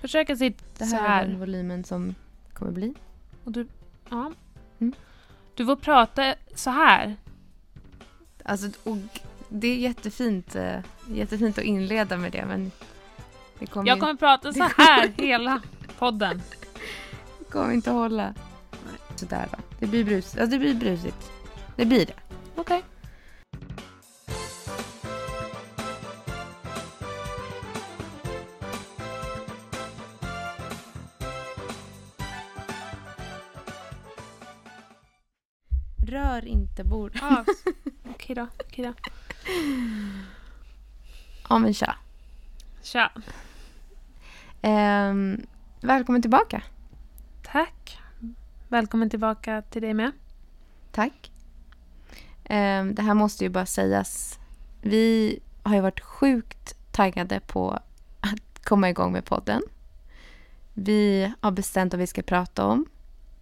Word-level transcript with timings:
Försöka 0.00 0.36
sitta 0.36 0.64
Det 0.78 0.86
så 0.86 0.96
här, 0.96 1.04
är 1.04 1.08
här. 1.08 1.26
den 1.26 1.38
volymen 1.40 1.84
som 1.84 2.14
kommer 2.52 2.72
bli. 2.72 2.94
Och 3.44 3.52
du, 3.52 3.66
ja. 4.10 4.32
Mm. 4.78 4.92
Du 5.54 5.66
får 5.66 5.76
prata 5.76 6.34
så 6.54 6.70
här. 6.70 7.16
Alltså, 8.44 8.68
och 8.84 8.96
det 9.48 9.68
är 9.68 9.76
jättefint, 9.76 10.56
eh, 10.56 10.78
jättefint 11.08 11.58
att 11.58 11.64
inleda 11.64 12.16
med 12.16 12.32
det 12.32 12.44
men 12.46 12.70
det 13.58 13.66
kommer, 13.66 13.88
Jag 13.88 14.00
kommer 14.00 14.14
prata 14.14 14.52
så 14.52 14.62
här 14.76 15.12
hela 15.16 15.62
podden. 15.98 16.32
inte, 16.32 17.50
kommer 17.50 17.72
inte 17.74 17.90
att 17.90 17.96
hålla. 17.96 18.34
Sådär 19.16 19.48
då. 19.52 19.58
Det 19.78 19.86
blir, 19.86 20.04
brus, 20.04 20.36
alltså, 20.36 20.46
det 20.46 20.58
blir 20.58 20.74
brusigt. 20.74 21.30
Det 21.76 21.84
blir 21.84 22.06
det. 22.06 22.12
Okej. 22.54 22.82
Rör 36.34 36.44
inte 36.44 36.84
bord. 36.84 37.18
Ah, 37.22 37.44
Okej 38.10 38.36
då. 38.36 38.46
Okej 38.60 38.84
då. 38.84 38.94
Ja 41.48 41.58
men 41.58 41.74
tja. 41.74 41.96
Tja. 42.82 43.12
Ehm, 44.62 45.46
välkommen 45.80 46.22
tillbaka. 46.22 46.62
Tack. 47.42 47.98
Välkommen 48.68 49.10
tillbaka 49.10 49.62
till 49.62 49.82
dig 49.82 49.94
med. 49.94 50.12
Tack. 50.92 51.32
Ehm, 52.44 52.94
det 52.94 53.02
här 53.02 53.14
måste 53.14 53.44
ju 53.44 53.50
bara 53.50 53.66
sägas. 53.66 54.38
Vi 54.82 55.40
har 55.62 55.74
ju 55.74 55.80
varit 55.80 56.00
sjukt 56.00 56.76
taggade 56.92 57.40
på 57.40 57.70
att 58.20 58.64
komma 58.64 58.90
igång 58.90 59.12
med 59.12 59.24
podden. 59.24 59.62
Vi 60.72 61.32
har 61.40 61.50
bestämt 61.50 61.92
vad 61.92 62.00
vi 62.00 62.06
ska 62.06 62.22
prata 62.22 62.66
om. 62.66 62.86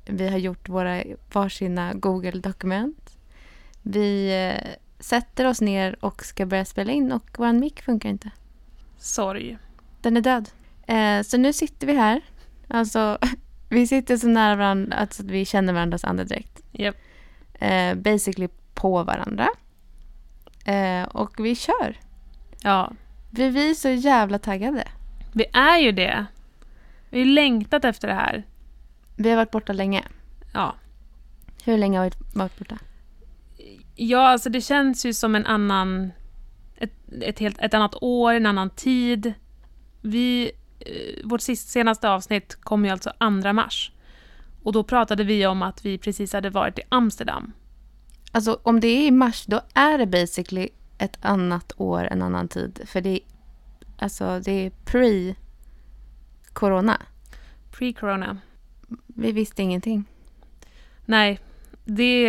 Vi 0.04 0.28
har 0.28 0.38
gjort 0.38 0.68
våra 0.68 1.02
varsina 1.32 1.92
Google-dokument. 1.94 3.16
Vi 3.82 4.32
eh, 4.48 4.70
sätter 4.98 5.46
oss 5.46 5.60
ner 5.60 6.04
och 6.04 6.24
ska 6.24 6.46
börja 6.46 6.64
spela 6.64 6.92
in 6.92 7.12
och 7.12 7.30
vår 7.38 7.52
mick 7.52 7.82
funkar 7.82 8.08
inte. 8.08 8.30
Sorg. 8.98 9.58
Den 10.00 10.16
är 10.16 10.20
död. 10.20 10.50
Eh, 10.86 11.22
så 11.22 11.36
nu 11.36 11.52
sitter 11.52 11.86
vi 11.86 11.92
här. 11.96 12.20
Alltså, 12.68 13.18
vi 13.68 13.86
sitter 13.86 14.16
så 14.16 14.28
nära 14.28 14.56
varandra 14.56 14.96
att 14.96 15.20
vi 15.20 15.44
känner 15.44 15.72
varandras 15.72 16.04
andedräkt. 16.04 16.60
Japp. 16.72 16.96
Eh, 17.54 17.94
basically 17.94 18.48
på 18.74 19.02
varandra. 19.02 19.48
Och 21.10 21.34
vi 21.38 21.54
kör. 21.54 21.96
Ja, 22.62 22.92
Vi, 23.30 23.48
vi 23.50 23.70
är 23.70 23.74
så 23.74 23.88
jävla 23.88 24.38
taggade. 24.38 24.88
vi 25.32 25.44
är 25.52 25.78
ju 25.78 25.92
det. 25.92 26.26
Vi 27.10 27.18
har 27.18 27.26
längtat 27.26 27.84
efter 27.84 28.08
det 28.08 28.14
här. 28.14 28.44
Vi 29.16 29.30
har 29.30 29.36
varit 29.36 29.50
borta 29.50 29.72
länge. 29.72 30.04
Ja. 30.52 30.74
Hur 31.64 31.78
länge 31.78 31.98
har 31.98 32.04
vi 32.04 32.10
varit 32.34 32.58
borta? 32.58 32.78
Ja, 33.94 34.28
alltså 34.28 34.50
det 34.50 34.60
känns 34.60 35.06
ju 35.06 35.12
som 35.12 35.34
en 35.34 35.46
annan... 35.46 36.12
Ett, 36.76 36.92
ett, 37.20 37.38
helt, 37.38 37.58
ett 37.58 37.74
annat 37.74 37.94
år, 38.00 38.32
en 38.32 38.46
annan 38.46 38.70
tid. 38.70 39.34
Vi... 40.00 40.52
Eh, 40.80 41.26
vårt 41.28 41.40
sist, 41.40 41.68
senaste 41.68 42.10
avsnitt 42.10 42.56
kom 42.60 42.84
ju 42.84 42.90
alltså 42.90 43.12
2 43.42 43.52
mars. 43.52 43.92
Och 44.62 44.72
då 44.72 44.84
pratade 44.84 45.24
vi 45.24 45.46
om 45.46 45.62
att 45.62 45.84
vi 45.84 45.98
precis 45.98 46.32
hade 46.32 46.50
varit 46.50 46.78
i 46.78 46.82
Amsterdam. 46.88 47.52
Alltså 48.32 48.60
om 48.62 48.80
det 48.80 48.88
är 48.88 49.06
i 49.06 49.10
mars, 49.10 49.46
då 49.46 49.60
är 49.74 49.98
det 49.98 50.06
basically 50.06 50.68
ett 50.98 51.18
annat 51.20 51.72
år, 51.76 52.04
en 52.04 52.22
annan 52.22 52.48
tid. 52.48 52.80
För 52.86 53.00
det 53.00 53.10
är, 53.10 53.20
alltså, 53.98 54.40
det 54.40 54.66
är 54.66 54.70
pre-corona. 54.84 55.36
Pre-corona. 57.72 58.38
Vi 59.06 59.32
visste 59.32 59.62
ingenting. 59.62 60.04
Nej, 61.04 61.38
det, 61.84 62.24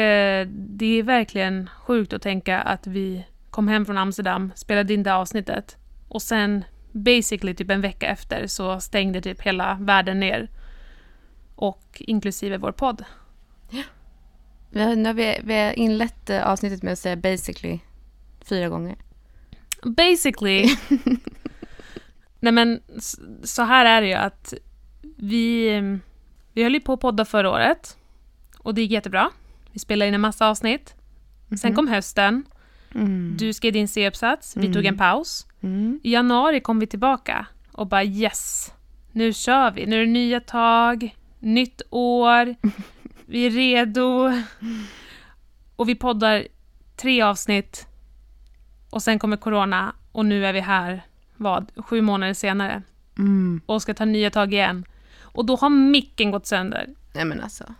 det 0.50 1.00
är 1.00 1.03
verkligen 1.03 1.69
sjukt 1.78 2.14
att 2.14 2.22
tänka 2.22 2.62
att 2.62 2.88
vi 2.88 3.25
kom 3.50 3.68
hem 3.68 3.85
från 3.85 3.97
Amsterdam, 3.97 4.51
spelade 4.56 4.94
in 4.94 5.03
det 5.03 5.13
avsnittet 5.13 5.78
och 6.07 6.22
sen 6.22 6.63
basically 6.91 7.56
typ 7.56 7.69
en 7.69 7.81
vecka 7.81 8.07
efter 8.07 8.47
så 8.47 8.79
stängde 8.79 9.22
typ 9.22 9.41
hela 9.41 9.78
världen 9.81 10.19
ner. 10.19 10.50
Och 11.56 11.84
inklusive 12.00 12.57
vår 12.57 12.72
podd. 12.72 13.06
Vi 14.69 14.81
har, 14.81 14.96
nu 14.96 15.06
har 15.06 15.13
vi, 15.13 15.40
vi 15.44 15.53
har 15.53 15.79
inlett 15.79 16.29
eh, 16.29 16.47
avsnittet 16.47 16.84
med 16.84 16.94
att 16.94 17.00
säga 17.00 17.16
basically 17.16 17.79
fyra 18.41 18.69
gånger. 18.69 18.96
Basically. 19.84 20.75
Nej 22.40 22.53
men 22.53 22.81
så 23.44 23.63
här 23.63 23.85
är 23.85 24.02
det 24.02 24.07
ju 24.07 24.13
att 24.13 24.53
vi, 25.18 25.69
vi 26.53 26.64
höll 26.64 26.74
ju 26.74 26.80
på 26.80 26.94
att 26.94 27.00
podda 27.00 27.25
förra 27.25 27.50
året 27.52 27.97
och 28.58 28.74
det 28.74 28.81
gick 28.81 28.91
jättebra. 28.91 29.30
Vi 29.72 29.80
spelade 29.80 30.08
in 30.08 30.14
en 30.14 30.22
massa 30.22 30.47
avsnitt. 30.50 30.96
Sen 31.50 31.69
Mhm. 31.72 31.75
kom 31.75 31.88
hösten, 31.88 32.44
Mm. 32.96 33.36
du 33.40 33.53
skrev 33.53 33.74
din 33.74 33.88
C-uppsats, 33.88 34.58
vi 34.58 34.62
Mm. 34.62 34.74
tog 34.74 34.86
en 34.86 34.97
paus. 34.97 35.47
Mm. 35.62 36.00
I 36.03 36.12
januari 36.14 36.59
kom 36.62 36.80
vi 36.80 36.88
tillbaka 36.88 37.46
och 37.72 37.88
bara 37.88 38.03
yes, 38.03 38.72
nu 39.12 39.34
kör 39.34 39.72
vi. 39.72 39.86
Nu 39.86 39.96
är 40.02 40.06
det 40.06 40.12
nya 40.12 40.40
tag, 40.40 41.16
nytt 41.40 41.81
år, 41.90 42.56
vi 43.25 43.46
är 43.46 43.50
redo. 43.50 44.31
Och 45.75 45.90
vi 45.90 45.96
poddar 45.96 46.47
tre 46.96 47.22
avsnitt 47.22 47.88
och 48.90 49.03
sen 49.03 49.20
kommer 49.20 49.38
corona 49.38 49.96
och 50.12 50.25
nu 50.25 50.46
är 50.46 50.53
vi 50.53 50.59
här, 50.59 51.02
vad, 51.38 51.72
sju 51.85 52.02
månader 52.02 52.34
senare 52.34 52.81
Mm. 53.18 53.62
och 53.66 53.81
ska 53.81 53.94
ta 53.94 54.06
nya 54.06 54.30
tag 54.31 54.53
igen. 54.53 54.85
Och 55.33 55.45
då 55.45 55.55
har 55.55 55.69
micken 55.69 56.31
gått 56.31 56.45
sönder. 56.45 56.89
Nej 57.13 57.25
men 57.25 57.41
alltså. 57.41 57.73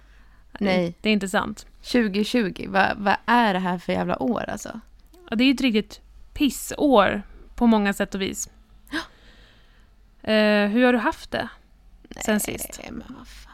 Nej. 0.60 0.96
Det 1.02 1.10
är 1.10 1.14
inte 1.14 1.30
sant. 1.30 1.66
2020, 1.82 2.66
vad, 2.68 2.98
vad 2.98 3.16
är 3.26 3.54
det 3.54 3.60
här 3.60 3.78
för 3.78 3.94
jävla 3.94 4.24
år 4.24 4.50
alltså? 4.50 4.80
Ja, 5.30 5.36
det 5.36 5.44
är 5.44 5.46
ju 5.46 5.54
ett 5.54 5.62
riktigt 5.62 6.02
pissår 6.34 7.22
på 7.56 7.68
många 7.68 7.94
sätt 7.94 8.16
och 8.16 8.22
vis. 8.22 8.50
Eh, 10.26 10.68
hur 10.68 10.86
har 10.86 10.94
du 10.94 11.00
haft 11.00 11.32
det 11.32 11.50
sen 12.22 12.40
sist? 12.40 12.80
Nej 12.84 12.92
men 12.92 13.16
vad 13.18 13.28
fan. 13.28 13.54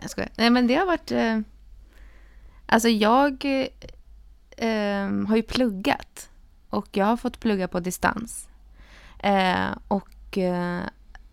Jag 0.00 0.10
skojar. 0.10 0.30
Nej 0.36 0.50
men 0.50 0.66
det 0.66 0.74
har 0.74 0.86
varit... 0.86 1.12
Eh, 1.12 1.40
alltså 2.66 2.88
jag 2.88 3.44
eh, 4.56 5.26
har 5.28 5.36
ju 5.36 5.42
pluggat. 5.42 6.30
Och 6.70 6.88
jag 6.92 7.06
har 7.06 7.16
fått 7.16 7.40
plugga 7.40 7.68
på 7.68 7.80
distans. 7.80 8.48
Eh, 9.18 9.68
och 9.88 10.38
eh, 10.38 10.82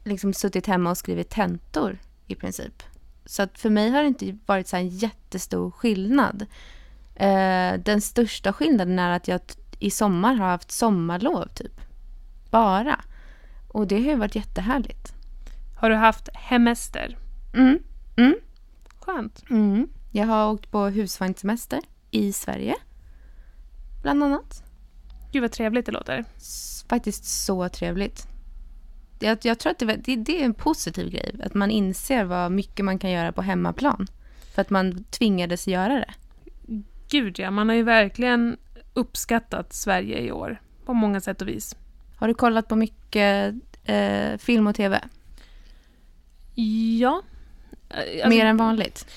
liksom 0.05 0.33
suttit 0.33 0.67
hemma 0.67 0.89
och 0.89 0.97
skrivit 0.97 1.29
tentor 1.29 1.97
i 2.27 2.35
princip. 2.35 2.83
Så 3.25 3.41
att 3.43 3.59
för 3.59 3.69
mig 3.69 3.89
har 3.89 4.01
det 4.01 4.07
inte 4.07 4.37
varit 4.45 4.67
så 4.67 4.75
en 4.75 4.87
jättestor 4.87 5.71
skillnad. 5.71 6.45
Eh, 7.15 7.73
den 7.79 8.01
största 8.01 8.53
skillnaden 8.53 8.99
är 8.99 9.09
att 9.11 9.27
jag 9.27 9.41
i 9.79 9.91
sommar 9.91 10.35
har 10.35 10.47
haft 10.47 10.71
sommarlov 10.71 11.47
typ. 11.47 11.81
Bara. 12.51 12.99
Och 13.67 13.87
det 13.87 13.95
har 13.95 14.01
ju 14.11 14.15
varit 14.15 14.35
jättehärligt. 14.35 15.13
Har 15.77 15.89
du 15.89 15.95
haft 15.95 16.29
hemester? 16.33 17.17
Mm. 17.53 17.79
Mm. 18.17 18.35
Skönt. 18.99 19.43
Mm. 19.49 19.87
Jag 20.11 20.25
har 20.27 20.51
åkt 20.51 20.71
på 20.71 20.85
husvagnssemester 20.85 21.79
i 22.11 22.33
Sverige. 22.33 22.75
Bland 24.01 24.23
annat. 24.23 24.63
Gud 25.31 25.41
vad 25.41 25.51
trevligt 25.51 25.85
det 25.85 25.91
låter. 25.91 26.25
S- 26.37 26.85
Faktiskt 26.89 27.25
så 27.25 27.69
trevligt. 27.69 28.27
Jag, 29.19 29.37
jag 29.41 29.59
tror 29.59 29.71
att 29.71 29.79
det, 29.79 29.85
det, 29.95 30.15
det 30.15 30.41
är 30.41 30.45
en 30.45 30.53
positiv 30.53 31.09
grej. 31.09 31.35
Att 31.43 31.53
man 31.53 31.71
inser 31.71 32.23
vad 32.23 32.51
mycket 32.51 32.85
man 32.85 32.99
kan 32.99 33.11
göra 33.11 33.31
på 33.31 33.41
hemmaplan. 33.41 34.07
För 34.55 34.61
att 34.61 34.69
man 34.69 35.03
tvingades 35.03 35.67
göra 35.67 35.93
det. 35.93 36.13
Gud 37.09 37.39
ja, 37.39 37.51
man 37.51 37.69
har 37.69 37.75
ju 37.75 37.83
verkligen 37.83 38.57
uppskattat 38.93 39.73
Sverige 39.73 40.19
i 40.19 40.31
år. 40.31 40.61
På 40.85 40.93
många 40.93 41.21
sätt 41.21 41.41
och 41.41 41.47
vis. 41.47 41.75
Har 42.15 42.27
du 42.27 42.33
kollat 42.33 42.67
på 42.67 42.75
mycket 42.75 43.55
eh, 43.83 44.37
film 44.37 44.67
och 44.67 44.75
tv? 44.75 45.01
Ja. 46.99 47.21
Eh, 47.89 47.97
Alltså, 47.97 48.29
Mer 48.29 48.45
än 48.45 48.57
vanligt? 48.57 49.07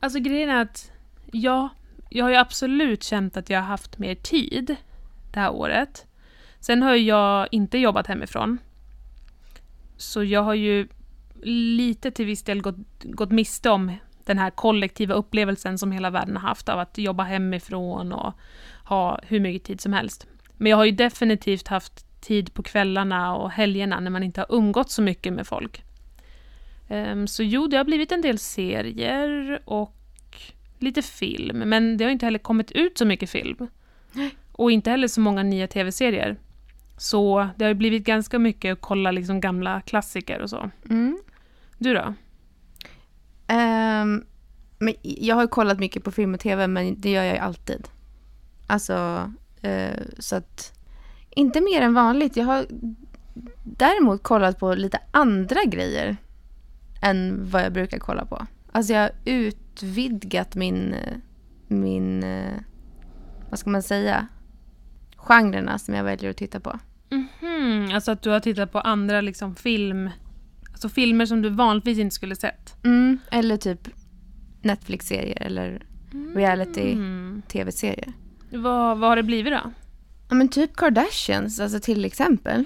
Alltså 0.00 0.18
grejen 0.18 0.50
är 0.50 0.62
att, 0.62 0.90
ja, 1.32 1.68
jag 2.08 2.24
har 2.24 2.30
ju 2.30 2.36
absolut 2.36 3.02
känt 3.02 3.36
att 3.36 3.50
jag 3.50 3.58
har 3.58 3.66
haft 3.66 3.98
mer 3.98 4.14
tid 4.14 4.76
det 5.32 5.40
här 5.40 5.50
året. 5.52 6.06
Sen 6.60 6.82
har 6.82 6.94
jag 6.94 7.48
inte 7.50 7.78
jobbat 7.78 8.06
hemifrån. 8.06 8.58
Så 10.00 10.24
jag 10.24 10.42
har 10.42 10.54
ju 10.54 10.88
lite 11.42 12.10
till 12.10 12.26
viss 12.26 12.42
del 12.42 12.60
gått, 12.60 12.76
gått 13.02 13.30
miste 13.30 13.70
om 13.70 13.92
den 14.24 14.38
här 14.38 14.50
kollektiva 14.50 15.14
upplevelsen 15.14 15.78
som 15.78 15.92
hela 15.92 16.10
världen 16.10 16.36
har 16.36 16.48
haft 16.48 16.68
av 16.68 16.78
att 16.78 16.98
jobba 16.98 17.22
hemifrån 17.22 18.12
och 18.12 18.32
ha 18.84 19.18
hur 19.22 19.40
mycket 19.40 19.64
tid 19.64 19.80
som 19.80 19.92
helst. 19.92 20.26
Men 20.56 20.70
jag 20.70 20.76
har 20.76 20.84
ju 20.84 20.90
definitivt 20.90 21.68
haft 21.68 22.20
tid 22.20 22.54
på 22.54 22.62
kvällarna 22.62 23.36
och 23.36 23.50
helgerna 23.50 24.00
när 24.00 24.10
man 24.10 24.22
inte 24.22 24.40
har 24.40 24.56
umgått 24.56 24.90
så 24.90 25.02
mycket 25.02 25.32
med 25.32 25.46
folk. 25.46 25.84
Ehm, 26.88 27.26
så 27.26 27.42
jo, 27.42 27.66
det 27.66 27.76
har 27.76 27.84
blivit 27.84 28.12
en 28.12 28.22
del 28.22 28.38
serier 28.38 29.62
och 29.64 29.96
lite 30.78 31.02
film, 31.02 31.58
men 31.58 31.96
det 31.96 32.04
har 32.04 32.10
inte 32.10 32.26
heller 32.26 32.38
kommit 32.38 32.70
ut 32.70 32.98
så 32.98 33.04
mycket 33.04 33.30
film. 33.30 33.66
Och 34.52 34.70
inte 34.70 34.90
heller 34.90 35.08
så 35.08 35.20
många 35.20 35.42
nya 35.42 35.66
tv-serier. 35.66 36.36
Så 37.00 37.48
det 37.56 37.64
har 37.64 37.68
ju 37.68 37.74
blivit 37.74 38.04
ganska 38.04 38.38
mycket 38.38 38.72
att 38.72 38.80
kolla 38.80 39.10
liksom 39.10 39.40
gamla 39.40 39.80
klassiker 39.80 40.40
och 40.40 40.50
så. 40.50 40.70
Mm. 40.90 41.18
Du 41.78 41.94
då? 41.94 42.14
Ehm, 43.46 44.24
men 44.78 44.94
jag 45.02 45.34
har 45.34 45.42
ju 45.42 45.48
kollat 45.48 45.78
mycket 45.78 46.04
på 46.04 46.10
film 46.10 46.34
och 46.34 46.40
tv, 46.40 46.66
men 46.66 47.00
det 47.00 47.10
gör 47.10 47.22
jag 47.22 47.34
ju 47.34 47.40
alltid. 47.40 47.88
Alltså, 48.66 49.30
eh, 49.62 50.00
så 50.18 50.36
att... 50.36 50.80
Inte 51.30 51.60
mer 51.60 51.82
än 51.82 51.94
vanligt. 51.94 52.36
Jag 52.36 52.44
har 52.44 52.66
däremot 53.64 54.22
kollat 54.22 54.58
på 54.58 54.74
lite 54.74 55.00
andra 55.10 55.64
grejer 55.64 56.16
än 57.02 57.50
vad 57.50 57.62
jag 57.62 57.72
brukar 57.72 57.98
kolla 57.98 58.24
på. 58.24 58.46
Alltså 58.72 58.92
jag 58.92 59.00
har 59.00 59.12
utvidgat 59.24 60.54
min, 60.54 60.94
min 61.68 62.22
eh, 62.22 62.54
vad 63.50 63.58
ska 63.58 63.70
man 63.70 63.82
säga, 63.82 64.26
genrerna 65.16 65.78
som 65.78 65.94
jag 65.94 66.04
väljer 66.04 66.30
att 66.30 66.36
titta 66.36 66.60
på. 66.60 66.78
Mhm, 67.10 67.90
alltså 67.94 68.10
att 68.12 68.22
du 68.22 68.30
har 68.30 68.40
tittat 68.40 68.72
på 68.72 68.80
andra 68.80 69.20
liksom 69.20 69.56
film... 69.56 70.10
Alltså 70.72 70.88
filmer 70.88 71.26
som 71.26 71.42
du 71.42 71.48
vanligtvis 71.50 71.98
inte 71.98 72.14
skulle 72.14 72.36
sett. 72.36 72.84
Mm, 72.84 73.18
eller 73.30 73.56
typ 73.56 73.88
Netflix-serier 74.62 75.42
eller 75.42 75.82
Mm. 76.92 77.42
tv-serier. 77.48 78.12
Vad, 78.52 78.98
vad 78.98 79.08
har 79.10 79.16
det 79.16 79.22
blivit 79.22 79.52
då? 79.52 79.72
Ja 80.28 80.34
men 80.34 80.48
typ 80.48 80.76
Kardashians, 80.76 81.60
alltså 81.60 81.80
till 81.80 82.04
exempel. 82.04 82.64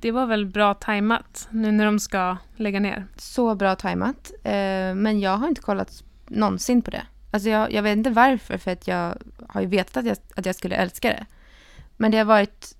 Det 0.00 0.10
var 0.10 0.26
väl 0.26 0.46
bra 0.46 0.74
tajmat 0.74 1.48
nu 1.50 1.72
när 1.72 1.84
de 1.84 1.98
ska 1.98 2.36
lägga 2.56 2.80
ner? 2.80 3.06
Så 3.16 3.54
bra 3.54 3.74
tajmat. 3.76 4.32
Eh, 4.44 4.94
men 4.94 5.20
jag 5.20 5.36
har 5.36 5.48
inte 5.48 5.60
kollat 5.60 6.04
någonsin 6.26 6.82
på 6.82 6.90
det. 6.90 7.02
Alltså 7.32 7.48
jag, 7.48 7.72
jag 7.72 7.82
vet 7.82 7.96
inte 7.96 8.10
varför, 8.10 8.58
för 8.58 8.70
att 8.70 8.88
jag 8.88 9.14
har 9.48 9.60
ju 9.60 9.66
vetat 9.66 9.96
att 9.96 10.06
jag, 10.06 10.16
att 10.36 10.46
jag 10.46 10.54
skulle 10.54 10.74
älska 10.76 11.08
det. 11.08 11.26
Men 11.96 12.10
det 12.10 12.18
har 12.18 12.24
varit, 12.24 12.76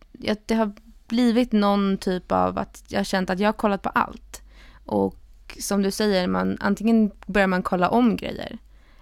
det 0.46 0.54
har 0.54 0.72
blivit 1.08 1.52
någon 1.52 1.98
typ 1.98 2.32
av 2.32 2.58
att 2.58 2.84
jag 2.88 2.98
har 2.98 3.04
känt 3.04 3.30
att 3.30 3.40
jag 3.40 3.48
har 3.48 3.52
kollat 3.52 3.82
på 3.82 3.88
allt. 3.88 4.42
Och 4.84 5.16
som 5.60 5.82
du 5.82 5.90
säger, 5.90 6.26
man, 6.26 6.56
antingen 6.60 7.10
börjar 7.26 7.46
man 7.46 7.62
kolla 7.62 7.88
om 7.88 8.16
grejer. 8.16 8.58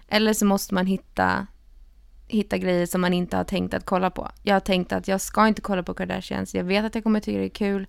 Eller 0.07 0.33
så 0.33 0.45
måste 0.45 0.73
man 0.73 0.85
hitta, 0.85 1.47
hitta 2.27 2.57
grejer 2.57 2.85
som 2.85 3.01
man 3.01 3.13
inte 3.13 3.37
har 3.37 3.43
tänkt 3.43 3.73
att 3.73 3.85
kolla 3.85 4.09
på. 4.09 4.29
Jag 4.43 4.55
har 4.55 4.59
tänkt 4.59 4.91
att 4.91 5.07
jag 5.07 5.21
ska 5.21 5.47
inte 5.47 5.61
kolla 5.61 5.83
på 5.83 5.93
Kardashians. 5.93 6.55
Jag 6.55 6.63
vet 6.63 6.85
att 6.85 6.95
jag 6.95 7.03
kommer 7.03 7.19
tycka 7.19 7.39
det 7.39 7.45
är 7.45 7.49
kul. 7.49 7.87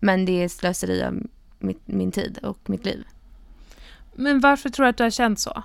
Men 0.00 0.24
det 0.24 0.42
är 0.44 0.48
slöseri 0.48 1.02
av 1.02 1.22
mitt, 1.58 1.82
min 1.84 2.12
tid 2.12 2.38
och 2.42 2.70
mitt 2.70 2.84
liv. 2.84 3.04
Men 4.14 4.40
varför 4.40 4.68
tror 4.68 4.84
du 4.84 4.90
att 4.90 4.96
du 4.96 5.02
har 5.02 5.10
känt 5.10 5.40
så? 5.40 5.62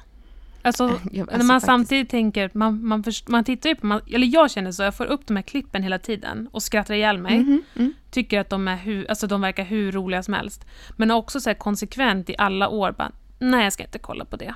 Alltså, 0.66 1.00
Jag- 1.12 1.14
när 1.14 1.22
alltså 1.34 1.38
man 1.38 1.48
faktiskt- 1.48 1.66
samtidigt 1.66 2.10
tänker, 2.10 2.50
man, 2.54 2.86
man, 2.88 3.04
först, 3.04 3.28
man 3.28 3.44
tittar 3.44 3.70
ju 3.70 3.76
på, 3.76 3.86
man, 3.86 4.02
eller 4.14 4.28
jag 4.28 4.52
känner 4.52 4.72
så, 4.72 4.84
jag 4.84 4.96
får 4.96 5.06
upp 5.06 5.28
de 5.28 5.36
här 5.36 5.44
klippen 5.44 5.84
hela 5.84 6.00
tiden 6.00 6.50
och 6.52 6.64
skrattar 6.64 6.94
ihjäl 6.94 7.18
mig. 7.18 7.40
Mhm, 7.40 7.62
mm. 7.76 7.94
Tycker 8.12 8.40
att 8.40 8.50
de, 8.50 8.68
är 8.68 8.76
hur, 8.78 9.10
alltså 9.10 9.28
de 9.28 9.42
verkar 9.42 9.64
hur 9.64 9.92
roliga 9.92 10.24
som 10.24 10.34
helst. 10.34 10.66
Men 10.96 11.12
också 11.12 11.40
så 11.40 11.54
konsekvent 11.54 12.30
i 12.30 12.36
alla 12.38 12.70
år 12.70 12.92
bara, 12.92 13.12
nej 13.40 13.64
jag 13.64 13.74
ska 13.74 13.84
inte 13.84 14.00
kolla 14.00 14.26
på 14.26 14.36
det. 14.36 14.54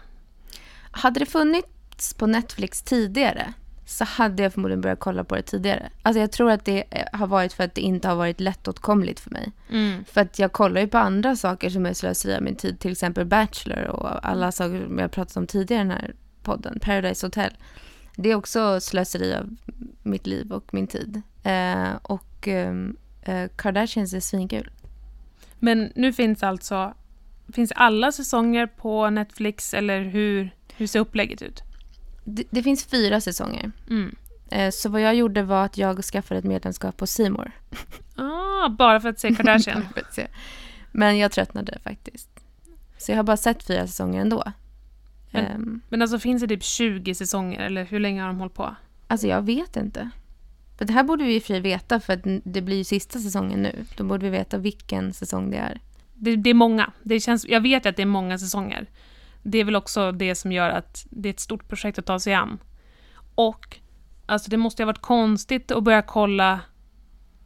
Hade 0.92 1.20
det 1.20 1.26
funnits 1.26 2.14
på 2.14 2.28
Netflix 2.28 2.82
tidigare 2.82 3.54
så 3.90 4.06
hade 4.06 4.44
jag 4.44 4.54
förmodligen 4.54 4.82
börjat 4.82 5.00
kolla 5.00 5.24
på 5.24 5.36
det 5.36 5.42
tidigare. 5.42 5.90
Alltså 6.02 6.20
jag 6.20 6.32
tror 6.32 6.52
att 6.52 6.66
det 6.66 6.84
eh, 6.90 7.20
har 7.20 7.28
varit 7.28 7.54
för 7.54 7.64
att 7.64 7.76
det 7.76 7.82
inte 7.82 8.08
har 8.08 8.16
varit 8.16 8.40
lättåtkomligt 8.40 9.20
för 9.20 9.32
mig. 9.32 9.52
Mm. 9.70 10.06
För 10.06 10.22
att 10.22 10.40
jag 10.40 10.52
kollar 10.52 10.82
ju 10.82 10.88
på 10.88 10.98
andra 10.98 11.36
saker 11.36 11.70
som 11.70 11.86
är 11.86 11.94
slöseri 11.94 12.36
av 12.36 12.42
min 12.42 12.56
tid. 12.56 12.80
Till 12.80 12.92
exempel 12.92 13.26
Bachelor 13.26 13.84
och 13.88 14.28
alla 14.28 14.52
saker 14.52 14.86
som 14.86 15.00
jag 15.00 15.12
pratat 15.12 15.38
om 15.38 15.48
tidigare 15.48 15.82
i 15.82 15.88
den 15.88 15.92
här 15.92 16.14
podden. 16.44 16.80
Paradise 16.80 17.26
Hotel. 17.26 17.54
Det 18.16 18.32
är 18.32 18.36
också 18.36 18.80
slöseri 18.80 19.36
av 19.36 19.56
mitt 20.04 20.28
liv 20.28 20.52
och 20.52 20.74
min 20.74 20.88
tid. 20.88 21.22
Eh, 21.44 21.96
och 22.02 22.48
ehm, 22.48 22.98
eh, 23.22 23.50
Kardashians 23.56 24.14
är 24.14 24.20
svinkul. 24.20 24.72
Men 25.60 25.92
nu 25.96 26.14
finns 26.14 26.44
alltså, 26.44 26.94
finns 27.54 27.72
alla 27.76 28.12
säsonger 28.12 28.68
på 28.68 29.10
Netflix 29.10 29.74
eller 29.74 30.02
hur, 30.02 30.56
hur 30.76 30.88
ser 30.88 31.00
upplägget 31.00 31.42
ut? 31.42 31.64
Det, 32.30 32.44
det 32.50 32.64
finns 32.64 32.86
fyra 32.86 33.22
säsonger. 33.22 33.72
Mm. 33.90 34.16
Eh, 34.52 34.70
så 34.72 34.90
vad 34.90 35.02
jag 35.02 35.16
gjorde 35.16 35.44
var 35.44 35.66
att 35.66 35.78
jag 35.78 36.04
skaffade 36.04 36.40
ett 36.40 36.46
medlemskap 36.46 36.98
på 36.98 37.06
More. 37.30 37.52
Ah, 38.16 38.70
bara 38.70 39.00
för 39.00 39.10
att 39.10 39.20
se 39.20 39.36
Kardashian? 39.36 39.86
Men 40.92 41.18
jag 41.18 41.32
tröttnade 41.32 41.78
faktiskt. 41.84 42.30
Så 42.98 43.12
jag 43.12 43.18
har 43.18 43.24
bara 43.24 43.38
sett 43.38 43.64
fyra 43.64 43.88
säsonger 43.88 44.22
ändå. 44.22 44.44
Men- 45.32 45.46
Ehm, 45.46 45.82
Men 45.90 46.02
alltså 46.02 46.20
finns 46.20 46.42
det 46.42 46.48
typ 46.48 46.64
20 46.64 47.16
säsonger 47.16 47.60
eller 47.60 47.86
hur 47.86 48.00
länge 48.00 48.22
har 48.22 48.28
de 48.28 48.40
hållit 48.40 48.54
på? 48.54 48.76
alltså 49.08 49.28
jag 49.28 49.42
vet 49.42 49.76
inte. 49.76 50.10
För 50.78 50.86
det 50.86 50.94
här 50.94 51.04
borde 51.04 51.24
vi 51.24 51.36
i 51.36 51.40
och 51.40 51.44
för 51.44 51.48
sig 51.48 51.60
veta 51.60 52.00
för 52.00 52.14
att 52.14 52.20
det 52.44 52.62
blir 52.62 52.78
ju 52.78 52.84
sista 52.84 53.20
säsongen 53.20 53.62
nu. 53.62 53.86
Då 53.98 54.04
borde 54.04 54.24
vi 54.24 54.30
veta 54.30 54.58
vilken 54.58 55.14
säsong 55.14 55.52
det 55.52 55.58
är. 55.58 55.80
Det, 56.14 56.36
det 56.36 56.50
är 56.50 56.54
många. 56.54 56.92
Det 57.04 57.20
känns, 57.20 57.46
jag 57.46 57.62
vet 57.62 57.86
att 57.86 57.96
det 57.96 58.02
är 58.02 58.06
många 58.06 58.38
säsonger. 58.40 58.88
Det 59.50 59.58
är 59.58 59.64
väl 59.64 59.76
också 59.76 60.12
det 60.12 60.36
som 60.36 60.52
gör 60.52 60.70
att 60.70 61.06
det 61.10 61.30
är 61.30 61.34
ett 61.34 61.40
stort 61.40 61.68
projekt 61.68 62.00
att 62.00 62.06
ta 62.06 62.20
sig 62.20 62.34
an. 62.34 62.60
Och 63.36 63.78
alltså 64.26 64.50
det 64.52 64.58
måste 64.58 64.82
ju 64.82 64.86
ha 64.86 64.90
varit 64.90 65.02
konstigt 65.02 65.72
att 65.72 65.84
börja 65.84 66.02
kolla 66.02 66.60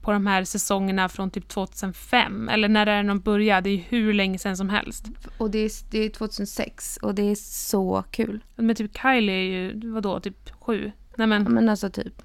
på 0.01 0.11
de 0.11 0.27
här 0.27 0.43
säsongerna 0.43 1.09
från 1.09 1.31
typ 1.31 1.47
2005, 1.47 2.49
eller 2.49 2.69
när 2.69 2.85
det 2.85 2.91
är 2.91 3.03
de 3.03 3.19
började, 3.19 3.61
det 3.61 3.69
är 3.69 3.75
ju 3.75 3.83
hur 3.89 4.13
länge 4.13 4.39
sedan 4.39 4.57
som 4.57 4.69
helst. 4.69 5.05
Och 5.37 5.51
det 5.51 5.59
är, 5.59 5.71
det 5.91 5.99
är 5.99 6.09
2006 6.09 6.97
och 6.97 7.15
det 7.15 7.31
är 7.31 7.35
så 7.35 8.03
kul. 8.11 8.43
Men 8.55 8.75
typ 8.75 8.97
Kylie 8.97 9.35
är 9.35 9.43
ju, 9.43 9.91
vadå, 9.91 10.19
typ 10.19 10.51
sju? 10.59 10.81
Nej 10.83 10.91
Ja, 11.15 11.25
men, 11.25 11.43
Men 11.43 11.69
alltså 11.69 11.89
typ. 11.89 12.21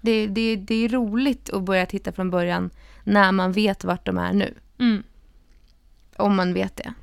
Det, 0.00 0.26
det, 0.26 0.56
det 0.56 0.74
är 0.74 0.88
roligt 0.88 1.50
att 1.50 1.62
börja 1.62 1.86
titta 1.86 2.12
från 2.12 2.30
början 2.30 2.70
när 3.04 3.32
man 3.32 3.52
vet 3.52 3.84
vart 3.84 4.06
de 4.06 4.18
är 4.18 4.32
nu. 4.32 4.54
mm. 4.78 5.02
Om 6.16 6.36
man 6.36 6.54
vet 6.54 6.76
det. 6.76 6.94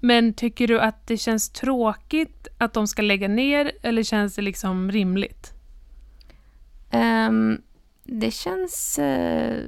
Men 0.00 0.32
tycker 0.34 0.66
du 0.68 0.80
att 0.80 1.06
det 1.06 1.16
känns 1.16 1.50
tråkigt 1.50 2.48
att 2.58 2.72
de 2.72 2.86
ska 2.86 3.02
lägga 3.02 3.28
ner, 3.28 3.72
eller 3.82 4.02
känns 4.02 4.34
det 4.34 4.42
liksom 4.42 4.90
rimligt? 4.92 5.52
Ehm, 6.90 7.62
det 8.04 8.30
känns... 8.30 8.98
eh, 8.98 9.62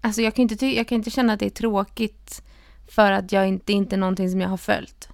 alltså 0.00 0.22
jag 0.22 0.34
kan, 0.34 0.42
inte 0.42 0.56
ty- 0.56 0.76
jag 0.76 0.88
kan 0.88 0.96
inte 0.96 1.10
känna 1.10 1.32
att 1.32 1.40
det 1.40 1.46
är 1.46 1.50
tråkigt 1.50 2.42
för 2.88 3.12
att 3.12 3.32
jag 3.32 3.48
inte, 3.48 3.64
det 3.66 3.72
inte 3.72 3.96
är 3.96 3.98
någonting 3.98 4.30
som 4.30 4.40
jag 4.40 4.48
har 4.48 4.56
följt. 4.56 5.08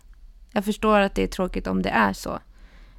Jag 0.53 0.65
förstår 0.65 1.01
att 1.01 1.15
det 1.15 1.23
är 1.23 1.27
tråkigt 1.27 1.67
om 1.67 1.83
det 1.83 1.91
är 1.91 2.13
så. 2.13 2.39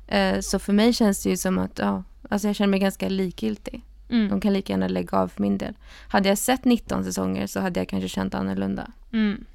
Eh, 0.07 0.39
så 0.39 0.59
för 0.59 0.73
mig 0.73 0.93
känns 0.93 1.23
det 1.23 1.29
ju 1.29 1.37
som 1.37 1.57
att 1.59 1.79
ja, 1.79 2.03
alltså 2.29 2.47
jag 2.47 2.55
känner 2.55 2.67
mig 2.71 2.79
ganska 2.79 3.09
likgiltig. 3.09 3.81
Mm. 4.09 4.29
De 4.29 4.41
kan 4.41 4.53
lika 4.53 4.73
gärna 4.73 4.87
lägga 4.87 5.17
av 5.17 5.27
för 5.27 5.41
min 5.41 5.57
del. 5.57 5.73
Hade 6.07 6.29
jag 6.29 6.37
sett 6.37 6.65
19 6.65 7.03
säsonger 7.03 7.47
så 7.47 7.59
hade 7.59 7.79
jag 7.79 7.89
kanske 7.89 8.09
känt 8.09 8.33
annorlunda. 8.33 8.91
Mm. 9.13 9.45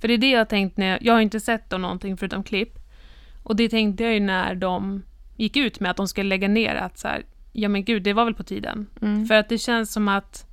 För 0.00 0.08
det 0.08 0.14
är 0.14 0.18
det 0.18 0.30
jag 0.30 0.40
har 0.40 0.44
tänkt 0.44 0.76
när 0.76 0.86
jag, 0.86 0.98
jag 1.02 1.14
har 1.14 1.20
inte 1.20 1.40
sett 1.40 1.70
då 1.70 1.78
någonting 1.78 2.16
förutom 2.16 2.44
klipp. 2.44 2.78
Och 3.42 3.56
det 3.56 3.68
tänkte 3.68 4.04
jag 4.04 4.14
ju 4.14 4.20
när 4.20 4.54
de 4.54 5.02
gick 5.36 5.56
ut 5.56 5.80
med 5.80 5.90
att 5.90 5.96
de 5.96 6.08
skulle 6.08 6.28
lägga 6.28 6.48
ner 6.48 6.74
att 6.74 6.98
så 6.98 7.08
här, 7.08 7.22
ja 7.52 7.68
men 7.68 7.84
gud, 7.84 8.02
det 8.02 8.12
var 8.12 8.24
väl 8.24 8.34
på 8.34 8.42
tiden. 8.42 8.86
Mm. 9.02 9.26
För 9.26 9.34
att 9.34 9.48
det 9.48 9.58
känns 9.58 9.92
som 9.92 10.08
att 10.08 10.46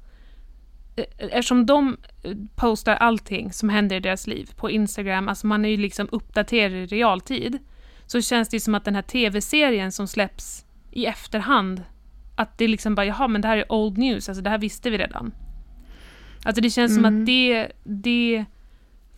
eh, 0.95 1.05
eftersom 1.17 1.65
de 1.65 1.97
eh, 2.23 2.31
postar 2.55 2.95
allting 2.95 3.53
som 3.53 3.69
händer 3.69 3.95
i 3.95 3.99
deras 3.99 4.27
liv 4.27 4.49
på 4.55 4.69
Instagram, 4.69 5.29
alltså 5.29 5.47
man 5.47 5.65
är 5.65 5.69
ju 5.69 5.77
liksom 5.77 6.07
uppdaterad 6.11 6.71
i 6.73 6.85
realtid, 6.85 7.57
så 8.05 8.21
känns 8.21 8.49
det 8.49 8.59
som 8.59 8.75
att 8.75 8.85
den 8.85 8.95
här 8.95 9.01
tv-serien 9.01 9.91
som 9.91 10.07
släpps 10.07 10.65
i 10.91 11.05
efterhand, 11.05 11.83
att 12.35 12.57
det 12.57 12.67
liksom 12.67 12.95
bara, 12.95 13.05
jaha 13.05 13.27
men 13.27 13.41
det 13.41 13.47
här 13.47 13.57
är 13.57 13.71
old 13.71 13.97
news, 13.97 14.29
alltså 14.29 14.43
det 14.43 14.49
här 14.49 14.57
visste 14.57 14.89
vi 14.89 14.97
redan. 14.97 15.33
Alltså 16.43 16.61
det 16.61 16.69
känns 16.69 16.95
som 16.95 17.05
Mm. 17.05 17.21
att 17.21 17.25
det, 17.25 17.71
det 17.83 18.45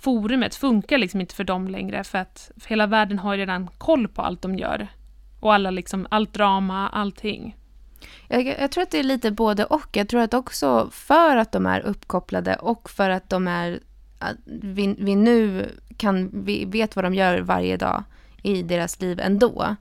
forumet 0.04 0.56
funkar 0.56 0.98
liksom 0.98 1.22
inte 1.22 1.36
för 1.36 1.44
dem 1.44 1.68
längre, 1.68 2.04
för 2.04 2.18
att 2.18 2.52
för 2.58 2.70
hela 2.70 2.88
världen 2.88 3.20
har 3.20 3.34
ju 3.34 3.40
redan 3.40 3.68
koll 3.68 4.08
på 4.08 4.22
allt 4.22 4.42
de 4.42 4.56
gör. 4.56 4.88
Och 5.40 5.54
alla 5.54 5.72
liksom, 5.72 6.08
allt 6.10 6.34
drama, 6.34 6.90
allting. 6.90 7.56
Jag, 8.28 8.46
jag 8.46 8.72
tror 8.72 8.84
att 8.84 8.92
det 8.92 9.00
är 9.00 9.04
lite 9.04 9.32
både 9.32 9.66
och. 9.66 9.88
Jag 9.92 10.10
tror 10.10 10.22
att 10.22 10.34
också 10.34 10.90
för 10.92 11.38
att 11.38 11.52
de 11.52 11.66
är 11.66 11.80
uppkopplade 11.80 12.56
och 12.56 12.90
för 12.90 13.10
att 13.10 13.30
de 13.30 13.48
är... 13.48 13.80
att 14.20 14.36
Vi, 14.46 14.96
vi 15.00 15.16
nu 15.16 15.70
kan, 15.98 16.30
vi 16.46 16.66
vet 16.66 16.96
vad 16.96 17.06
de 17.06 17.14
gör 17.14 17.40
varje 17.42 17.78
dag 17.78 18.04
i 18.44 18.64
deras 18.64 19.02
liv 19.02 19.20
ändå. 19.20 19.76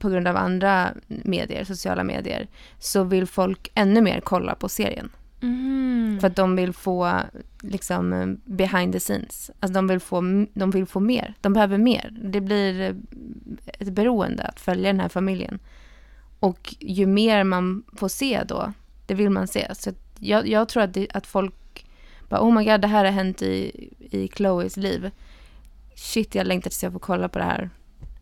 På 0.00 0.08
grund 0.08 0.28
av 0.28 0.36
andra 0.36 0.88
medier, 1.06 1.64
sociala 1.64 2.04
medier. 2.04 2.48
Så 2.78 3.04
vill 3.04 3.26
folk 3.26 3.70
ännu 3.74 4.00
mer 4.00 4.20
kolla 4.20 4.54
på 4.54 4.68
serien. 4.68 5.10
Mm. 5.40 6.18
För 6.20 6.26
att 6.26 6.36
de 6.36 6.56
vill 6.56 6.72
få 6.72 7.20
liksom 7.60 8.12
eh, 8.12 8.26
behind 8.44 8.92
the 8.92 9.00
scenes. 9.00 9.50
Alltså 9.60 9.74
de 9.74 9.86
vill 9.86 10.00
få, 10.00 10.46
de 10.54 10.70
vill 10.70 10.86
få 10.86 11.00
mer. 11.00 11.34
De 11.40 11.52
behöver 11.52 11.78
mer. 11.78 12.16
Det 12.22 12.40
blir 12.40 12.80
eh, 12.80 12.94
ett 13.78 13.92
beroende 13.92 14.42
att 14.42 14.60
följa 14.60 14.92
den 14.92 15.00
här 15.00 15.08
familjen. 15.08 15.58
Och 16.40 16.74
ju 16.80 17.06
mer 17.06 17.44
man 17.44 17.82
får 17.96 18.08
se 18.08 18.42
då, 18.48 18.72
det 19.06 19.14
vill 19.14 19.30
man 19.30 19.48
se. 19.48 19.74
Så 19.74 19.92
jag, 20.18 20.48
jag 20.48 20.68
tror 20.68 20.82
att, 20.82 20.94
det, 20.94 21.06
att 21.14 21.26
folk 21.26 21.86
bara, 22.28 22.40
oh 22.42 22.54
my 22.54 22.64
god, 22.64 22.80
det 22.80 22.88
här 22.88 23.04
har 23.04 23.12
hänt 23.12 23.42
i, 23.42 23.88
i 23.98 24.28
Chloes 24.28 24.76
liv. 24.76 25.10
Shit, 25.94 26.34
jag 26.34 26.46
längtar 26.46 26.70
tills 26.70 26.82
jag 26.82 26.92
får 26.92 27.00
kolla 27.00 27.28
på 27.28 27.38
det 27.38 27.44
här 27.44 27.70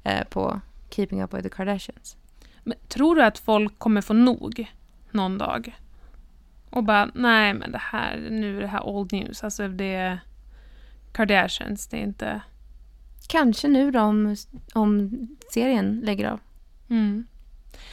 eh, 0.02 0.24
på 0.24 0.60
Keeping 0.90 1.22
Up 1.22 1.34
With 1.34 1.42
The 1.42 1.48
Kardashians. 1.48 2.16
Men 2.64 2.78
tror 2.88 3.16
du 3.16 3.22
att 3.22 3.38
folk 3.38 3.78
kommer 3.78 4.00
få 4.00 4.12
nog 4.12 4.70
någon 5.10 5.38
dag? 5.38 5.76
Och 6.76 6.84
bara, 6.84 7.10
nej 7.14 7.54
men 7.54 7.72
det 7.72 7.80
här, 7.82 8.28
nu 8.30 8.56
är 8.56 8.60
det 8.60 8.66
här 8.66 8.86
old 8.86 9.12
news. 9.12 9.44
Alltså 9.44 9.68
det 9.68 9.94
är 9.94 10.20
Kardashians, 11.12 11.88
det 11.88 11.96
är 11.96 12.02
inte... 12.02 12.40
Kanske 13.28 13.68
nu 13.68 13.90
då 13.90 14.00
om, 14.00 14.36
om 14.74 15.10
serien 15.52 16.00
lägger 16.04 16.30
av. 16.30 16.40
Mm. 16.90 17.26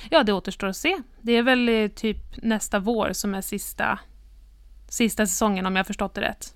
Ja, 0.09 0.23
det 0.23 0.33
återstår 0.33 0.67
att 0.67 0.77
se. 0.77 0.97
Det 1.21 1.31
är 1.31 1.43
väl 1.43 1.89
typ 1.95 2.43
nästa 2.43 2.79
vår 2.79 3.13
som 3.13 3.35
är 3.35 3.41
sista, 3.41 3.99
sista 4.89 5.25
säsongen 5.27 5.65
om 5.65 5.75
jag 5.75 5.87
förstått 5.87 6.13
det 6.13 6.21
rätt. 6.21 6.55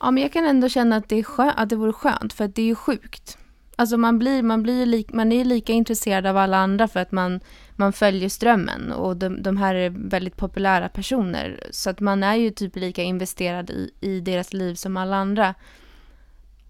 Ja, 0.00 0.10
men 0.10 0.22
jag 0.22 0.32
kan 0.32 0.46
ändå 0.46 0.68
känna 0.68 0.96
att 0.96 1.08
det, 1.08 1.16
är 1.16 1.22
skö- 1.22 1.54
att 1.56 1.68
det 1.68 1.76
vore 1.76 1.92
skönt, 1.92 2.32
för 2.32 2.44
att 2.44 2.54
det 2.54 2.62
är 2.62 2.66
ju 2.66 2.74
sjukt. 2.74 3.38
Alltså 3.76 3.96
man, 3.96 4.18
blir, 4.18 4.42
man, 4.42 4.62
blir 4.62 4.86
lik, 4.86 5.12
man 5.12 5.32
är 5.32 5.44
lika 5.44 5.72
intresserad 5.72 6.26
av 6.26 6.36
alla 6.36 6.56
andra 6.56 6.88
för 6.88 7.00
att 7.00 7.12
man, 7.12 7.40
man 7.76 7.92
följer 7.92 8.28
strömmen 8.28 8.92
och 8.92 9.16
de, 9.16 9.42
de 9.42 9.56
här 9.56 9.74
är 9.74 9.90
väldigt 9.90 10.36
populära 10.36 10.88
personer. 10.88 11.66
Så 11.70 11.90
att 11.90 12.00
man 12.00 12.22
är 12.22 12.34
ju 12.34 12.50
typ 12.50 12.76
lika 12.76 13.02
investerad 13.02 13.70
i, 13.70 13.90
i 14.00 14.20
deras 14.20 14.52
liv 14.52 14.74
som 14.74 14.96
alla 14.96 15.16
andra. 15.16 15.54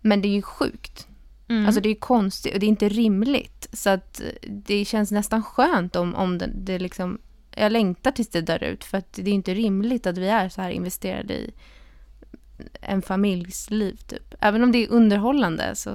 Men 0.01 0.23
det 0.23 0.29
är 0.29 0.33
ju 0.33 0.43
sjukt. 0.43 1.09
Mm. 1.49 1.67
Alltså 1.67 1.81
det 1.81 1.89
är 1.89 1.95
konstigt 1.95 2.55
och 2.55 2.61
det 2.61 2.67
är 2.67 2.69
inte 2.69 2.89
rimligt. 2.89 3.69
Så 3.73 3.91
att 3.91 4.23
det 4.43 4.85
känns 4.85 5.11
nästan 5.11 5.43
skönt 5.43 5.97
om, 5.97 6.15
om 6.15 6.39
det, 6.39 6.51
det 6.55 6.79
liksom... 6.79 7.19
Jag 7.57 7.73
längtar 7.73 8.11
tills 8.11 8.29
det 8.29 8.41
dör 8.41 8.65
ut 8.65 8.85
för 8.85 8.99
att 8.99 9.13
det 9.13 9.31
är 9.31 9.35
inte 9.35 9.55
rimligt 9.55 10.07
att 10.07 10.19
vi 10.19 10.29
är 10.29 10.49
så 10.49 10.63
här 10.63 10.71
investerade 10.71 11.35
i 11.35 11.55
en 12.81 13.03
familjs 13.03 13.71
liv 13.71 13.97
typ. 14.07 14.35
Även 14.41 14.63
om 14.63 14.73
det 14.73 14.79
är 14.79 14.91
underhållande 14.91 15.75
så 15.75 15.91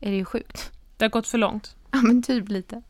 är 0.00 0.10
det 0.10 0.16
ju 0.16 0.24
sjukt. 0.24 0.72
Det 0.96 1.04
har 1.04 1.10
gått 1.10 1.26
för 1.26 1.38
långt. 1.38 1.76
Ja 1.92 2.02
men 2.02 2.22
typ 2.22 2.48
lite. 2.48 2.82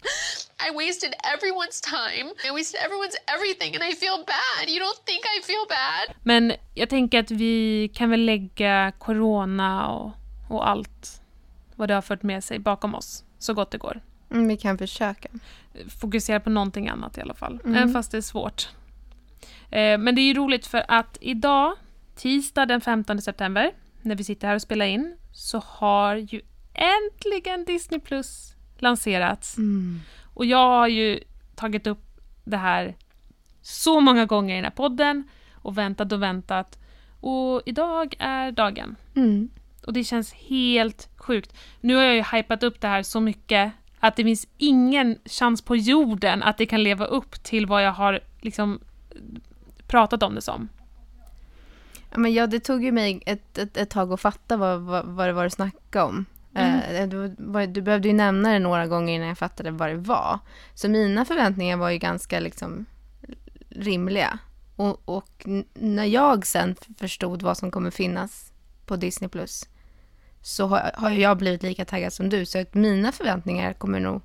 I 0.71 0.75
wasted 0.76 1.12
everyone's 1.35 1.81
time. 1.83 2.31
I 2.49 2.50
wasted 2.55 2.81
everyone's 2.81 3.17
everything, 3.37 3.75
and 3.76 3.85
I 3.93 3.95
feel 3.97 4.17
bad. 4.26 4.69
You 4.69 4.81
don't 4.81 5.05
think 5.07 5.21
I 5.38 5.43
feel 5.47 5.64
bad? 5.69 6.17
Men 6.23 6.52
jag 6.75 6.88
tänker 6.88 7.19
att 7.21 7.31
vi 7.31 7.88
kan 7.95 8.11
väl 8.11 8.25
lägga 8.25 8.93
corona 8.99 9.88
och, 9.88 10.11
och 10.49 10.69
allt 10.69 11.21
vad 11.76 11.88
det 11.88 11.95
har 11.95 12.02
fört 12.02 12.23
med 12.23 12.45
sig 12.45 12.59
bakom 12.59 12.95
oss 12.95 13.25
så 13.38 13.55
gott 13.55 13.71
det 13.71 13.78
går. 13.78 14.00
Mm, 14.31 14.49
vi 14.49 14.57
kan 14.57 14.78
försöka. 14.78 15.28
Fokusera 16.00 16.40
på 16.40 16.50
någonting 16.50 16.88
annat 16.88 17.19
i 17.19 17.21
alla 17.21 17.35
fall, 17.35 17.61
Mm. 17.64 17.76
även 17.76 17.93
fast 17.93 18.11
det 18.11 18.17
är 18.17 18.23
svårt. 18.23 18.69
Eh, 19.71 19.99
men 19.99 20.14
det 20.14 20.21
är 20.21 20.26
ju 20.26 20.35
roligt 20.35 20.67
för 20.67 20.85
att 20.88 21.19
idag, 21.21 21.76
tisdag 22.17 22.67
den 22.67 22.81
15 22.81 23.23
september, 23.23 23.71
när 24.02 24.14
vi 24.17 24.25
sitter 24.25 24.49
här 24.49 24.55
och 24.55 24.62
spelar 24.62 24.87
in, 24.87 25.17
så 25.35 25.59
har 25.67 26.17
ju 26.17 26.40
äntligen 26.75 27.64
Disney 27.64 28.00
Plus 28.00 28.55
lanserats. 28.82 29.56
Mm. 29.56 30.00
Och 30.35 30.47
jag 30.47 30.68
har 30.68 30.88
ju 30.88 31.20
tagit 31.54 31.87
upp 31.87 32.20
det 32.44 32.56
här 32.56 32.97
så 33.62 34.00
många 34.00 34.26
gånger 34.26 34.54
i 34.54 34.56
den 34.56 34.64
här 34.64 34.70
podden 34.70 35.28
och 35.52 35.78
väntat 35.78 36.12
och 36.12 36.23
väntat. 36.23 36.78
Och 37.20 37.62
idag 37.66 38.14
är 38.18 38.52
dagen. 38.52 38.97
Mm. 39.16 39.50
Och 39.87 39.92
det 39.92 40.04
känns 40.04 40.32
helt 40.32 41.08
sjukt. 41.16 41.56
Nu 41.80 41.94
har 41.94 42.02
jag 42.02 42.14
ju 42.14 42.25
hypat 42.32 42.62
upp 42.62 42.80
det 42.80 42.88
här 42.88 43.02
så 43.02 43.20
mycket 43.20 43.73
att 44.00 44.16
det 44.16 44.25
finns 44.25 44.47
ingen 44.56 45.18
chans 45.25 45.62
på 45.62 45.76
jorden 45.76 46.42
att 46.42 46.58
det 46.58 46.66
kan 46.66 46.82
leva 46.82 47.04
upp 47.04 47.42
till 47.42 47.66
vad 47.66 47.85
jag 47.85 47.92
har 47.92 48.20
liksom 48.40 48.80
pratat 49.87 50.23
om 50.23 50.35
det 50.35 50.42
som. 50.42 50.68
Ja, 52.11 52.18
men 52.18 52.35
ja, 52.35 52.47
det 52.47 52.61
tog 52.61 52.85
ju 52.85 52.92
mig 52.92 53.23
ett, 53.26 53.58
ett, 53.58 53.76
ett 53.76 53.90
tag 53.90 54.12
att 54.12 54.20
fatta 54.20 54.56
vad, 54.56 54.80
vad, 54.80 55.06
vad 55.06 55.28
det 55.28 55.32
var 55.32 55.44
du 55.44 55.50
snackade 55.50 56.04
om. 56.04 56.26
Eh, 56.58 57.08
du, 57.08 57.28
du 57.66 57.82
behövde 57.82 58.08
ju 58.08 58.14
nämna 58.14 58.52
det 58.52 58.58
några 58.58 58.86
gånger 58.86 59.14
innan 59.14 59.28
jag 59.28 59.38
fattade 59.38 59.70
vad 59.70 59.88
det 59.88 59.96
var. 59.96 60.38
Så 60.74 60.88
mina 60.88 61.24
förväntningar 61.24 61.76
var 61.76 61.90
ju 61.90 61.98
ganska 61.98 62.40
liksom 62.40 62.86
rimliga. 63.68 64.38
Och, 64.76 65.02
och 65.04 65.46
när 65.74 66.04
jag 66.04 66.46
sen 66.46 66.76
förstod 66.98 67.42
vad 67.42 67.56
som 67.56 67.70
kommer 67.70 67.90
finnas 67.90 68.52
på 68.86 68.96
Disney 68.96 69.28
Plus 69.28 69.68
så 70.42 70.66
har, 70.66 70.90
har 70.94 71.10
jag 71.10 71.36
blivit 71.38 71.62
lika 71.62 71.84
taggad 71.84 72.12
som 72.12 72.28
du. 72.28 72.46
Så 72.46 72.58
att 72.60 72.74
mina 72.74 73.12
förväntningar 73.12 73.72
kommer 73.72 74.00
nog... 74.00 74.22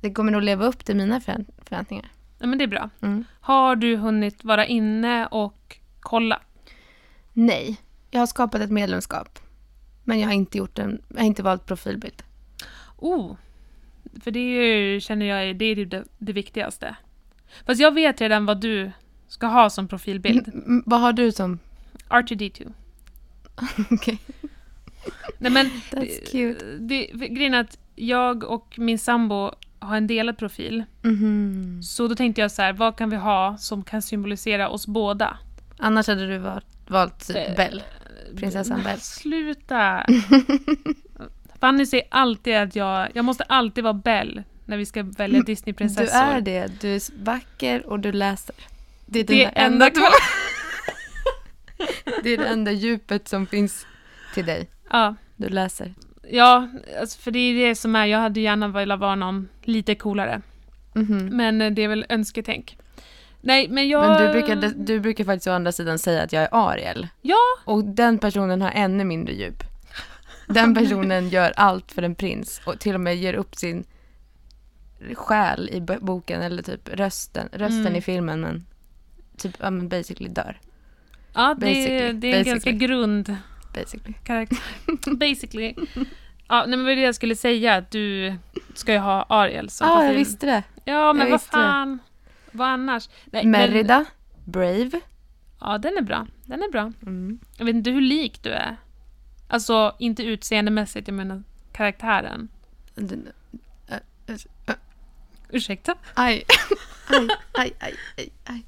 Det 0.00 0.12
kommer 0.12 0.32
nog 0.32 0.42
leva 0.42 0.64
upp 0.66 0.84
till 0.84 0.96
mina 0.96 1.18
förvä- 1.18 1.46
förväntningar. 1.64 2.12
Ja, 2.38 2.46
men 2.46 2.58
det 2.58 2.64
är 2.64 2.68
bra. 2.68 2.90
Mm. 3.02 3.24
Har 3.40 3.76
du 3.76 3.96
hunnit 3.96 4.44
vara 4.44 4.66
inne 4.66 5.26
och 5.26 5.78
kolla? 6.00 6.40
Nej, 7.32 7.76
jag 8.10 8.20
har 8.20 8.26
skapat 8.26 8.60
ett 8.60 8.70
medlemskap. 8.70 9.38
Men 10.08 10.20
jag 10.20 10.28
har 10.28 10.34
inte, 10.34 10.58
gjort 10.58 10.78
en, 10.78 11.02
jag 11.08 11.18
har 11.18 11.26
inte 11.26 11.42
valt 11.42 11.66
profilbild. 11.66 12.22
Oh, 12.96 13.36
för 14.20 14.30
det 14.30 14.40
är 14.40 14.76
ju, 14.76 15.00
känner 15.00 15.26
jag 15.26 15.56
det 15.56 15.64
är 15.64 15.76
ju 15.76 15.84
det, 15.84 16.04
det 16.18 16.32
viktigaste. 16.32 16.96
Fast 17.66 17.80
jag 17.80 17.94
vet 17.94 18.20
redan 18.20 18.46
vad 18.46 18.60
du 18.60 18.90
ska 19.26 19.46
ha 19.46 19.70
som 19.70 19.88
profilbild. 19.88 20.48
Mm, 20.48 20.82
vad 20.86 21.00
har 21.00 21.12
du 21.12 21.32
som... 21.32 21.58
R2D2. 22.08 22.72
Okej. 23.90 24.18
Nej 25.38 25.52
men, 25.52 25.66
That's 25.90 26.30
cute. 26.30 26.64
det, 26.78 27.06
grejen 27.06 27.54
är 27.54 27.60
att 27.60 27.78
jag 27.96 28.44
och 28.44 28.74
min 28.78 28.98
sambo 28.98 29.50
har 29.78 29.96
en 29.96 30.06
delad 30.06 30.38
profil. 30.38 30.84
Mhm. 31.02 31.82
Så 31.82 32.08
då 32.08 32.14
tänkte 32.14 32.40
jag 32.40 32.50
så 32.50 32.62
här, 32.62 32.72
vad 32.72 32.96
kan 32.96 33.10
vi 33.10 33.16
ha 33.16 33.56
som 33.58 33.84
kan 33.84 34.02
symbolisera 34.02 34.68
oss 34.68 34.86
båda? 34.86 35.38
Annars 35.78 36.06
hade 36.06 36.26
du 36.26 36.38
valt, 36.38 36.66
valt 36.90 37.26
typ 37.26 37.36
Eh, 37.36 37.56
Belle. 37.56 37.82
Prinsessan 38.36 38.82
Belle. 38.82 38.98
Sluta! 39.00 40.06
Fanny 41.60 41.86
säger 41.86 42.06
alltid 42.10 42.56
att 42.56 42.76
jag, 42.76 43.08
jag 43.14 43.24
måste 43.24 43.44
alltid 43.44 43.84
vara 43.84 43.94
Belle 43.94 44.44
när 44.64 44.76
vi 44.76 44.86
ska 44.86 45.02
välja 45.02 45.42
Disneyprinsessor. 45.42 46.04
Du 46.04 46.10
är 46.36 46.40
det. 46.40 46.80
Du 46.80 46.94
är 46.94 47.24
vacker 47.24 47.86
och 47.86 48.00
du 48.00 48.12
läser. 48.12 48.54
Det 49.06 49.20
är 49.20 49.24
Det 49.24 49.44
är 49.44 49.52
enda 49.66 49.90
två. 49.90 50.02
Det 52.22 52.30
är 52.30 52.38
det 52.38 52.46
enda 52.46 52.72
djupet 52.72 53.28
som 53.28 53.46
finns 53.46 53.86
till 54.34 54.46
dig. 54.46 54.68
Ja, 54.90 55.14
Du 55.36 55.48
läser. 55.48 55.94
ja 56.30 56.68
alltså 57.00 57.18
för 57.20 57.30
det 57.30 57.38
är 57.38 57.68
det 57.68 57.74
som 57.74 57.96
är, 57.96 58.06
jag 58.06 58.18
hade 58.18 58.40
gärna 58.40 58.68
velat 58.68 59.00
vara 59.00 59.14
någon 59.14 59.48
lite 59.62 59.94
coolare. 59.94 60.42
Mhm. 60.94 61.28
Men 61.36 61.62
eh, 61.62 61.70
det 61.70 61.82
är 61.82 61.88
väl 61.88 62.06
önsketänk. 62.08 62.78
Nej, 63.40 63.68
men 63.68 63.88
jag... 63.88 64.08
Men 64.08 64.26
du 64.26 64.32
brukar, 64.32 64.72
du 64.76 65.00
brukar 65.00 65.24
faktiskt 65.24 65.46
å 65.46 65.50
andra 65.52 65.72
sidan 65.72 65.98
säga 65.98 66.22
att 66.22 66.32
jag 66.32 66.42
är 66.42 66.48
Ariel. 66.52 67.08
Ja, 67.22 67.36
Och 67.64 67.84
den 67.84 68.18
personen 68.18 68.62
har 68.62 68.70
ännu 68.70 69.04
mindre 69.04 69.34
djup. 69.34 69.62
Den 70.46 70.74
personen 70.74 71.28
gör 71.36 71.52
allt 71.56 71.92
för 71.92 72.02
en 72.02 72.14
prins 72.14 72.60
och 72.66 72.78
till 72.80 72.94
och 72.94 73.00
med 73.00 73.16
ger 73.16 73.34
upp 73.34 73.54
sin 73.56 73.84
själ 75.14 75.70
i 75.72 75.80
bo- 75.80 76.00
boken 76.00 76.42
eller 76.42 76.62
typ 76.62 76.88
rösten, 76.88 77.48
rösten 77.52 77.80
Mm. 77.80 77.96
i 77.96 78.00
filmen 78.00 78.40
men 78.40 78.66
typ, 79.36 79.52
ja 79.60 79.70
men 79.70 79.88
basically 79.88 80.28
dör. 80.30 80.60
ja 81.34 81.54
det, 81.58 81.66
Basically, 81.66 82.12
det 82.12 82.32
är 82.32 82.38
en 82.38 82.44
ganska 82.44 82.70
grund 82.70 83.36
Basically. 83.74 84.14
karaktär. 84.24 84.58
Basically. 85.16 85.74
Ja, 86.48 86.64
nej, 86.68 86.78
men 86.78 86.84
det 86.86 86.94
jag 87.02 87.14
skulle 87.14 87.36
säga, 87.36 87.74
att 87.76 87.90
du 87.90 88.34
ska 88.74 88.92
ju 88.92 88.98
ha 88.98 89.22
Ariel 89.22 89.70
som 89.70 89.86
Ja, 89.88 89.98
ah, 89.98 90.04
jag 90.04 90.14
visste 90.14 90.46
det. 90.46 90.62
Ja, 90.84 91.12
men 91.12 91.30
vad 91.30 91.40
visste 91.40 91.56
det. 91.56 91.62
Vad 92.52 92.68
annars? 92.68 93.08
Nej, 93.24 93.46
men- 93.46 93.50
Merida, 93.70 94.04
Brave. 94.44 95.00
Ja, 95.60 95.78
den 95.78 95.96
är 95.98 96.02
bra. 96.02 96.26
Den 96.46 96.62
är 96.62 96.70
bra. 96.70 96.92
Mm. 97.02 97.38
Jag 97.56 97.64
vet 97.64 97.74
inte 97.74 97.90
hur 97.90 98.00
lik 98.00 98.42
du 98.42 98.50
är. 98.50 98.76
Alltså, 99.48 99.96
inte 99.98 100.22
utseendemässigt, 100.22 101.08
jag 101.08 101.14
menar 101.14 101.42
karaktären. 101.72 102.48
Den- 102.94 103.28
äh, 103.88 103.96
äh, 104.26 104.34
äh, 104.66 104.74
Ursäkta? 105.50 105.94
Aj. 106.14 106.44
aj, 107.08 107.28
aj, 107.52 107.72
aj, 107.80 107.94
aj, 108.16 108.32
aj. 108.44 108.62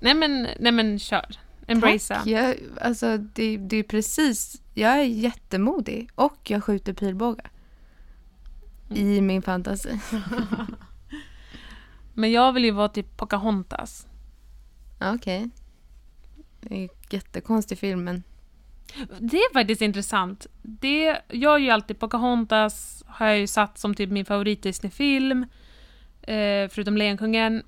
Nej 0.00 0.14
men, 0.14 0.42
nej 0.60 0.72
men 0.72 0.98
kör. 0.98 1.26
Embracea. 1.66 2.16
Tack. 2.18 2.26
Jag, 2.26 2.56
alltså, 2.80 3.18
det, 3.18 3.56
det 3.56 3.76
är 3.76 3.82
precis, 3.82 4.62
jag 4.74 4.92
är 4.98 5.02
jättemodig 5.04 6.10
och 6.14 6.50
jag 6.50 6.64
skjuter 6.64 6.92
pilbågar. 6.92 7.50
I 8.90 9.20
min 9.20 9.42
fantasi. 9.42 10.00
Men 12.14 12.32
jag 12.32 12.52
vill 12.52 12.64
ju 12.64 12.70
vara 12.70 12.88
typ 12.88 13.16
Pocahontas. 13.16 14.06
Okej. 15.00 15.50
Det 16.60 16.74
är 16.74 16.82
en 16.82 16.88
jättekonstig 17.10 17.78
film, 17.78 18.04
men... 18.04 18.22
Det 19.18 19.36
är 19.36 19.52
faktiskt 19.52 19.82
intressant. 19.82 20.46
Det, 20.62 21.20
jag 21.28 21.54
är 21.54 21.58
ju 21.58 21.70
alltid 21.70 21.98
Pocahontas, 21.98 23.04
har 23.06 23.26
jag 23.26 23.38
ju 23.38 23.46
satt 23.46 23.78
som 23.78 23.94
typ 23.94 24.10
min 24.10 24.24
favorit 24.24 24.62
Disney-film. 24.62 25.46
Eh, 26.22 26.68
förutom 26.68 26.96
Lejonkungen. 26.96 27.62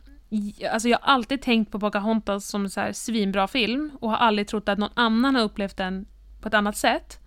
Alltså 0.72 0.88
jag 0.88 0.98
har 0.98 1.14
alltid 1.14 1.42
tänkt 1.42 1.72
på 1.72 1.80
Pocahontas 1.80 2.48
som 2.48 2.64
en 2.64 2.70
så 2.70 2.80
här 2.80 2.92
svinbra 2.92 3.48
film 3.48 3.90
och 4.00 4.10
har 4.10 4.16
aldrig 4.16 4.48
trott 4.48 4.68
att 4.68 4.78
någon 4.78 4.90
annan 4.94 5.34
har 5.34 5.42
upplevt 5.42 5.76
den 5.76 6.06
på 6.40 6.48
ett 6.48 6.54
annat 6.54 6.76
sätt. 6.76 7.20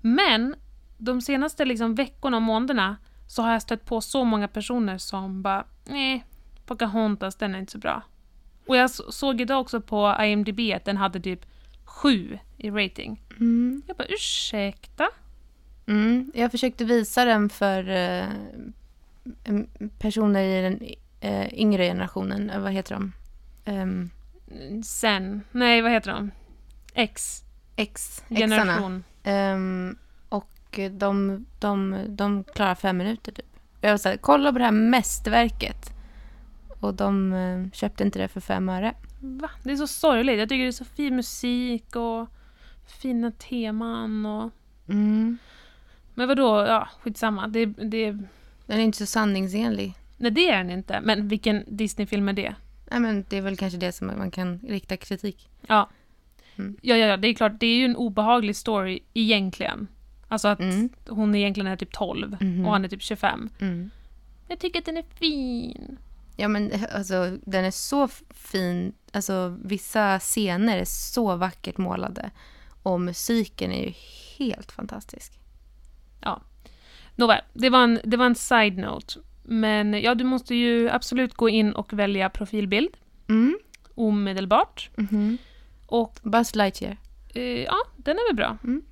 Men 0.00 0.54
de 0.98 1.20
senaste 1.20 1.64
liksom 1.64 1.94
veckorna 1.94 2.36
och 2.36 2.42
månaderna 2.42 2.96
så 3.26 3.42
har 3.42 3.52
jag 3.52 3.62
stött 3.62 3.84
på 3.84 4.00
så 4.00 4.24
många 4.24 4.48
personer 4.48 4.98
som 4.98 5.42
bara 5.42 5.64
nej, 5.84 6.24
Pocahontas 6.74 7.34
den 7.36 7.54
är 7.54 7.58
inte 7.58 7.72
så 7.72 7.78
bra. 7.78 8.02
Och 8.66 8.76
jag 8.76 8.90
så- 8.90 9.12
såg 9.12 9.40
idag 9.40 9.60
också 9.60 9.80
på 9.80 10.16
IMDB 10.20 10.72
att 10.76 10.84
den 10.84 10.96
hade 10.96 11.20
typ 11.20 11.46
sju 11.84 12.38
i 12.56 12.70
rating. 12.70 13.22
Mm. 13.40 13.82
Jag 13.86 13.96
bara 13.96 14.08
ursäkta? 14.08 15.08
Mm. 15.86 16.32
Jag 16.34 16.50
försökte 16.50 16.84
visa 16.84 17.24
den 17.24 17.48
för 17.48 17.88
eh, 17.88 18.26
personer 19.98 20.42
i 20.42 20.62
den 20.62 20.80
eh, 21.20 21.54
yngre 21.54 21.84
generationen. 21.86 22.50
Eh, 22.50 22.60
vad 22.60 22.72
heter 22.72 22.94
de? 22.94 23.12
Ehm, 23.64 24.10
Sen, 24.84 25.42
nej 25.50 25.82
vad 25.82 25.90
heter 25.92 26.10
de? 26.12 26.30
X, 26.94 27.42
X, 27.76 28.22
generation. 28.28 29.04
Ehm, 29.22 29.96
och 30.28 30.78
de, 30.90 31.46
de, 31.58 31.96
de 32.08 32.44
klarar 32.44 32.74
fem 32.74 32.96
minuter 32.96 33.32
typ. 33.32 33.46
Jag 33.80 33.90
var 33.90 33.98
så 33.98 34.08
här, 34.08 34.16
kolla 34.16 34.52
på 34.52 34.58
det 34.58 34.64
här 34.64 34.70
mästerverket. 34.72 35.92
Och 36.80 36.94
de 36.94 37.32
eh, 37.32 37.70
köpte 37.72 38.02
inte 38.04 38.18
det 38.18 38.28
för 38.28 38.40
fem 38.40 38.68
öre. 38.68 38.94
Va? 39.20 39.50
Det 39.62 39.72
är 39.72 39.76
så 39.76 39.86
sorgligt. 39.86 40.38
Jag 40.38 40.48
tycker 40.48 40.62
det 40.62 40.68
är 40.68 40.72
så 40.72 40.84
fin 40.84 41.16
musik 41.16 41.96
och 41.96 42.28
fina 42.86 43.30
teman 43.30 44.26
och... 44.26 44.50
Mm. 44.88 45.38
Men 46.14 46.28
vadå, 46.28 46.64
ja 46.66 46.88
skitsamma. 47.00 47.48
Det, 47.48 47.66
det, 47.66 48.10
Den 48.66 48.78
är 48.78 48.84
inte 48.84 48.98
så 48.98 49.06
sanningsenlig. 49.06 49.94
nej 50.16 50.30
det 50.30 50.48
är 50.48 50.58
den 50.58 50.70
inte. 50.70 51.00
Men 51.00 51.28
vilken 51.28 51.64
Disney-film 51.68 52.28
är 52.28 52.32
det? 52.32 52.54
Nej, 52.90 53.00
men 53.00 53.24
det 53.28 53.36
är 53.36 53.42
väl 53.42 53.56
kanske 53.56 53.78
det 53.78 53.92
som 53.92 54.06
man 54.06 54.30
kan 54.30 54.58
rikta 54.58 54.96
kritik. 54.96 55.48
Ja. 55.66 55.88
Mm. 56.56 56.76
Ja, 56.82 56.96
ja, 56.96 57.06
ja, 57.06 57.16
det 57.16 57.28
är 57.28 57.34
klart. 57.34 57.52
Det 57.60 57.66
är 57.66 57.76
ju 57.76 57.84
en 57.84 57.96
obehaglig 57.96 58.56
story 58.56 59.00
egentligen. 59.14 59.88
Alltså 60.28 60.48
att 60.48 60.60
Mm. 60.60 60.88
hon 61.08 61.34
egentligen 61.34 61.66
är 61.66 61.76
typ 61.76 61.92
12 61.92 62.36
Mhm. 62.40 62.66
och 62.66 62.72
han 62.72 62.84
är 62.84 62.88
typ 62.88 63.02
25. 63.02 63.48
Mm. 63.60 63.90
Jag 64.48 64.58
tycker 64.58 64.78
att 64.78 64.84
den 64.84 64.96
är 64.96 65.04
fin. 65.14 65.96
Ja, 66.40 66.48
men 66.48 66.72
alltså 66.94 67.36
den 67.46 67.64
är 67.64 67.70
så 67.70 68.08
fin. 68.30 68.92
Alltså 69.12 69.56
vissa 69.64 70.18
scener 70.18 70.78
är 70.78 70.84
så 70.84 71.36
vackert 71.36 71.78
målade. 71.78 72.30
Och 72.82 73.00
musiken 73.00 73.72
är 73.72 73.82
ju 73.86 73.92
helt 74.38 74.72
fantastisk. 74.72 75.32
Nåväl, 77.16 77.40
det 77.52 77.70
var 77.70 77.82
en, 77.84 78.00
det 78.04 78.16
var 78.16 78.26
en 78.26 78.34
side-note. 78.34 79.20
Men 79.42 79.94
ja, 80.02 80.14
du 80.14 80.24
måste 80.24 80.54
ju 80.54 80.90
absolut 80.90 81.34
gå 81.34 81.48
in 81.48 81.72
och 81.72 81.92
välja 81.92 82.30
profilbild 82.30 82.96
Mm. 83.28 83.58
omedelbart. 83.94 84.90
Mhm. 84.96 85.38
Och 85.86 86.18
Buzz 86.22 86.54
Lightyear. 86.54 86.96
eh, 87.34 87.42
ja, 87.42 87.76
den 87.96 88.16
är 88.16 88.28
väl 88.28 88.36
bra. 88.36 88.58
Mm. 88.64 88.82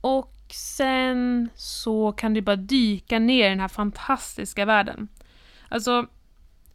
Och 0.00 0.34
sen 0.54 1.48
så 1.54 2.12
kan 2.12 2.34
du 2.34 2.40
bara 2.40 2.56
dyka 2.56 3.18
ner 3.18 3.46
i 3.46 3.50
den 3.50 3.60
här 3.60 3.68
fantastiska 3.68 4.64
världen. 4.64 5.08
Alltså, 5.68 6.06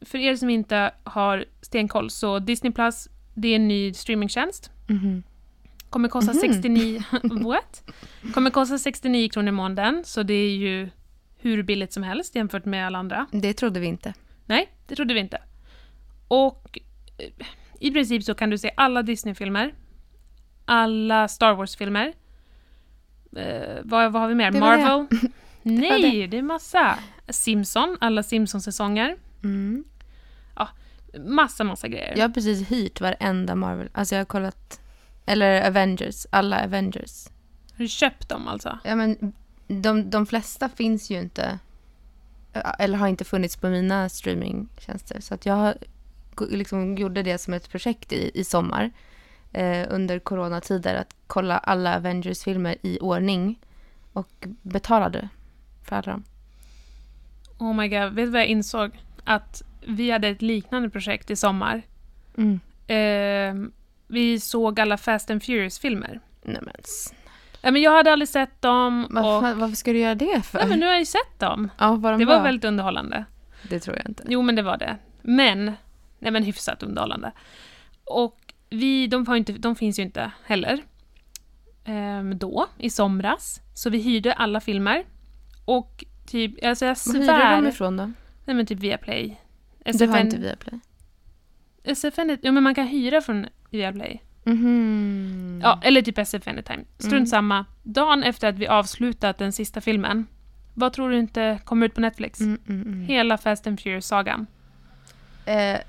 för 0.02 0.18
er 0.18 0.36
som 0.36 0.50
inte 0.50 0.92
har 1.04 1.46
stenkoll 1.62 2.10
så 2.10 2.40
Disney 2.40 2.72
Plus, 2.72 3.08
det 3.34 3.48
är 3.48 3.56
en 3.56 3.68
ny 3.68 3.94
streamingtjänst. 3.94 4.72
Mhm. 4.88 5.24
Kommer 5.90 6.10
kosta 6.10 6.32
Mhm. 6.34 6.40
69... 6.42 7.04
What? 7.44 7.84
Kommer 8.34 8.50
kosta 8.50 8.78
69 8.78 9.30
kronor 9.30 9.48
i 9.50 9.52
månaden, 9.52 10.02
så 10.06 10.24
det 10.24 10.34
är 10.34 10.50
ju 10.56 10.90
hur 11.38 11.64
billigt 11.64 11.94
som 11.94 12.04
helst 12.04 12.36
jämfört 12.36 12.66
med 12.66 12.86
alla 12.88 13.00
andra. 13.00 13.28
Det 13.32 13.54
trodde 13.54 13.80
vi 13.80 13.88
inte. 13.88 14.14
Nej, 14.46 14.70
det 14.88 14.96
trodde 14.96 15.14
vi 15.14 15.20
inte. 15.20 15.42
Och 16.28 16.80
eh, 17.18 17.46
i 17.80 17.92
princip 17.92 18.24
så 18.24 18.34
kan 18.36 18.50
du 18.50 18.58
se 18.58 18.72
alla 18.78 19.02
Disney-filmer, 19.04 19.74
alla 20.66 21.28
Star 21.28 21.54
Wars-filmer. 21.54 22.14
Eh, 23.36 23.80
vad, 23.84 24.12
vad 24.12 24.22
har 24.22 24.30
vi 24.30 24.36
mer? 24.36 24.52
Det 24.52 24.58
det. 24.58 24.60
Marvel? 24.60 24.86
var 24.88 25.08
Nej, 25.64 26.28
det 26.28 26.38
är 26.38 26.42
massa. 26.42 27.00
Simpson, 27.30 27.98
alla 28.02 28.24
Simpson-säsonger. 28.24 29.16
Mm. 29.44 29.84
Massa, 31.20 31.64
massa 31.64 31.88
grejer. 31.88 32.14
Jag 32.18 32.24
har 32.24 32.34
precis 32.34 32.72
hyrt 32.72 33.02
varenda 33.02 33.56
Marvel. 33.56 33.90
Alltså 33.94 34.16
jag 34.16 34.20
har 34.20 34.26
kollat... 34.26 34.80
Eller 35.26 35.68
Avengers. 35.68 36.26
Alla 36.30 36.64
Avengers. 36.64 37.28
Har 37.72 37.78
du 37.78 37.88
köpt 37.88 38.30
dem 38.30 38.48
alltså? 38.48 38.80
Ja, 38.84 38.96
men 38.96 39.34
de, 39.68 40.10
de 40.10 40.26
flesta 40.26 40.70
finns 40.70 41.10
ju 41.10 41.20
inte... 41.20 41.60
Eller 42.80 42.98
har 42.98 43.08
inte 43.08 43.24
funnits 43.24 43.58
på 43.58 43.70
mina 43.70 44.10
streamingtjänster. 44.10 45.22
Så 45.22 45.34
att 45.34 45.46
jag 45.46 45.54
har 45.54 45.78
liksom 46.50 46.98
gjorde 46.98 47.24
det 47.24 47.38
som 47.38 47.54
ett 47.54 47.70
projekt 47.70 48.14
i, 48.14 48.32
i 48.34 48.44
sommar. 48.44 48.92
Eh, 49.54 49.88
under 49.90 50.20
coronatider. 50.20 50.96
Att 50.96 51.16
kolla 51.28 51.58
alla 51.58 51.96
Avengers-filmer 51.96 52.76
i 52.82 53.00
ordning. 53.00 53.60
Och 54.14 54.48
betalade 54.62 55.30
för 55.84 55.96
alla 55.96 56.12
dem. 56.12 56.24
Oh 57.58 57.74
my 57.74 57.88
god, 57.88 58.14
vet 58.14 58.16
du 58.16 58.26
vad 58.26 58.42
jag 58.42 58.48
insåg? 58.48 59.00
Att 59.24 59.64
vi 59.88 60.12
hade 60.12 60.28
ett 60.28 60.42
liknande 60.42 60.90
projekt 60.90 61.30
i 61.32 61.36
sommar. 61.36 61.82
Mm. 62.38 62.60
Eh, 62.88 63.72
vi 64.08 64.40
såg 64.40 64.80
alla 64.80 64.98
Fast 64.98 65.32
and 65.32 65.44
Furious-filmer. 65.44 66.20
Nej, 66.44 66.60
men, 66.62 66.74
Ja, 67.62 67.72
men 67.72 67.82
jag 67.82 67.92
hade 67.92 68.12
aldrig 68.12 68.30
sett 68.30 68.62
dem 68.62 69.06
och... 69.06 69.14
varför, 69.14 69.54
varför 69.54 69.76
ska 69.76 69.94
du 69.94 70.00
göra 70.00 70.16
det 70.16 70.46
för? 70.46 70.60
Nej, 70.60 70.68
men 70.68 70.80
nu 70.80 70.86
har 70.86 70.94
jag 70.94 71.02
ju 71.02 71.06
sett 71.06 71.40
dem. 71.40 71.70
ja, 71.78 71.92
vad 71.96 72.14
de 72.14 72.20
Det 72.20 72.26
var 72.26 72.44
väldigt 72.44 72.66
underhållande. 72.66 73.26
Det 73.70 73.80
tror 73.80 73.96
jag 73.98 74.06
inte. 74.10 74.24
Jo, 74.28 74.42
men 74.42 74.56
det 74.56 74.62
var 74.62 74.78
det. 74.78 74.98
Men, 75.22 75.66
nej 76.20 76.32
men 76.32 76.44
hyfsat 76.44 76.84
underhållande. 76.84 77.32
Och 78.04 78.54
vi, 78.70 79.08
de, 79.08 79.36
inte, 79.36 79.54
de 79.54 79.76
finns 79.76 80.00
ju 80.00 80.04
inte 80.04 80.32
heller. 80.46 80.80
Ehm, 81.86 82.38
då, 82.38 82.68
i 82.78 82.90
somras. 82.90 83.62
Så 83.74 83.90
vi 83.90 83.98
hyrde 83.98 84.34
alla 84.34 84.60
filmer. 84.60 85.04
Och 85.66 86.04
typ, 86.28 86.66
alltså 86.66 86.86
jag 86.86 86.98
Var 87.06 87.14
hyrde 87.14 87.26
svär. 87.26 87.68
ifrån 87.68 87.98
då? 87.98 88.12
Nej 88.46 88.56
men 88.56 88.66
typ 88.66 88.80
Viaplay. 88.80 89.42
Du 89.86 90.08
har 90.08 90.20
inte 90.20 90.38
Viaplay? 90.38 90.80
SF 91.84 92.20
Anytime, 92.20 92.40
ja 92.48 92.52
men 92.52 92.64
man 92.64 92.76
kan 92.76 92.88
hyra 92.88 93.22
från 93.22 93.46
Viaplay. 93.70 94.22
Mhm. 94.44 95.60
Ja, 95.64 95.80
eller 95.84 96.02
typ 96.02 96.18
SF 96.18 96.48
Anytime. 96.48 96.84
Strunt 96.98 97.14
Mm. 97.14 97.26
samma. 97.28 97.66
Dagen 97.84 98.24
efter 98.24 98.48
att 98.50 98.56
vi 98.56 98.68
avslutat 98.68 99.38
den 99.38 99.52
sista 99.52 99.82
filmen, 99.82 100.28
vad 100.74 100.94
tror 100.94 101.10
du 101.10 101.18
inte 101.20 101.60
kommer 101.66 101.86
ut 101.86 101.94
på 101.96 102.02
Netflix? 102.02 102.40
Mm, 102.40 102.60
mm, 102.70 102.82
mm. 102.82 103.02
Hela 103.02 103.38
Fast 103.38 103.68
and 103.68 103.80
Furious-sagan. 103.80 104.48
Eh, 105.46 105.80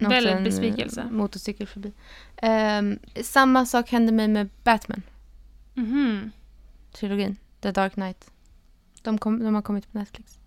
Väldigt 0.00 0.32
en, 0.34 0.44
besvikelse. 0.44 1.00
eh, 1.00 1.10
Motorcykel 1.10 1.66
förbi. 1.66 1.92
Ehm, 2.36 2.98
samma 3.22 3.66
sak 3.66 3.90
hände 3.90 4.12
mig 4.12 4.28
med 4.28 4.48
Batman, 4.64 5.02
Mhm. 5.74 6.30
trilogin. 6.92 7.36
The 7.60 7.70
Dark 7.70 7.92
Knight. 7.94 8.30
De, 9.02 9.18
kom, 9.18 9.38
de 9.44 9.54
har 9.54 9.62
kommit 9.62 9.92
på 9.92 9.98
Netflix. 9.98 10.38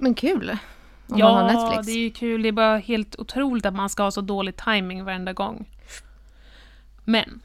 Men 0.00 0.14
kul! 0.14 0.58
Om 1.06 1.18
ja, 1.18 1.34
man 1.34 1.44
har 1.44 1.66
Netflix. 1.66 1.86
det 1.86 1.92
är 1.92 2.02
ju 2.02 2.10
kul. 2.10 2.42
Det 2.42 2.48
är 2.48 2.52
bara 2.52 2.78
helt 2.78 3.16
otroligt 3.18 3.66
att 3.66 3.74
man 3.74 3.88
ska 3.88 4.02
ha 4.02 4.10
så 4.10 4.20
dålig 4.20 4.56
timing 4.56 5.04
varenda 5.04 5.32
gång. 5.32 5.68
Men, 7.04 7.40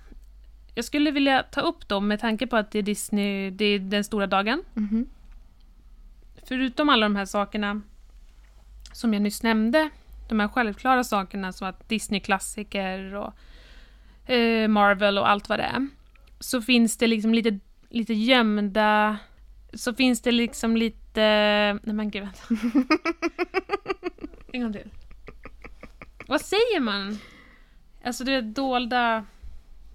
jag 0.75 0.85
skulle 0.85 1.11
vilja 1.11 1.43
ta 1.43 1.61
upp 1.61 1.87
dem 1.87 2.07
med 2.07 2.19
tanke 2.19 2.47
på 2.47 2.57
att 2.57 2.71
det 2.71 2.79
är 2.79 2.83
Disney, 2.83 3.51
det 3.51 3.65
är 3.65 3.79
den 3.79 4.03
stora 4.03 4.27
dagen. 4.27 4.63
Mhm. 4.73 5.07
Förutom 6.47 6.89
alla 6.89 7.05
de 7.05 7.15
här 7.15 7.25
sakerna 7.25 7.81
som 8.91 9.13
jag 9.13 9.21
nyss 9.21 9.43
nämnde, 9.43 9.89
de 10.29 10.39
här 10.39 10.47
självklara 10.47 11.03
sakerna 11.03 11.53
som 11.53 11.67
att 11.67 11.89
Disney-klassiker 11.89 13.15
och 13.15 13.33
eh, 14.31 14.67
Marvel 14.67 15.17
och 15.17 15.29
allt 15.29 15.49
vad 15.49 15.59
det 15.59 15.63
är, 15.63 15.87
så 16.39 16.61
finns 16.61 16.97
det 16.97 17.07
liksom 17.07 17.33
lite, 17.33 17.59
lite 17.89 18.13
gömda, 18.13 19.17
så 19.75 19.93
finns 19.93 20.21
det 20.21 20.31
liksom 20.31 20.77
lite, 20.77 21.21
nej 21.83 21.95
men 21.95 22.09
gud 22.11 22.23
vänta. 22.23 22.41
En 24.53 24.61
gång 24.61 24.73
till. 24.73 24.89
Vad 26.27 26.41
säger 26.41 26.79
man? 26.79 27.19
Alltså 28.03 28.23
det 28.23 28.31
är 28.33 28.41
dolda 28.41 29.25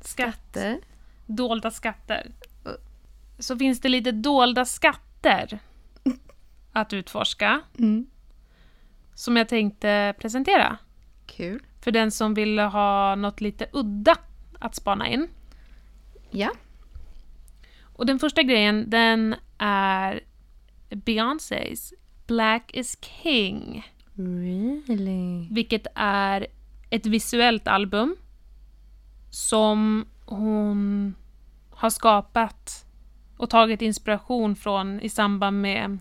skatt, 0.00 0.52
Det. 0.52 0.80
dolda 1.26 1.70
skatter. 1.70 2.30
Så 3.38 3.56
finns 3.58 3.80
det 3.80 3.88
lite 3.88 4.12
dolda 4.12 4.64
skatter 4.64 5.58
att 6.72 6.92
utforska 6.92 7.60
Mm. 7.78 8.06
som 9.14 9.36
jag 9.36 9.48
tänkte 9.48 10.14
presentera. 10.18 10.78
Kul. 11.26 11.62
För 11.80 11.90
den 11.90 12.10
som 12.10 12.34
vill 12.34 12.58
ha 12.58 13.14
något 13.14 13.40
lite 13.40 13.66
udda 13.72 14.16
att 14.58 14.74
spana 14.74 15.08
in. 15.08 15.28
Ja. 16.30 16.50
Och 17.82 18.06
den 18.06 18.18
första 18.18 18.42
grejen, 18.42 18.90
den 18.90 19.34
är 19.60 20.20
Beyoncés 20.88 21.94
Black 22.26 22.70
is 22.74 22.98
King. 23.00 23.92
Really? 24.14 25.48
Vilket 25.50 25.86
är 25.94 26.46
ett 26.90 27.06
visuellt 27.06 27.68
album 27.68 28.16
som 29.30 30.06
hon 30.24 31.14
har 31.70 31.90
skapat 31.90 32.86
och 33.36 33.50
tagit 33.50 33.82
inspiration 33.82 34.56
från 34.56 35.00
i 35.00 35.08
samband 35.08 35.60
med 35.60 35.98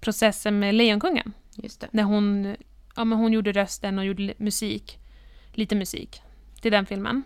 processen 0.00 0.58
med 0.58 0.74
Lejonkungen. 0.74 1.32
Just 1.54 1.80
det. 1.80 1.88
När 1.90 2.02
hon, 2.02 2.56
ja, 2.96 3.04
men 3.04 3.18
hon 3.18 3.32
gjorde 3.32 3.52
rösten 3.52 3.98
och 3.98 4.04
gjorde 4.04 4.34
musik, 4.36 4.98
lite 5.52 5.74
musik, 5.74 6.22
till 6.60 6.72
den 6.72 6.86
filmen. 6.86 7.22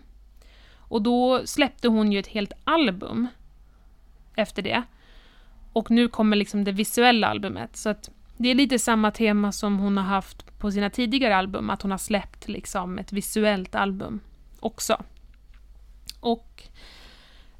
Och 0.75 1.01
då 1.01 1.41
släppte 1.45 1.87
hon 1.87 2.11
ju 2.11 2.19
ett 2.19 2.27
helt 2.27 2.53
album 2.63 3.27
efter 4.35 4.61
det. 4.61 4.83
Och 5.73 5.91
nu 5.91 6.07
kommer 6.07 6.35
liksom 6.37 6.63
det 6.63 6.71
visuella 6.71 7.27
albumet. 7.27 7.75
Så 7.75 7.89
att 7.89 8.09
det 8.37 8.49
är 8.49 8.55
lite 8.55 8.79
samma 8.79 9.11
tema 9.11 9.51
som 9.51 9.79
hon 9.79 9.97
har 9.97 10.03
haft 10.03 10.59
på 10.59 10.71
sina 10.71 10.89
tidigare 10.89 11.35
album, 11.35 11.69
att 11.69 11.81
hon 11.81 11.91
har 11.91 11.97
släppt 11.97 12.47
liksom 12.47 12.99
ett 12.99 13.11
visuellt 13.11 13.75
album 13.75 14.19
också. 14.59 15.03
Och 16.19 16.63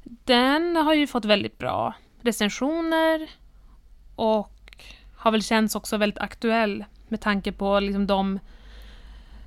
den 0.04 0.76
har 0.76 0.94
ju 0.94 1.06
fått 1.06 1.24
väldigt 1.24 1.58
bra 1.58 1.94
recensioner 2.20 3.30
och 4.16 4.86
har 5.16 5.30
väl 5.30 5.42
känts 5.42 5.74
också 5.74 5.96
väldigt 5.96 6.18
aktuell 6.18 6.84
med 7.08 7.20
tanke 7.20 7.52
på 7.52 7.80
liksom 7.80 8.06
de, 8.06 8.38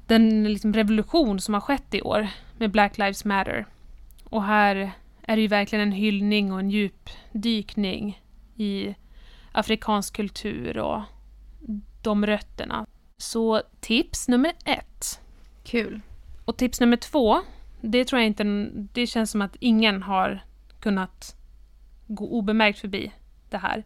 den 0.08 0.43
liksom 0.43 0.73
revolution 0.73 1.39
som 1.39 1.54
har 1.54 1.62
skett 1.62 1.93
i 1.93 2.01
år 2.01 2.28
med 2.58 2.71
Black 2.71 2.97
Lives 2.97 3.25
Matter. 3.25 3.65
Och 4.23 4.43
här 4.43 4.91
är 5.21 5.36
det 5.36 5.41
ju 5.41 5.47
verkligen 5.47 5.88
en 5.88 5.91
hyllning 5.91 6.54
och 6.54 6.60
en 6.60 6.69
djupdykning 6.69 8.21
i 8.55 8.95
afrikansk 9.51 10.15
kultur 10.15 10.77
och 10.77 11.01
de 12.01 12.25
rötterna. 12.25 12.85
Så 13.17 13.61
tips 13.79 14.27
nummer 14.27 14.51
ett. 14.65 15.21
Kul. 15.63 16.01
Och 16.45 16.57
tips 16.57 16.79
nummer 16.79 16.97
två, 16.97 17.41
det 17.81 18.05
tror 18.05 18.21
jag 18.21 18.27
inte, 18.27 18.69
det 18.93 19.07
känns 19.07 19.31
som 19.31 19.41
att 19.41 19.55
ingen 19.59 20.03
har 20.03 20.45
kunnat 20.79 21.35
gå 22.07 22.29
obemärkt 22.29 22.79
förbi 22.79 23.11
det 23.49 23.57
här. 23.57 23.83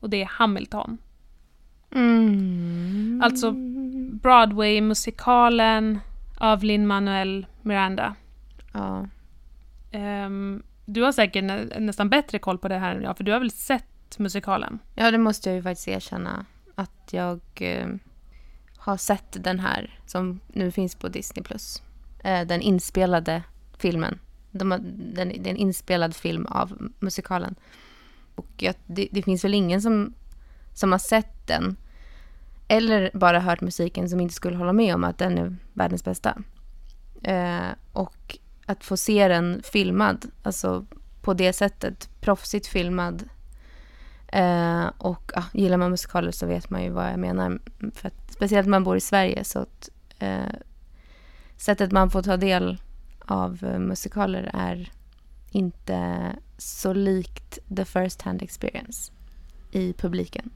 Och 0.00 0.10
det 0.10 0.22
är 0.22 0.26
Hamilton. 0.26 0.98
Mm. 1.90 3.20
Alltså 3.24 3.52
Broadway-musikalen 4.22 6.00
av 6.38 6.64
Lin-Manuel 6.64 7.46
Miranda. 7.62 8.14
Ja. 8.72 9.06
Ehm, 9.92 10.62
du 10.84 11.02
har 11.02 11.12
säkert 11.12 11.44
nä 11.44 11.64
nästan 11.78 12.08
bättre 12.08 12.38
koll 12.38 12.58
på 12.58 12.68
det 12.68 12.78
här 12.78 12.94
än 12.96 13.02
jag, 13.02 13.16
för 13.16 13.24
du 13.24 13.32
har 13.32 13.38
väl 13.38 13.50
sett 13.50 13.95
musikalen? 14.18 14.78
ja, 14.94 15.10
det 15.10 15.18
måste 15.18 15.48
jag 15.48 15.56
ju 15.56 15.62
faktiskt 15.62 15.88
erkänna. 15.88 16.46
Att 16.74 17.08
jag 17.10 17.40
eh, 17.54 17.88
har 18.76 18.96
sett 18.96 19.44
den 19.44 19.60
här 19.60 20.00
som 20.06 20.40
nu 20.46 20.70
finns 20.70 20.94
på 20.94 21.08
Disney+. 21.08 21.44
Plus. 21.44 21.82
Eh, 22.24 22.46
den 22.46 22.60
inspelade 22.60 23.42
filmen. 23.78 24.18
De 24.50 24.68
den, 24.68 25.28
det 25.28 25.48
är 25.48 25.50
en 25.50 25.56
inspelad 25.56 26.16
film 26.16 26.46
av 26.46 26.90
musikalen. 26.98 27.54
Och 28.34 28.48
jag, 28.56 28.74
det, 28.86 29.08
det 29.12 29.22
finns 29.22 29.44
väl 29.44 29.54
ingen 29.54 29.82
som, 29.82 30.14
som 30.74 30.92
har 30.92 30.98
sett 30.98 31.46
den 31.46 31.76
eller 32.68 33.10
bara 33.14 33.40
hört 33.40 33.60
musiken 33.60 34.08
som 34.08 34.20
inte 34.20 34.34
skulle 34.34 34.56
hålla 34.56 34.72
med 34.72 34.94
om 34.94 35.04
att 35.04 35.18
den 35.18 35.38
är 35.38 35.56
världens 35.72 36.04
bästa. 36.04 36.38
Eh, 37.22 37.68
och 37.92 38.38
att 38.66 38.84
få 38.84 38.96
se 38.96 39.28
den 39.28 39.62
filmad, 39.64 40.30
alltså 40.42 40.86
på 41.22 41.34
det 41.34 41.52
sättet, 41.52 42.10
proffsigt 42.20 42.66
filmad. 42.66 43.28
Eh, 44.28 44.86
och 44.98 45.32
ja, 45.34 45.44
gillar 45.52 45.76
man 45.76 45.90
musikaler 45.90 46.30
så 46.30 46.46
vet 46.46 46.70
man 46.70 46.82
ju 46.82 46.90
vad 46.90 47.12
jag 47.12 47.18
menar. 47.18 47.58
För 47.94 48.08
att, 48.08 48.32
speciellt 48.32 48.66
när 48.66 48.70
man 48.70 48.84
bor 48.84 48.96
i 48.96 49.00
Sverige 49.00 49.44
så 49.44 49.58
att 49.58 49.88
eh, 50.18 50.54
sättet 51.56 51.92
man 51.92 52.10
får 52.10 52.22
ta 52.22 52.36
del 52.36 52.80
av 53.20 53.62
musikaler 53.62 54.50
är 54.54 54.92
inte 55.50 56.20
så 56.58 56.92
likt 56.92 57.58
the 57.76 57.84
first 57.84 58.22
hand 58.22 58.42
experience 58.42 59.12
i 59.70 59.92
publiken. 59.92 60.50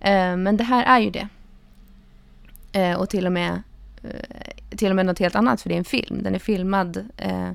Eh, 0.00 0.36
men 0.36 0.56
det 0.56 0.64
här 0.64 0.84
är 0.84 0.98
ju 0.98 1.10
det. 1.10 1.28
Eh, 2.72 3.00
och 3.00 3.10
till 3.10 3.26
och 3.26 3.32
med 3.32 3.62
eh, 4.02 4.76
till 4.76 4.90
och 4.90 4.96
med 4.96 5.06
något 5.06 5.18
helt 5.18 5.34
annat 5.36 5.60
för 5.60 5.68
det 5.68 5.74
är 5.74 5.78
en 5.78 5.84
film. 5.84 6.22
Den 6.22 6.34
är 6.34 6.38
filmad 6.38 7.08
eh, 7.16 7.50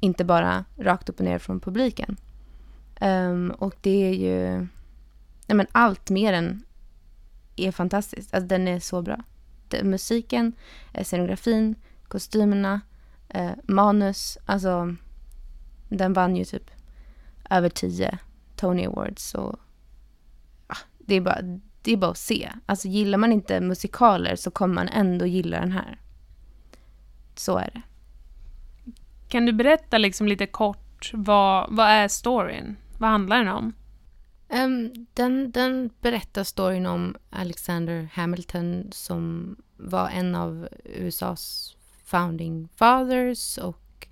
inte 0.00 0.24
bara 0.24 0.64
rakt 0.76 1.08
upp 1.08 1.18
och 1.18 1.24
ner 1.24 1.38
från 1.38 1.60
publiken. 1.60 2.16
Um, 3.00 3.50
och 3.50 3.74
det 3.80 4.08
är 4.08 4.12
ju... 4.12 4.66
Nej 5.46 5.56
men 5.56 5.66
allt 5.72 6.10
med 6.10 6.34
den 6.34 6.64
är 7.56 7.72
fantastiskt. 7.72 8.34
Alltså 8.34 8.48
den 8.48 8.68
är 8.68 8.80
så 8.80 9.02
bra. 9.02 9.22
Det, 9.68 9.84
musiken, 9.84 10.52
eh, 10.92 11.04
scenografin, 11.04 11.74
kostymerna, 12.08 12.80
eh, 13.28 13.52
manus. 13.64 14.38
Alltså 14.46 14.96
den 15.88 16.12
vann 16.12 16.36
ju 16.36 16.44
typ 16.44 16.70
över 17.50 17.68
tio 17.68 18.18
Tony 18.56 18.86
Awards. 18.86 19.34
Och, 19.34 19.56
ah, 20.66 20.76
det, 20.98 21.14
är 21.14 21.20
bara, 21.20 21.42
det 21.82 21.92
är 21.92 21.96
bara 21.96 22.10
att 22.10 22.18
se. 22.18 22.52
Alltså 22.66 22.88
gillar 22.88 23.18
man 23.18 23.32
inte 23.32 23.60
musikaler 23.60 24.36
så 24.36 24.50
kommer 24.50 24.74
man 24.74 24.88
ändå 24.88 25.26
gilla 25.26 25.60
den 25.60 25.72
här. 25.72 25.98
Så 27.34 27.58
är 27.58 27.70
det. 27.74 27.82
Kan 29.28 29.46
du 29.46 29.52
berätta 29.52 29.98
liksom 29.98 30.28
lite 30.28 30.46
kort, 30.46 31.10
vad, 31.12 31.66
vad 31.70 31.86
är 31.86 32.08
storyn? 32.08 32.76
Vad 33.04 33.10
handlar 33.10 33.38
den 33.38 33.48
om? 33.48 33.72
Um, 34.48 35.06
den, 35.14 35.50
den 35.50 35.90
berättar 36.00 36.44
storyn 36.44 36.86
om 36.86 37.16
Alexander 37.30 38.08
Hamilton 38.12 38.88
som 38.92 39.56
var 39.76 40.08
en 40.08 40.34
av 40.34 40.68
USAs 40.84 41.76
founding 42.04 42.68
fathers 42.76 43.58
och 43.58 44.08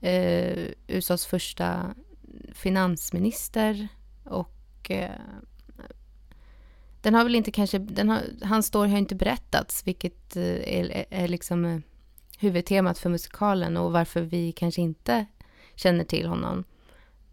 eh, 0.00 0.58
uh, 0.58 0.68
USAs 0.86 1.26
första 1.26 1.94
finansminister. 2.52 3.88
Och 4.24 4.90
uh, 4.90 5.06
den 7.00 7.14
har 7.14 7.24
väl 7.24 7.34
inte 7.34 7.50
kanske, 7.50 7.78
den 7.78 8.08
har, 8.08 8.22
hans 8.42 8.66
story 8.66 8.90
har 8.90 8.98
inte 8.98 9.14
berättats, 9.14 9.86
vilket 9.86 10.36
uh, 10.36 10.42
är, 10.44 11.04
är 11.10 11.28
liksom 11.28 11.82
huvudtemat 12.38 12.98
för 12.98 13.10
musikalen 13.10 13.76
och 13.76 13.92
varför 13.92 14.20
vi 14.20 14.52
kanske 14.52 14.80
inte 14.80 15.26
känner 15.74 16.04
till 16.04 16.26
honom. 16.26 16.64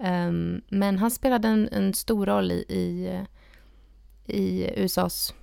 Um, 0.01 0.62
men 0.69 0.97
han 0.97 1.12
spelade 1.12 1.47
en, 1.47 1.69
en 1.71 1.93
stor 1.93 2.25
roll 2.25 2.51
i, 2.51 2.65
i, 2.69 3.19
i 4.25 4.69
USAs 4.83 5.33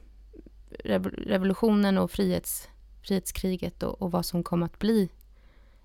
rev, 0.84 1.06
revolutionen 1.06 1.98
och 1.98 2.10
frihets, 2.10 2.68
frihetskriget 3.02 3.82
och, 3.82 4.02
och, 4.02 4.10
vad 4.10 4.26
som 4.26 4.42
kom 4.42 4.62
att 4.62 4.78
bli, 4.78 5.08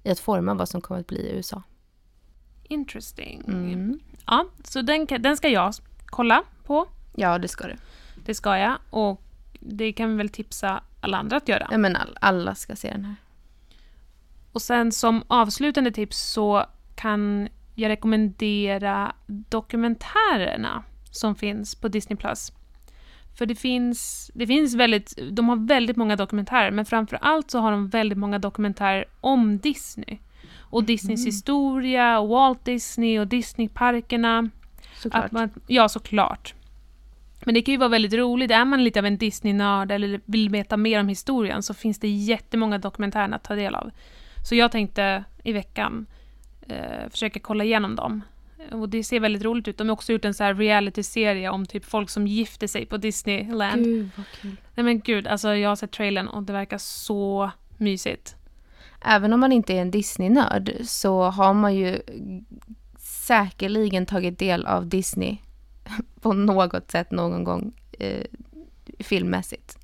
i 0.04 0.10
att 0.10 0.20
forma 0.20 0.54
vad 0.54 0.70
som 0.70 0.82
kom 0.82 1.00
att 1.00 1.08
bli 1.08 1.20
i 1.20 1.36
USA. 1.36 1.64
Interesting. 2.64 3.44
Mm. 3.48 4.00
Ja, 4.26 4.46
så 4.64 4.82
den, 4.82 5.08
den 5.20 5.38
ska 5.38 5.50
jag 5.50 5.74
kolla 6.06 6.44
på. 6.64 6.88
Ja, 7.16 7.38
det 7.38 7.48
ska 7.48 7.68
du. 7.68 7.76
Det 8.26 8.34
ska 8.34 8.58
jag. 8.58 8.78
Och 8.90 9.22
det 9.60 9.94
kan 9.94 10.10
vi 10.12 10.18
väl 10.18 10.30
tipsa 10.30 10.84
alla 11.02 11.18
andra 11.18 11.38
att 11.38 11.48
göra. 11.48 11.68
Ja, 11.72 11.78
men 11.78 11.96
all, 11.96 12.18
alla 12.22 12.56
ska 12.56 12.76
se 12.76 12.92
den 12.92 13.06
här. 13.06 13.16
Och 14.52 14.62
sen 14.62 14.92
som 14.92 15.24
avslutande 15.28 15.92
tips 15.92 16.22
så 16.22 16.66
kan 16.96 17.50
jag 17.76 17.90
rekommendera 17.90 19.16
dokumentärerna 19.26 20.84
som 21.12 21.36
finns 21.36 21.76
på 21.76 21.88
Disney+. 21.88 22.18
För 23.38 23.46
det 23.46 23.56
finns, 23.56 24.32
det 24.34 24.48
finns 24.48 24.76
väldigt, 24.76 25.20
de 25.32 25.50
har 25.50 25.56
väldigt 25.56 25.98
många 25.98 26.16
dokumentärer, 26.16 26.72
men 26.72 26.86
framför 26.86 27.18
allt 27.22 27.52
så 27.52 27.60
har 27.60 27.72
de 27.72 27.90
väldigt 27.90 28.18
många 28.18 28.40
dokumentärer 28.40 29.06
om 29.22 29.58
Disney. 29.58 30.18
Och 30.60 30.84
Disneys 30.84 31.28
historia, 31.28 32.20
och 32.20 32.30
Walt 32.30 32.66
Disney 32.66 33.20
och 33.20 33.28
Disneyparkerna. 33.28 34.50
Såklart. 34.96 35.32
Man, 35.32 35.50
ja, 35.68 35.90
såklart. 35.90 36.54
Men 37.46 37.54
det 37.54 37.62
kan 37.62 37.72
ju 37.72 37.78
vara 37.78 37.90
väldigt 37.90 38.14
roligt. 38.14 38.52
Är 38.52 38.66
man 38.66 38.84
lite 38.84 39.00
av 39.00 39.06
en 39.06 39.18
Disney-nörd 39.18 39.92
eller 39.92 40.22
vill 40.26 40.50
veta 40.50 40.78
mer 40.78 41.00
om 41.00 41.08
historien 41.08 41.64
så 41.64 41.74
finns 41.74 42.00
det 42.00 42.08
jättemånga 42.08 42.78
dokumentärer 42.78 43.36
att 43.36 43.44
ta 43.44 43.56
del 43.56 43.76
av. 43.76 43.92
Så 44.50 44.56
jag 44.56 44.72
tänkte 44.72 45.24
i 45.44 45.52
veckan 45.54 46.06
eh, 46.72 47.10
försöka 47.10 47.40
kolla 47.40 47.64
igenom 47.64 47.96
dem. 47.96 48.22
Och 48.72 48.90
det 48.90 49.04
ser 49.04 49.20
väldigt 49.20 49.44
roligt 49.44 49.68
ut. 49.68 49.78
De 49.78 49.88
har 49.88 49.94
också 49.94 50.12
gjort 50.12 50.26
en 50.26 50.34
så 50.34 50.44
här 50.44 50.54
reality-serie 50.54 51.50
om 51.50 51.66
typ 51.66 51.86
folk 51.86 52.10
som 52.10 52.28
gifter 52.28 52.68
sig 52.68 52.86
på 52.86 52.98
Disneyland. 52.98 53.84
Gud, 53.84 54.10
vad 54.16 54.26
kul. 54.42 54.56
Nej 54.76 54.84
men 54.84 55.00
gud, 55.00 55.28
alltså 55.28 55.56
jag 55.56 55.70
har 55.70 55.76
sett 55.76 55.92
trailern 55.92 56.28
och 56.28 56.44
det 56.44 56.54
verkar 56.54 56.78
så 56.78 57.52
mysigt. 57.78 58.36
Även 59.06 59.34
om 59.34 59.40
man 59.40 59.52
inte 59.52 59.74
är 59.74 59.82
en 59.82 59.92
Disney-nörd 59.92 60.72
så 60.84 61.24
har 61.24 61.54
man 61.54 61.76
ju 61.76 62.02
säkerligen 62.98 64.06
tagit 64.06 64.40
del 64.40 64.66
av 64.66 64.88
Disney 64.88 65.38
på 66.22 66.34
något 66.34 66.92
sätt 66.92 67.12
någon 67.12 67.44
gång 67.44 67.74
eh, 68.00 68.26
filmmässigt. 69.00 69.78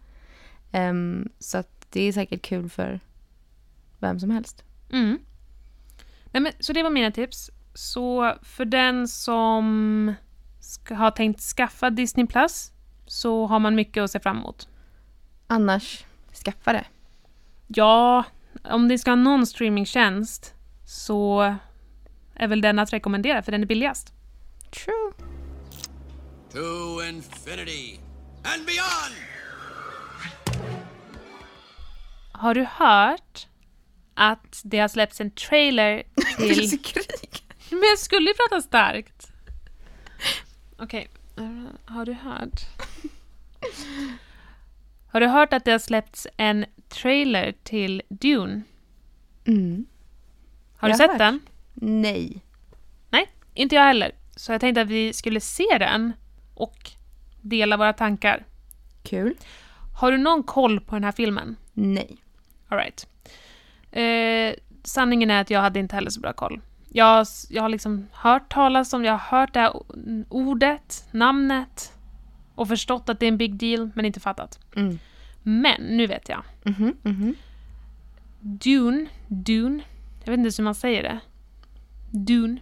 Ehm, 0.71 1.29
så 1.39 1.63
det 1.89 2.01
är 2.01 2.13
säkert 2.13 2.41
kul 2.41 2.69
för 2.69 2.99
vem 3.99 4.19
som 4.19 4.29
helst. 4.29 4.63
Mm. 4.91 5.19
Nej, 6.31 6.43
men, 6.43 6.53
så 6.59 6.73
det 6.73 6.83
var 6.83 6.89
mina 6.89 7.11
tips. 7.11 7.49
Så 7.73 8.35
för 8.41 8.65
den 8.65 9.07
som 9.07 10.13
ska, 10.59 10.95
har 10.95 11.11
tänkt 11.11 11.41
skaffa 11.41 11.89
Disney 11.89 12.27
Plus 12.27 12.71
så 13.05 13.45
har 13.45 13.59
man 13.59 13.75
mycket 13.75 14.03
att 14.03 14.11
se 14.11 14.19
fram 14.19 14.37
emot. 14.37 14.67
Annars, 15.47 16.05
skaffa 16.45 16.73
det. 16.73 16.85
Ja, 17.67 18.23
om 18.63 18.87
ni 18.87 18.97
ska 18.97 19.11
ha 19.11 19.15
någon 19.15 19.45
streamingtjänst 19.45 20.53
så 20.85 21.55
är 22.35 22.47
väl 22.47 22.61
den 22.61 22.79
att 22.79 22.93
rekommendera 22.93 23.41
för 23.41 23.51
den 23.51 23.61
är 23.61 23.65
billigast. 23.65 24.13
True. 24.71 25.13
To 26.51 27.03
infinity 27.09 27.99
and 28.43 28.65
beyond! 28.65 29.15
Har 32.31 32.53
du 32.53 32.67
hört 32.69 33.47
att 34.17 34.61
det 34.63 34.79
har 34.79 34.87
släppts 34.87 35.21
en 35.21 35.31
trailer 35.31 36.03
till... 36.37 36.69
Skrik. 36.69 37.43
Men 37.69 37.79
jag 37.89 37.99
skulle 37.99 38.29
ju 38.29 38.33
prata 38.33 38.61
starkt. 38.61 39.31
Okej, 40.77 41.07
eh, 41.37 41.63
har 41.85 42.05
du 42.05 42.13
hört? 42.13 42.61
Har 45.11 45.19
du 45.19 45.27
hört 45.27 45.53
att 45.53 45.65
det 45.65 45.71
har 45.71 45.79
släppts 45.79 46.27
en 46.37 46.65
trailer 46.89 47.53
till 47.63 48.01
Dune? 48.09 48.61
Mm. 49.45 49.85
Har 50.77 50.87
du 50.87 50.91
Jag 50.91 50.97
sett 50.97 51.09
hört. 51.09 51.17
den? 51.19 51.39
Nej. 51.73 52.41
Nej, 53.09 53.31
inte 53.53 53.75
jag 53.75 53.83
heller. 53.83 54.11
Så 54.35 54.51
jag 54.51 54.61
tänkte 54.61 54.81
att 54.81 54.87
vi 54.87 55.13
skulle 55.13 55.39
se 55.39 55.77
den 55.79 56.13
och 56.53 56.91
dela 57.41 57.77
våra 57.77 57.93
tankar. 57.93 58.45
Kul. 59.03 59.35
Har 59.95 60.11
du 60.11 60.17
någon 60.17 60.43
koll 60.43 60.79
på 60.79 60.95
den 60.95 61.03
här 61.03 61.11
filmen? 61.11 61.55
Nej. 61.73 62.17
All 62.67 62.77
right. 62.77 63.07
Eh, 63.91 64.53
sanningen 64.83 65.31
är 65.31 65.41
att 65.41 65.49
jag 65.49 65.61
hade 65.61 65.79
inte 65.79 65.95
heller 65.95 66.09
så 66.09 66.19
bra 66.19 66.33
koll. 66.33 66.61
Jag, 66.89 67.27
jag 67.49 67.61
har 67.61 67.69
liksom 67.69 68.07
hört 68.11 68.53
talas 68.53 68.93
om, 68.93 69.05
jag 69.05 69.11
har 69.17 69.39
hört 69.39 69.53
det 69.53 69.59
här 69.59 69.73
ordet, 70.29 71.07
namnet 71.11 71.93
och 72.55 72.67
förstått 72.67 73.09
att 73.09 73.19
det 73.19 73.25
är 73.25 73.27
en 73.27 73.37
big 73.37 73.55
deal, 73.55 73.89
men 73.95 74.05
inte 74.05 74.19
fattat. 74.19 74.59
Mm. 74.75 74.99
Men 75.43 75.81
nu 75.81 76.07
vet 76.07 76.29
jag. 76.29 76.43
Mhm, 76.63 76.95
mhm. 77.03 77.35
Dune, 78.39 79.05
Dune, 79.27 79.83
jag 80.23 80.31
vet 80.31 80.37
inte 80.37 80.45
ens 80.45 80.59
hur 80.59 80.63
man 80.63 80.75
säger 80.75 81.03
det. 81.03 81.19
Dune. 82.11 82.57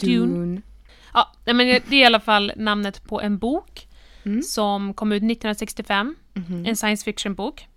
Dune. 0.00 0.26
Dune. 0.26 0.62
Ja, 1.14 1.32
men 1.44 1.56
det 1.56 1.92
är 1.92 1.94
i 1.94 2.04
alla 2.04 2.20
fall 2.20 2.52
namnet 2.56 3.04
på 3.08 3.20
en 3.20 3.38
bok 3.38 3.84
Mm. 4.24 4.42
som 4.42 4.94
kom 4.94 5.12
ut 5.12 5.22
1965. 5.22 6.16
Mhm. 6.34 6.66
En 6.66 6.76
science 6.76 7.04
fiction-bok. 7.04 7.68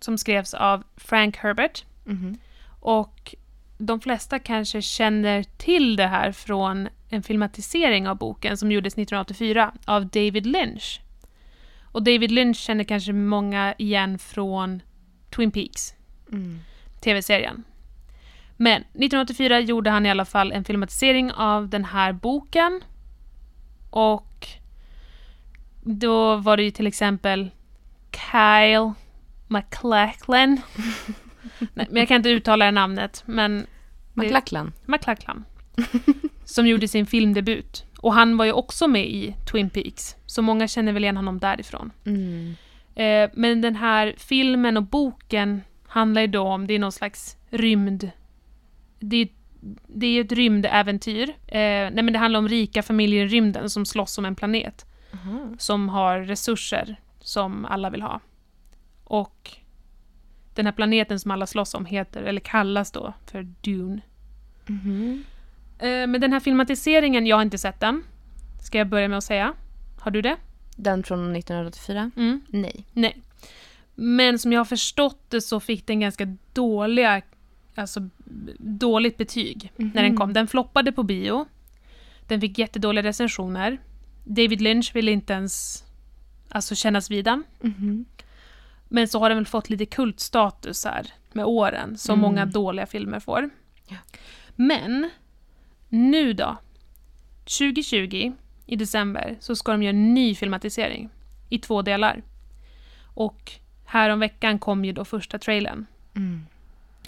Som 0.00 0.18
skrevs 0.18 0.54
av 0.54 0.84
Frank 0.96 1.36
Herbert. 1.36 1.84
Mhm. 2.04 2.38
Och 2.80 3.34
de 3.78 4.00
flesta 4.00 4.38
kanske 4.38 4.82
känner 4.82 5.42
till 5.42 5.96
det 5.96 6.06
här 6.06 6.32
från 6.32 6.88
en 7.08 7.22
filmatisering 7.22 8.08
av 8.08 8.16
boken 8.16 8.56
som 8.56 8.72
gjordes 8.72 8.94
1984 8.96 9.72
av 9.84 10.06
David 10.06 10.46
Lynch. 10.46 11.00
Och 11.82 12.02
David 12.02 12.30
Lynch 12.30 12.56
känner 12.56 12.84
kanske 12.84 13.12
många 13.12 13.74
igen 13.78 14.18
från 14.18 14.82
Twin 15.36 15.50
Peaks, 15.50 15.94
Mm. 16.32 16.58
tv-serien. 17.00 17.64
Men 18.56 18.80
1984 18.82 19.60
gjorde 19.60 19.90
han 19.90 20.06
i 20.06 20.10
alla 20.10 20.24
fall 20.24 20.52
en 20.52 20.64
filmatisering 20.64 21.32
av 21.32 21.68
den 21.68 21.84
här 21.84 22.12
boken. 22.12 22.80
Och 23.90 24.46
då 25.82 26.36
var 26.36 26.56
det 26.56 26.62
ju 26.62 26.70
till 26.70 26.86
exempel 26.86 27.50
Kyle 28.12 28.92
MacLachlan. 29.46 30.60
Nej, 31.58 31.86
men 31.90 31.96
jag 31.96 32.08
kan 32.08 32.16
inte 32.16 32.28
uttala 32.28 32.64
det 32.64 32.70
namnet, 32.70 33.22
men 33.26 33.66
McLachlan. 34.14 34.72
McLachlan. 34.86 35.44
som 36.44 36.66
gjorde 36.66 36.88
sin 36.88 37.06
filmdebut. 37.06 37.84
Och 37.98 38.14
han 38.14 38.36
var 38.36 38.44
ju 38.44 38.52
också 38.52 38.88
med 38.88 39.06
i 39.06 39.36
Twin 39.50 39.70
Peaks, 39.70 40.16
så 40.26 40.42
många 40.42 40.68
känner 40.68 40.92
väl 40.92 41.04
igen 41.04 41.16
honom 41.16 41.38
därifrån. 41.38 41.90
Mm. 42.04 42.54
Eh, 42.94 43.30
men 43.34 43.60
den 43.60 43.76
här 43.76 44.14
filmen 44.18 44.76
och 44.76 44.82
boken 44.82 45.62
handlar 45.86 46.22
ju 46.22 46.26
då 46.26 46.42
om, 46.42 46.66
det 46.66 46.74
är 46.74 46.78
någon 46.78 46.92
slags 46.92 47.36
rymd... 47.50 48.10
Det 48.98 49.16
är, 49.16 49.28
det 49.86 50.06
är 50.06 50.24
ett 50.24 50.32
rymdäventyr. 50.32 51.28
Eh, 51.28 51.90
nej 51.92 52.02
men 52.02 52.12
det 52.12 52.18
handlar 52.18 52.38
om 52.38 52.48
rika 52.48 52.82
familjer 52.82 53.24
i 53.24 53.28
rymden 53.28 53.70
som 53.70 53.86
slåss 53.86 54.18
om 54.18 54.24
en 54.24 54.34
planet. 54.34 54.86
Aha. 55.14 55.48
Som 55.58 55.88
har 55.88 56.20
resurser 56.20 56.96
som 57.20 57.64
alla 57.64 57.90
vill 57.90 58.02
ha. 58.02 58.20
Och 59.06 59.50
den 60.54 60.66
här 60.66 60.72
planeten 60.72 61.20
som 61.20 61.30
alla 61.30 61.46
slåss 61.46 61.74
om 61.74 61.86
heter, 61.86 62.22
eller 62.22 62.40
kallas 62.40 62.90
då, 62.90 63.12
för 63.26 63.42
Dune. 63.60 64.00
Mhm. 64.66 65.24
Eh, 65.78 66.06
men 66.06 66.20
den 66.20 66.32
här 66.32 66.40
filmatiseringen, 66.40 67.26
jag 67.26 67.36
har 67.36 67.42
inte 67.42 67.58
sett 67.58 67.80
den. 67.80 68.02
Ska 68.62 68.78
jag 68.78 68.88
börja 68.88 69.08
med 69.08 69.18
att 69.18 69.24
säga. 69.24 69.54
Har 70.00 70.10
du 70.10 70.22
det? 70.22 70.36
Den 70.76 71.02
från 71.02 71.36
1984? 71.36 72.10
Mm. 72.16 72.40
Nej. 72.48 72.84
Nej. 72.92 73.22
Men 73.94 74.38
som 74.38 74.52
jag 74.52 74.60
har 74.60 74.64
förstått 74.64 75.20
det 75.28 75.40
så 75.40 75.60
fick 75.60 75.86
den 75.86 76.00
ganska 76.00 76.36
dåliga, 76.52 77.22
alltså 77.74 78.08
dåligt 78.58 79.16
betyg 79.16 79.72
när 79.76 80.02
den 80.02 80.16
kom. 80.16 80.32
Den 80.32 80.46
floppade 80.46 80.92
på 80.92 81.02
bio. 81.02 81.46
Den 82.26 82.40
fick 82.40 82.58
jättedåliga 82.58 83.02
recensioner. 83.02 83.78
David 84.24 84.60
Lynch 84.60 84.90
ville 84.94 85.10
inte 85.10 85.32
ens 85.32 85.84
alltså, 86.48 86.74
kännas 86.74 87.10
vid 87.10 87.24
den. 87.24 87.42
Mhm. 87.60 88.04
Men 88.88 89.08
så 89.08 89.18
har 89.18 89.28
den 89.28 89.38
väl 89.38 89.46
fått 89.46 89.70
lite 89.70 89.86
kultstatus 89.86 90.84
här 90.84 91.06
med 91.32 91.44
åren, 91.44 91.98
som 91.98 92.12
Mm. 92.12 92.22
många 92.22 92.46
dåliga 92.46 92.86
filmer 92.86 93.20
får. 93.20 93.50
Ja. 93.88 93.96
Men, 94.56 95.10
nu 95.88 96.32
då? 96.32 96.56
2020, 97.44 98.32
i 98.66 98.76
december, 98.76 99.36
så 99.40 99.56
ska 99.56 99.72
de 99.72 99.82
göra 99.82 99.90
en 99.90 100.14
ny 100.14 100.34
filmatisering 100.34 101.08
i 101.48 101.58
två 101.58 101.82
delar. 101.82 102.22
Och 103.14 103.52
här 103.84 104.10
om 104.10 104.20
veckan 104.20 104.58
kom 104.58 104.84
ju 104.84 104.92
då 104.92 105.04
första 105.04 105.38
trailern. 105.38 105.86
Mm. 106.16 106.46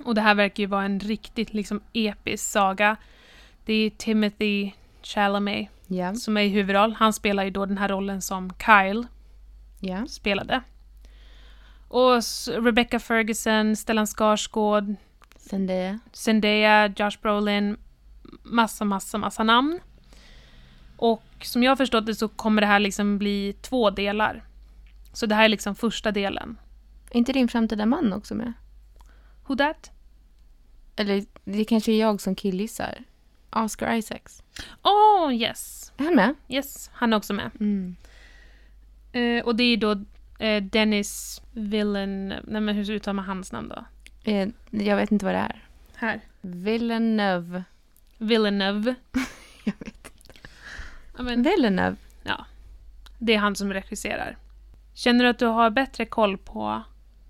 Och 0.05 0.15
det 0.15 0.21
här 0.21 0.35
verkar 0.35 0.63
ju 0.63 0.67
vara 0.67 0.85
en 0.85 1.01
riktigt 1.01 1.55
liksom 1.55 1.81
episk 1.93 2.45
saga. 2.51 2.97
Det 3.65 3.73
är 3.75 3.91
Timothy 3.91 4.71
Chalamet 5.03 5.69
Ja. 5.87 6.15
som 6.15 6.37
är 6.37 6.41
i 6.41 6.49
huvudroll. 6.49 6.93
Han 6.93 7.13
spelar 7.13 7.45
ju 7.45 7.51
då 7.51 7.67
den 7.67 7.79
här 7.79 7.89
rollen 7.89 8.23
som 8.23 8.53
Kyle 8.67 9.07
Ja. 9.81 10.07
spelade. 10.07 10.61
Och 11.89 12.23
Rebecca 12.49 12.99
Ferguson, 12.99 13.77
Stellan 13.77 14.07
Skarsgård, 14.07 14.95
Zendaya. 15.37 15.99
Zendaya, 16.13 16.89
Josh 16.97 17.19
Brolin, 17.23 17.77
massa, 18.43 18.85
massa, 18.85 19.19
massa 19.19 19.43
namn. 19.43 19.81
Och 20.97 21.23
som 21.43 21.63
jag 21.63 21.71
har 21.71 21.77
förstått 21.77 22.07
det 22.07 22.15
så 22.15 22.29
kommer 22.29 22.61
det 22.61 22.67
här 22.67 22.79
liksom 22.79 23.19
bli 23.19 23.57
två 23.63 23.91
delar. 23.91 24.45
Så 25.13 25.27
det 25.27 25.35
här 25.35 25.45
är 25.45 25.49
liksom 25.49 25.75
första 25.75 26.13
delen. 26.13 26.59
Är 27.11 27.17
inte 27.17 27.33
din 27.33 27.49
framtida 27.49 27.87
man 27.87 28.13
också 28.13 28.35
med? 28.35 28.53
Who 29.47 29.57
that? 29.57 29.91
Eller 30.97 31.25
det 31.45 31.65
kanske 31.65 31.93
är 31.93 32.01
jag 32.01 32.21
som 32.21 32.35
killgissar. 32.35 33.05
Oscar 33.51 33.95
Isaacs. 33.95 34.43
Oh 34.83 35.35
yes! 35.35 35.93
Är 35.97 36.05
han 36.05 36.15
med? 36.15 36.35
Yes, 36.49 36.91
han 36.93 37.13
är 37.13 37.17
också 37.17 37.33
med. 37.33 37.51
Mm. 37.61 37.97
Eh, 39.13 39.45
och 39.45 39.57
det 39.57 39.65
är 39.65 39.77
då 39.77 40.05
eh, 40.39 40.63
Dennis 40.63 41.43
Villen... 41.53 42.29
Nej 42.45 42.61
men 42.61 42.75
hur 42.75 42.91
uttalar 42.91 43.15
man 43.15 43.25
hans 43.25 43.53
namn 43.53 43.69
då? 43.69 43.85
Eh, 44.33 44.49
jag 44.71 44.97
vet 44.97 45.13
inte 45.13 45.25
vad 45.25 45.35
det 45.35 45.39
är. 45.39 45.65
Här. 45.95 46.21
Villeneuve. 46.41 47.65
Villeneuve. 48.19 48.95
Jag 49.65 49.75
vet 49.79 50.13
Ja, 51.17 51.23
men, 51.23 51.43
Villeneuve. 51.43 51.97
det 53.19 53.35
är 53.35 53.39
han 53.39 53.57
som 53.57 53.73
regisserar. 53.73 54.37
Känner 54.95 55.25
du 55.25 55.31
att 55.31 55.39
du 55.39 55.47
har 55.47 55.71
bättre 55.71 56.05
koll 56.05 56.39
på... 56.39 56.83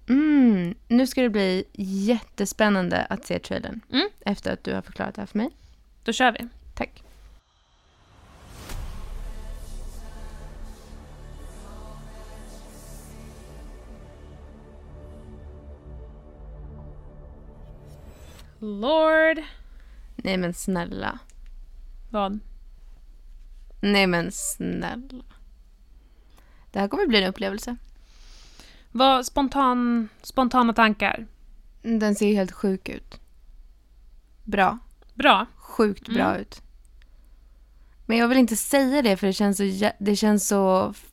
Mm. 0.09 0.75
Nu 0.89 1.07
ska 1.07 1.23
det 1.23 1.31
bli 1.31 1.65
jättespännande 2.09 3.05
att 3.11 3.25
se 3.27 3.39
trailern. 3.39 3.81
Mm. 3.93 4.09
Efter 4.21 4.53
att 4.53 4.65
du 4.65 4.75
har 4.75 4.83
förklarat 4.83 5.15
det 5.15 5.21
här 5.21 5.27
för 5.27 5.39
mig. 5.39 5.51
Då 6.05 6.13
kör 6.13 6.33
vi. 6.33 6.49
Lord... 18.59 19.39
Nej 20.17 20.37
men 20.37 20.55
snälla. 20.55 21.19
Vad? 22.11 22.39
Nej 23.81 24.07
men 24.07 24.33
snälla. 24.33 25.25
Det 26.71 26.79
här 26.81 26.89
kommer 26.89 27.07
bli 27.07 27.23
en 27.23 27.29
upplevelse. 27.29 27.77
Vad 28.93 29.27
spontan, 29.27 30.09
spontana 30.23 30.73
tankar? 30.73 31.27
Den 31.83 32.15
ser 32.15 32.33
helt 32.35 32.53
sjuk 32.53 32.89
ut. 32.89 33.21
Bra. 34.45 34.79
Bra. 35.15 35.47
Sjukt 35.57 36.09
bra 36.09 36.25
Mm. 36.31 36.41
ut. 36.41 36.63
Men 38.07 38.17
jag 38.19 38.29
vill 38.29 38.39
inte 38.39 38.57
säga 38.57 39.03
det 39.03 39.17
för 39.17 39.27
det 39.27 39.33
känns 39.33 39.57
så, 39.57 39.91
det 39.99 40.17
känns 40.17 40.49
så 40.49 40.91
f- 40.91 41.07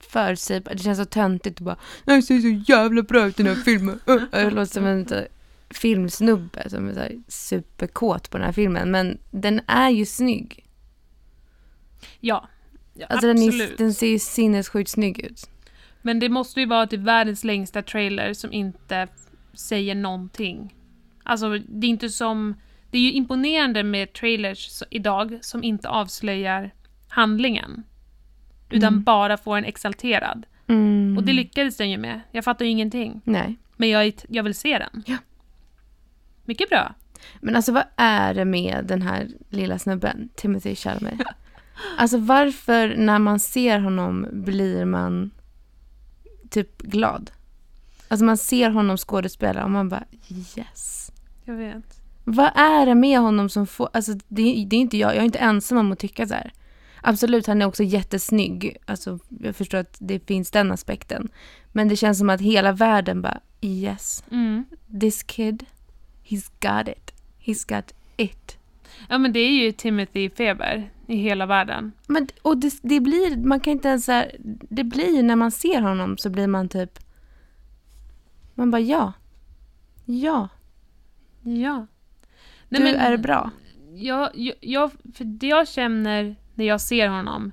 förutsägbart. 0.00 0.72
Det 0.76 0.82
känns 0.82 0.98
så 0.98 1.04
töntigt 1.04 1.58
och 1.58 1.64
bara 1.64 1.76
Den 2.04 2.22
ser 2.22 2.40
så 2.40 2.72
jävla 2.72 3.02
bra 3.02 3.26
ut 3.26 3.36
den 3.36 3.46
här 3.46 3.54
filmen. 3.54 4.00
Jag 4.32 4.52
låter 4.52 4.72
som 4.72 4.86
en 4.86 5.06
här 5.10 5.28
filmsnubbe 5.74 6.70
som 6.70 6.88
är 6.88 6.94
så 6.94 7.00
här 7.00 7.18
superkåt 7.28 8.30
på 8.30 8.38
den 8.38 8.44
här 8.46 8.52
filmen. 8.52 8.90
Men 8.90 9.18
den 9.30 9.60
är 9.66 9.90
ju 9.90 10.06
snygg. 10.06 10.68
Ja. 12.20 12.48
ja 12.94 13.06
Alltså 13.06 13.26
den, 13.26 13.36
absolut. 13.36 13.72
är, 13.72 13.76
den 13.76 13.94
ser 13.94 14.06
ju 14.06 14.18
sinnessjukt 14.18 14.90
snygg 14.90 15.18
ut. 15.20 15.50
Men 16.02 16.18
det 16.18 16.28
måste 16.28 16.60
ju 16.60 16.66
vara 16.66 16.86
typ 16.86 17.00
världens 17.00 17.44
längsta 17.44 17.82
trailer 17.82 18.34
som 18.34 18.52
inte 18.52 19.08
säger 19.54 19.94
någonting. 19.94 20.74
Alltså, 21.22 21.58
det 21.68 21.86
är 21.86 21.90
inte 21.90 22.08
som... 22.08 22.54
Det 22.90 22.98
är 22.98 23.02
ju 23.02 23.12
imponerande 23.12 23.82
med 23.82 24.12
trailers 24.12 24.82
idag 24.90 25.38
som 25.40 25.64
inte 25.64 25.88
avslöjar 25.88 26.70
handlingen. 27.08 27.82
Utan 28.70 28.92
Mm. 28.92 29.02
bara 29.02 29.36
får 29.36 29.56
en 29.56 29.64
exalterad. 29.64 30.46
Mm. 30.66 31.16
Och 31.16 31.24
det 31.24 31.32
lyckades 31.32 31.76
den 31.76 31.90
ju 31.90 31.98
med. 31.98 32.20
Jag 32.30 32.44
fattar 32.44 32.64
ju 32.64 32.70
ingenting. 32.70 33.20
Nej. 33.24 33.56
Men 33.76 33.88
jag, 33.88 34.12
jag 34.28 34.42
vill 34.42 34.54
se 34.54 34.78
den. 34.78 35.02
Ja. 35.06 35.16
Mycket 36.44 36.68
bra. 36.68 36.94
Men 37.40 37.56
alltså 37.56 37.72
vad 37.72 37.84
är 37.96 38.34
det 38.34 38.44
med 38.44 38.84
den 38.88 39.02
här 39.02 39.28
lilla 39.48 39.78
snubben, 39.78 40.28
Timothy 40.34 40.74
Chalamet? 40.74 41.20
Alltså 41.98 42.18
varför 42.18 42.94
när 42.96 43.18
man 43.18 43.38
ser 43.40 43.78
honom 43.78 44.26
blir 44.32 44.84
man 44.84 45.30
typ 46.50 46.82
glad? 46.82 47.30
Alltså 48.08 48.24
man 48.24 48.36
ser 48.36 48.70
honom 48.70 48.96
skådespela 48.96 49.64
och 49.64 49.70
man 49.70 49.88
bara 49.88 50.04
yes. 50.56 51.12
Jag 51.44 51.54
vet. 51.54 52.00
Vad 52.24 52.50
är 52.54 52.86
det 52.86 52.94
med 52.94 53.18
honom 53.20 53.48
som 53.48 53.66
får, 53.66 53.88
alltså 53.92 54.12
det, 54.12 54.64
det 54.66 54.76
är 54.76 54.80
inte 54.80 54.96
jag, 54.96 55.10
jag 55.10 55.20
är 55.20 55.24
inte 55.24 55.38
ensam 55.38 55.78
om 55.78 55.92
att 55.92 55.98
tycka 55.98 56.26
så 56.26 56.34
här. 56.34 56.52
Absolut, 57.02 57.46
han 57.46 57.62
är 57.62 57.66
också 57.66 57.82
jättesnygg. 57.82 58.76
Alltså, 58.86 59.18
jag 59.40 59.56
förstår 59.56 59.78
att 59.78 59.96
det 60.00 60.26
finns 60.26 60.50
den 60.50 60.72
aspekten. 60.72 61.28
Men 61.72 61.88
det 61.88 61.96
känns 61.96 62.18
som 62.18 62.30
att 62.30 62.40
hela 62.40 62.72
världen 62.72 63.22
bara 63.22 63.40
yes, 63.60 64.24
Mm. 64.30 64.64
this 65.00 65.22
kid, 65.22 65.66
he's 66.24 66.50
got 66.60 66.88
it. 66.88 67.12
He's 67.38 67.76
got 67.76 67.94
it. 68.16 68.58
Ja, 69.08 69.18
men 69.18 69.32
det 69.32 69.40
är 69.40 69.50
ju 69.64 69.72
Timothy 69.72 70.30
Feber 70.30 70.90
i 71.06 71.16
hela 71.16 71.46
världen. 71.46 71.92
Men, 72.06 72.28
och 72.42 72.56
det, 72.58 72.72
det 72.82 73.00
blir, 73.00 73.36
man 73.36 73.60
kan 73.60 73.70
inte 73.72 73.88
ens 73.88 74.06
här, 74.06 74.36
det 74.70 74.84
blir 74.84 75.22
när 75.22 75.36
man 75.36 75.50
ser 75.50 75.80
honom 75.80 76.18
så 76.18 76.30
blir 76.30 76.46
man 76.46 76.68
typ, 76.68 76.98
man 78.54 78.70
bara 78.70 78.80
ja, 78.80 79.12
ja, 80.04 80.48
Ja. 81.42 81.86
du 82.68 82.86
är 82.88 83.16
bra. 83.16 83.50
Jag, 83.94 84.30
jag, 84.60 84.90
för 85.14 85.24
det 85.24 85.46
jag 85.46 85.68
känner 85.68 86.36
när 86.54 86.64
jag 86.64 86.80
ser 86.80 87.08
honom, 87.08 87.52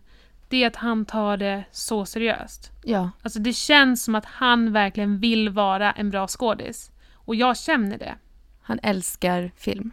det 0.50 0.64
är 0.64 0.68
att 0.68 0.76
han 0.76 1.06
tar 1.06 1.38
det 1.38 1.64
så 1.72 2.06
seriöst. 2.06 2.72
Ja, 2.84 3.12
Alltså 3.24 3.40
det 3.40 3.54
känns 3.54 4.04
som 4.04 4.16
att 4.16 4.26
han 4.26 4.74
verkligen 4.74 5.20
vill 5.20 5.50
vara 5.50 5.92
en 5.92 6.10
bra 6.10 6.28
skådis. 6.28 6.92
Och 7.14 7.36
jag 7.36 7.58
känner 7.58 7.98
det. 7.98 8.16
Han 8.70 8.80
älskar 8.84 9.52
film. 9.58 9.92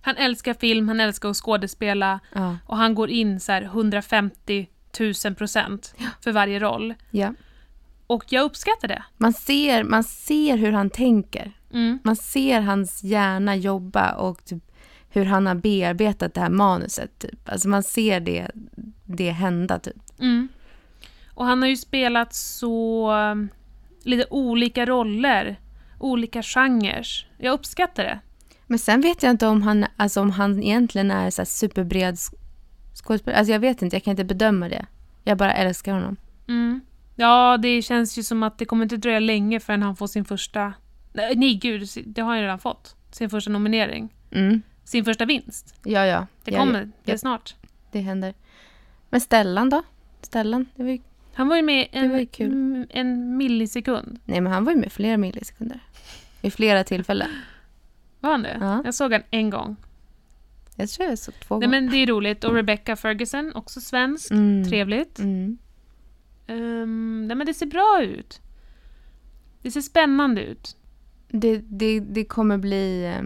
Han 0.00 0.16
älskar 0.16 0.54
film, 0.54 0.88
han 0.88 1.00
älskar 1.00 1.28
att 1.28 1.36
skådespela 1.36 2.20
Ja, 2.34 2.56
och 2.66 2.76
han 2.76 2.94
går 2.94 3.10
in 3.10 3.40
så 3.40 3.52
här 3.52 3.62
150 3.62 4.66
000 5.24 5.34
procent 5.34 5.94
för 6.20 6.32
varje 6.32 6.58
roll. 6.58 6.94
ja. 7.10 7.34
Och 8.06 8.24
jag 8.28 8.44
uppskattar 8.44 8.88
det. 8.88 9.02
Man 9.16 9.32
ser, 9.32 9.84
man 9.84 10.04
ser 10.04 10.56
hur 10.56 10.72
han 10.72 10.90
tänker. 10.90 11.52
Mm. 11.72 11.98
Man 12.04 12.16
ser 12.16 12.60
hans 12.60 13.02
hjärna 13.02 13.56
jobba 13.56 14.12
och 14.12 14.44
typ 14.44 14.62
hur 15.08 15.24
han 15.24 15.46
har 15.46 15.54
bearbetat 15.54 16.34
det 16.34 16.40
här 16.40 16.50
manuset. 16.50 17.18
Typ. 17.18 17.48
Alltså 17.48 17.68
man 17.68 17.82
ser 17.82 18.20
det, 18.20 18.50
det 19.04 19.30
hända. 19.30 19.78
Typ. 19.78 19.96
Mm. 20.20 20.48
Och 21.34 21.44
han 21.46 21.62
har 21.62 21.68
ju 21.68 21.76
spelat 21.76 22.34
så 22.34 23.10
um, 23.12 23.48
lite 24.02 24.26
olika 24.30 24.86
roller, 24.86 25.56
olika 25.98 26.42
genrer. 26.42 27.06
Jag 27.38 27.52
uppskattar 27.52 28.04
det. 28.04 28.18
Men 28.66 28.78
sen 28.78 29.00
vet 29.00 29.22
jag 29.22 29.30
inte 29.30 29.46
om 29.46 29.62
han, 29.62 29.86
alltså 29.96 30.20
om 30.20 30.30
han 30.30 30.62
egentligen 30.62 31.10
är 31.10 31.30
så 31.30 31.44
superbred 31.44 32.14
sk- 32.14 32.34
skådespelare. 32.94 33.38
Alltså 33.38 33.52
jag 33.52 33.60
vet 33.60 33.82
inte, 33.82 33.96
jag 33.96 34.02
kan 34.04 34.10
inte 34.10 34.24
bedöma 34.24 34.68
det. 34.68 34.86
Jag 35.24 35.38
bara 35.38 35.52
älskar 35.54 35.92
honom. 35.92 36.16
Mm. 36.48 36.80
Ja, 37.16 37.56
det 37.56 37.82
känns 37.82 38.18
ju 38.18 38.22
som 38.22 38.42
att 38.42 38.58
det 38.58 38.64
kommer 38.64 38.82
inte 38.82 38.96
dröja 38.96 39.18
länge 39.18 39.60
förrän 39.60 39.82
han 39.82 39.96
får 39.96 40.06
sin 40.06 40.24
första... 40.24 40.72
Nej, 41.12 41.54
gud, 41.54 41.88
det 42.06 42.20
har 42.20 42.28
han 42.28 42.36
ju 42.38 42.42
redan 42.42 42.58
fått. 42.58 42.96
Sin 43.10 43.30
första 43.30 43.50
nominering. 43.50 44.08
Mm. 44.30 44.62
Sin 44.84 45.04
första 45.04 45.24
vinst. 45.24 45.74
Ja, 45.84 46.06
ja. 46.06 46.26
Det 46.44 46.50
ja, 46.52 46.58
kommer, 46.58 46.80
ja, 46.80 46.86
det 47.04 47.12
är 47.12 47.16
snart. 47.16 47.54
det 47.92 48.00
händer. 48.00 48.34
Men 49.10 49.20
Stellan 49.20 49.70
då? 49.70 49.82
Stellan? 50.22 50.66
Det 50.76 50.82
var 50.82 50.90
ju, 50.90 50.98
Han 51.34 51.48
var 51.48 51.56
ju 51.56 51.62
med 51.62 51.88
Det 51.92 52.08
var 52.08 52.18
ju 52.18 52.26
en, 52.38 52.86
en 52.90 53.36
millisekund. 53.36 54.18
nej, 54.24 54.40
men 54.40 54.52
han 54.52 54.64
var 54.64 54.72
ju 54.72 54.78
med 54.78 54.92
flera 54.92 55.16
millisekunder. 55.16 55.80
Vid 56.42 56.52
flera 56.52 56.84
tillfällen. 56.84 57.30
Var 58.20 58.30
han 58.30 58.42
det? 58.42 58.58
Ja. 58.60 58.82
Jag 58.84 58.94
såg 58.94 59.12
han 59.12 59.22
en 59.30 59.50
gång. 59.50 59.76
Jag 60.76 60.88
tror 60.88 61.08
jag 61.08 61.18
såg 61.18 61.34
två 61.40 61.58
Nej 61.58 61.66
gånger. 61.66 61.80
men 61.80 61.90
det 61.90 61.96
är 61.96 62.06
roligt. 62.06 62.44
Och 62.44 62.54
Rebecca 62.54 62.96
Ferguson, 62.96 63.52
också 63.54 63.80
svensk. 63.80 64.30
Mm. 64.30 64.68
Trevligt. 64.68 65.18
Mm. 65.18 65.58
Um, 66.46 67.26
nej 67.26 67.36
men 67.36 67.46
det 67.46 67.54
ser 67.54 67.66
bra 67.66 68.00
ut. 68.02 68.40
Det 69.62 69.70
ser 69.70 69.80
spännande 69.80 70.42
ut. 70.42 70.76
Det, 71.28 71.58
det, 71.58 72.00
det 72.00 72.24
kommer 72.24 72.58
bli... 72.58 73.04
eh, 73.04 73.22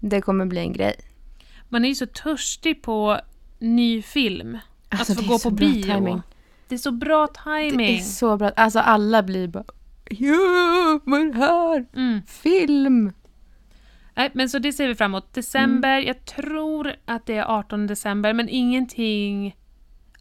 Det 0.00 0.20
kommer 0.20 0.46
bli 0.46 0.60
en 0.60 0.72
grej. 0.72 0.94
Man 1.68 1.84
är 1.84 1.88
ju 1.88 1.94
så 1.94 2.06
törstig 2.06 2.82
på 2.82 3.20
ny 3.58 4.02
film. 4.02 4.58
Alltså, 4.88 5.12
att 5.12 5.18
få 5.18 5.22
det 5.22 5.28
gå 5.28 5.38
på 5.38 5.50
bio. 5.50 5.82
timing. 5.82 6.22
Det 6.68 6.74
är 6.74 6.78
så 6.78 6.90
bra 6.92 7.26
Det 7.26 7.40
timing. 7.70 7.98
är 7.98 8.02
så 8.02 8.36
bra. 8.36 8.50
Alltså 8.56 8.78
alla 8.78 9.22
blir 9.22 9.48
bara... 9.48 9.64
Men 11.04 11.34
här! 11.34 11.86
Mm. 11.96 12.22
Film! 12.26 13.12
Nej, 14.14 14.30
men 14.32 14.48
så 14.48 14.58
det 14.58 14.72
ser 14.72 14.88
vi 14.88 14.94
fram 14.94 15.10
emot. 15.10 15.32
December, 15.32 15.98
jag 15.98 16.24
tror 16.24 16.92
att 17.04 17.26
det 17.26 17.36
är 17.36 17.44
18 17.44 17.86
december, 17.86 18.32
men 18.32 18.48
ingenting 18.48 19.56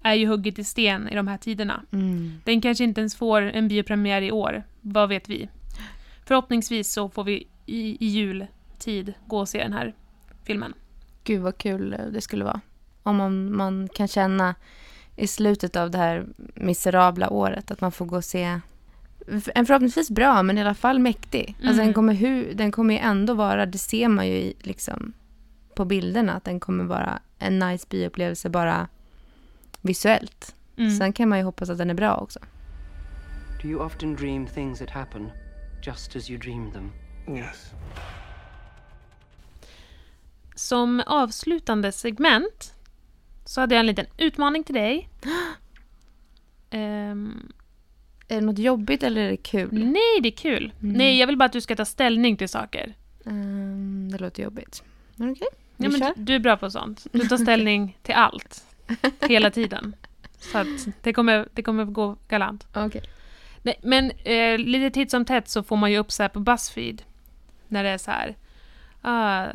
är 0.04 0.14
ju 0.14 0.28
hugget 0.28 0.60
i 0.60 0.64
sten 0.64 1.10
i 1.10 1.16
de 1.16 1.28
här 1.28 1.38
tiderna. 1.38 1.84
Mm. 1.92 2.42
Den 2.44 2.62
kanske 2.62 2.84
inte 2.84 3.02
ens 3.02 3.16
får 3.16 3.42
en 3.42 3.68
biopremiär 3.68 4.22
i 4.22 4.32
år, 4.32 4.64
vad 4.82 5.10
vet 5.10 5.30
vi? 5.30 5.50
Förhoppningsvis 6.26 6.92
så 6.94 7.10
får 7.10 7.24
vi 7.24 7.48
i, 7.66 8.06
i 8.06 8.08
jultid 8.08 9.14
gå 9.28 9.40
och 9.40 9.50
se 9.50 9.64
den 9.64 9.74
här 9.74 9.94
filmen. 10.44 10.74
Gud 11.24 11.42
vad 11.42 11.58
kul 11.58 11.96
det 12.14 12.22
skulle 12.22 12.44
vara. 12.44 12.62
Om 13.04 13.16
man, 13.16 13.56
man 13.56 13.90
kan 13.94 14.08
känna 14.08 14.56
i 15.16 15.28
slutet 15.28 15.76
av 15.76 15.92
det 15.92 15.98
här 15.98 16.26
miserabla 16.56 17.30
året 17.30 17.72
att 17.72 17.82
man 17.82 17.92
får 17.92 18.06
gå 18.06 18.16
och 18.16 18.26
se 18.26 18.60
en 19.56 19.66
förhoppningsvis 19.66 20.10
bra 20.10 20.44
men 20.44 20.58
i 20.58 20.62
alla 20.62 20.74
fall 20.74 21.00
mäktig. 21.00 21.56
Alltså 21.58 21.74
Mm. 21.74 21.86
den 21.86 21.94
kommer, 21.94 22.14
hu, 22.14 22.54
den 22.54 22.72
kommer 22.72 22.94
ju 22.94 23.00
ändå 23.00 23.34
vara, 23.34 23.66
det 23.66 23.78
ser 23.78 24.08
man 24.08 24.28
ju 24.28 24.34
i, 24.34 24.54
liksom 24.60 25.14
på 25.76 25.86
bilderna 25.86 26.34
att 26.34 26.44
den 26.44 26.60
kommer 26.60 26.84
vara 26.84 27.20
en 27.40 27.60
nice 27.60 27.88
bioupplevelse 27.90 28.50
bara 28.50 28.88
visuellt. 29.82 30.56
Mm. 30.78 30.98
Sen 30.98 31.14
kan 31.14 31.30
man 31.30 31.38
ju 31.38 31.44
hoppas 31.44 31.70
att 31.70 31.78
den 31.78 31.90
är 31.90 31.94
bra 31.94 32.16
också. 32.16 32.40
Do 33.62 33.68
you 33.68 33.82
often 33.86 34.16
dream 34.16 34.48
things 34.48 34.80
that 34.80 34.90
happen 34.90 35.32
just 35.86 36.16
as 36.16 36.30
you 36.30 36.40
dream 36.40 36.72
them? 36.72 36.92
Yes. 37.38 37.72
Som 40.56 41.04
avslutande 41.06 41.92
segment 41.92 42.74
så 43.46 43.62
hade 43.62 43.76
jag 43.76 43.80
en 43.80 43.86
liten 43.86 44.06
utmaning 44.18 44.64
till 44.64 44.76
dig. 44.76 45.10
Ehm, 46.72 47.52
Är 48.32 48.36
det 48.36 48.42
något 48.42 48.60
jobbigt 48.60 49.04
eller 49.04 49.22
är 49.22 49.30
det 49.30 49.38
kul? 49.38 49.70
nej, 49.72 50.22
det 50.22 50.30
är 50.30 50.38
kul. 50.38 50.74
Mm. 50.82 50.98
Nej, 50.98 51.18
jag 51.20 51.28
vill 51.28 51.38
bara 51.38 51.46
att 51.46 51.52
du 51.54 51.62
ska 51.62 51.76
ta 51.76 51.86
ställning 51.86 52.38
till 52.38 52.50
saker. 52.50 52.94
Ehm, 53.26 54.10
det 54.12 54.18
låter 54.18 54.44
jobbigt. 54.44 54.84
Men 55.16 55.32
okej, 55.32 55.48
vi 55.78 55.86
Ja, 55.86 55.92
men 55.92 56.00
du, 56.00 56.24
du 56.24 56.36
är 56.36 56.40
bra 56.40 56.58
på 56.58 56.72
sånt. 56.72 57.08
Du 57.12 57.20
tar 57.20 57.38
ställning 57.38 57.98
till 58.04 58.16
allt. 58.16 58.66
Hela 59.22 59.52
tiden. 59.52 59.96
Så 60.40 60.58
att 60.58 60.68
det 61.02 61.14
kommer, 61.14 61.48
det 61.54 61.64
kommer 61.64 61.86
gå 61.86 62.18
galant. 62.28 62.68
Okej. 62.74 63.02
Nej, 63.62 63.80
men 63.84 64.12
eh, 64.12 64.58
lite 64.58 64.90
titt 64.94 65.12
som 65.12 65.26
tätt 65.26 65.50
så 65.50 65.64
får 65.64 65.76
man 65.78 65.92
ju 65.92 65.98
upp 65.98 66.12
så 66.12 66.24
här 66.24 66.30
på 66.30 66.40
Buzzfeed. 66.40 67.02
När 67.68 67.84
det 67.84 67.90
är 67.90 67.98
så 67.98 68.12
här. 68.12 68.36
ah, 69.02 69.48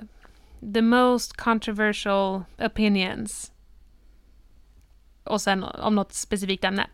the 0.75 0.83
most 0.83 1.37
controversial 1.37 2.43
opinions. 2.59 3.53
Och 5.25 5.41
sen 5.41 5.65
om 5.65 5.95
något 5.95 6.13
specifikt 6.13 6.65
ämne. 6.65 6.87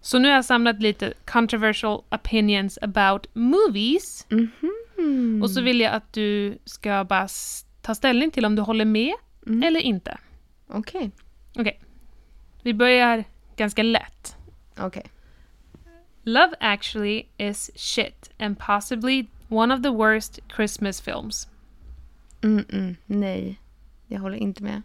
Så 0.00 0.18
nu 0.18 0.28
har 0.28 0.34
jag 0.34 0.44
samlat 0.44 0.82
lite 0.82 1.12
controversial 1.26 2.02
opinions 2.10 2.78
about 2.82 3.26
movies. 3.32 4.26
Mhm. 4.30 5.42
Och 5.42 5.50
så 5.50 5.60
vill 5.62 5.80
jag 5.80 5.92
att 5.94 6.12
du 6.12 6.58
ska 6.64 7.04
bara 7.04 7.28
ta 7.82 7.94
ställning 7.94 8.30
till 8.30 8.44
om 8.44 8.56
du 8.56 8.62
håller 8.62 8.84
med 8.84 9.14
Mm. 9.46 9.62
eller 9.62 9.80
inte. 9.80 10.18
Okej. 10.66 11.10
Okej. 11.56 11.80
Vi 12.62 12.74
börjar 12.74 13.24
ganska 13.56 13.82
lätt. 13.82 14.36
Okej. 14.78 15.04
Love 16.22 16.52
actually 16.60 17.22
is 17.36 17.70
shit 17.74 18.30
and 18.38 18.58
possibly 18.58 19.26
one 19.48 19.74
of 19.74 19.82
the 19.82 19.88
worst 19.88 20.38
Christmas 20.56 21.00
films. 21.00 21.48
Mm, 22.42 22.64
mm, 22.72 22.96
nej, 23.06 23.60
jag 24.06 24.20
håller 24.20 24.36
inte 24.36 24.62
med. 24.62 24.82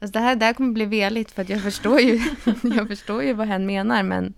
Alltså 0.00 0.12
det, 0.12 0.24
här, 0.24 0.36
det 0.36 0.44
här 0.44 0.52
kommer 0.52 0.72
bli 0.72 0.84
veligt 0.84 1.30
för 1.30 1.42
att 1.42 1.48
jag 1.48 1.62
förstår 1.62 2.00
ju, 2.00 2.20
jag 2.62 2.88
förstår 2.88 3.22
ju 3.22 3.32
vad 3.32 3.46
hen 3.46 3.66
menar 3.66 4.02
men 4.02 4.34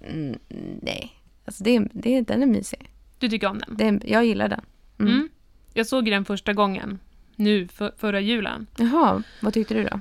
mm, 0.00 0.38
nej. 0.82 1.12
Alltså 1.44 1.64
det, 1.64 1.88
det, 1.92 2.20
den 2.20 2.42
är 2.42 2.46
mysig. 2.46 2.90
Du 3.18 3.28
tycker 3.28 3.46
om 3.46 3.60
den? 3.68 3.96
Är, 3.96 4.10
jag 4.10 4.24
gillar 4.24 4.48
den. 4.48 4.60
Mm. 4.98 5.12
Mm. 5.12 5.28
Jag 5.74 5.86
såg 5.86 6.04
den 6.04 6.24
första 6.24 6.52
gången 6.52 6.98
nu 7.36 7.68
för, 7.68 7.92
förra 7.96 8.20
julen. 8.20 8.66
Jaha, 8.76 9.22
vad 9.40 9.54
tyckte 9.54 9.74
du 9.74 9.84
då? 9.84 10.00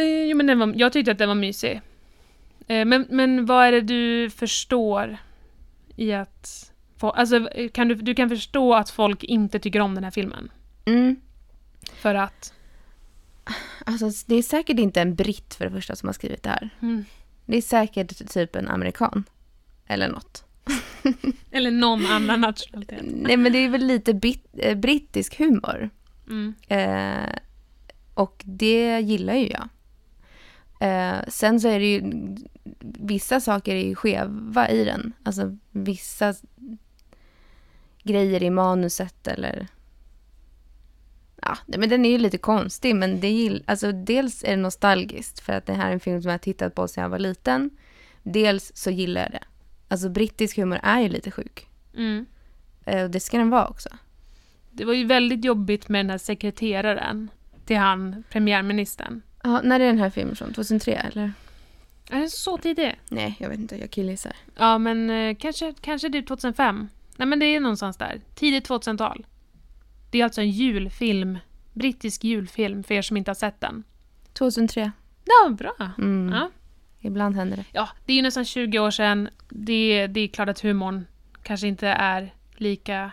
Eh, 0.00 0.24
jo, 0.24 0.36
men 0.36 0.46
den 0.46 0.58
var, 0.58 0.72
jag 0.76 0.92
tyckte 0.92 1.12
att 1.12 1.18
den 1.18 1.28
var 1.28 1.34
mysig. 1.34 1.80
Eh, 2.66 2.84
men, 2.84 3.06
men 3.10 3.46
vad 3.46 3.66
är 3.66 3.72
det 3.72 3.80
du 3.80 4.30
förstår 4.30 5.16
i 5.96 6.12
att... 6.12 6.70
Alltså, 7.00 7.48
kan 7.72 7.88
du, 7.88 7.94
du 7.94 8.14
kan 8.14 8.28
förstå 8.28 8.74
att 8.74 8.90
folk 8.90 9.24
inte 9.24 9.58
tycker 9.58 9.80
om 9.80 9.94
den 9.94 10.04
här 10.04 10.10
filmen? 10.10 10.50
Mm. 10.84 11.16
För 11.92 12.14
att... 12.14 12.52
Alltså 13.86 14.10
det 14.26 14.34
är 14.34 14.42
säkert 14.42 14.78
inte 14.78 15.00
en 15.00 15.14
britt 15.14 15.54
för 15.54 15.64
det 15.64 15.70
första 15.70 15.96
som 15.96 16.08
har 16.08 16.12
skrivit 16.12 16.42
det 16.42 16.50
här. 16.50 16.70
Mm. 16.82 17.04
Det 17.46 17.56
är 17.56 17.62
säkert 17.62 18.32
typ 18.32 18.56
en 18.56 18.68
amerikan. 18.68 19.24
Eller 19.86 20.08
något. 20.08 20.44
Eller 21.50 21.70
någon 21.70 22.06
annan 22.06 22.40
nationalitet. 22.40 23.00
Nej 23.02 23.36
men 23.36 23.52
det 23.52 23.58
är 23.58 23.68
väl 23.68 23.86
lite 23.86 24.14
bit, 24.14 24.46
eh, 24.52 24.78
brittisk 24.78 25.38
humor. 25.38 25.90
Mm. 26.26 26.54
Eh, 26.68 27.38
och 28.14 28.42
det 28.44 29.00
gillar 29.00 29.34
ju 29.34 29.48
jag. 29.48 29.68
Eh, 30.80 31.18
sen 31.28 31.60
så 31.60 31.68
är 31.68 31.80
det 31.80 31.86
ju, 31.86 32.02
vissa 32.80 33.40
saker 33.40 33.74
är 33.74 33.84
ju 33.84 33.94
skeva 33.94 34.68
i 34.68 34.84
den. 34.84 35.12
Alltså 35.22 35.56
vissa 35.70 36.34
grejer 38.02 38.42
i 38.42 38.50
manuset 38.50 39.26
eller... 39.26 39.66
Ja, 41.46 41.56
men 41.78 41.88
den 41.88 42.04
är 42.04 42.10
ju 42.10 42.18
lite 42.18 42.38
konstig, 42.38 42.96
men 42.96 43.20
det 43.20 43.28
gill, 43.30 43.64
alltså, 43.66 43.92
dels 43.92 44.44
är 44.44 44.50
det 44.50 44.56
nostalgiskt 44.56 45.40
för 45.40 45.52
att 45.52 45.66
det 45.66 45.72
här 45.72 45.88
är 45.88 45.92
en 45.92 46.00
film 46.00 46.22
som 46.22 46.28
jag 46.28 46.32
har 46.34 46.38
tittat 46.38 46.74
på 46.74 46.88
sedan 46.88 47.02
jag 47.02 47.08
var 47.08 47.18
liten. 47.18 47.70
Dels 48.22 48.72
så 48.74 48.90
gillar 48.90 49.20
jag 49.22 49.30
det. 49.30 49.44
Alltså 49.88 50.08
brittisk 50.08 50.56
humor 50.56 50.80
är 50.82 51.00
ju 51.00 51.08
lite 51.08 51.30
sjuk. 51.30 51.66
Mm. 51.96 52.26
Eh, 52.84 53.04
Och 53.04 53.10
det 53.10 53.20
ska 53.20 53.38
den 53.38 53.50
vara 53.50 53.66
också. 53.68 53.88
Det 54.70 54.84
var 54.84 54.92
ju 54.94 55.04
väldigt 55.06 55.44
jobbigt 55.44 55.88
med 55.88 55.98
den 56.04 56.10
här 56.10 56.18
sekreteraren 56.18 57.30
till 57.66 57.76
han, 57.76 58.24
premiärministern. 58.30 59.22
Ja, 59.42 59.60
när 59.64 59.80
är 59.80 59.86
den 59.86 59.98
här 59.98 60.10
filmen 60.10 60.36
från? 60.36 60.52
2003 60.52 60.94
eller? 60.94 61.32
Är 62.10 62.18
den 62.18 62.30
så 62.30 62.58
tidig? 62.58 63.00
Nej, 63.08 63.36
jag 63.38 63.48
vet 63.48 63.58
inte. 63.58 63.76
Jag 63.76 63.90
killgissar. 63.90 64.36
Ja, 64.56 64.78
men 64.78 65.10
eh, 65.10 65.36
kanske, 65.36 65.74
kanske 65.80 66.08
det 66.08 66.18
är 66.18 66.22
2005. 66.22 66.88
Nej, 67.16 67.28
men 67.28 67.38
det 67.38 67.46
är 67.46 67.60
någonstans 67.60 67.96
där. 67.96 68.20
Tidigt 68.34 68.68
2000-tal. 68.68 69.26
Det 70.14 70.20
är 70.20 70.24
alltså 70.24 70.40
en 70.40 70.50
julfilm. 70.50 71.38
Brittisk 71.72 72.24
julfilm, 72.24 72.82
för 72.82 72.94
er 72.94 73.02
som 73.02 73.16
inte 73.16 73.30
har 73.30 73.34
sett 73.34 73.60
den. 73.60 73.84
2003. 74.32 74.92
Ja, 75.24 75.50
bra. 75.50 75.90
Mm. 75.98 76.32
Ja. 76.34 76.50
Ibland 77.00 77.36
händer 77.36 77.56
det. 77.56 77.64
ja, 77.72 77.88
det 78.04 78.12
är 78.12 78.16
ju 78.16 78.22
nästan 78.22 78.44
20 78.44 78.78
år 78.78 78.90
sedan. 78.90 79.28
Det, 79.48 80.06
det 80.06 80.20
är 80.20 80.28
klart 80.28 80.48
att 80.48 80.60
humorn 80.60 81.06
kanske 81.42 81.66
inte 81.66 81.88
är 81.88 82.34
lika 82.56 83.12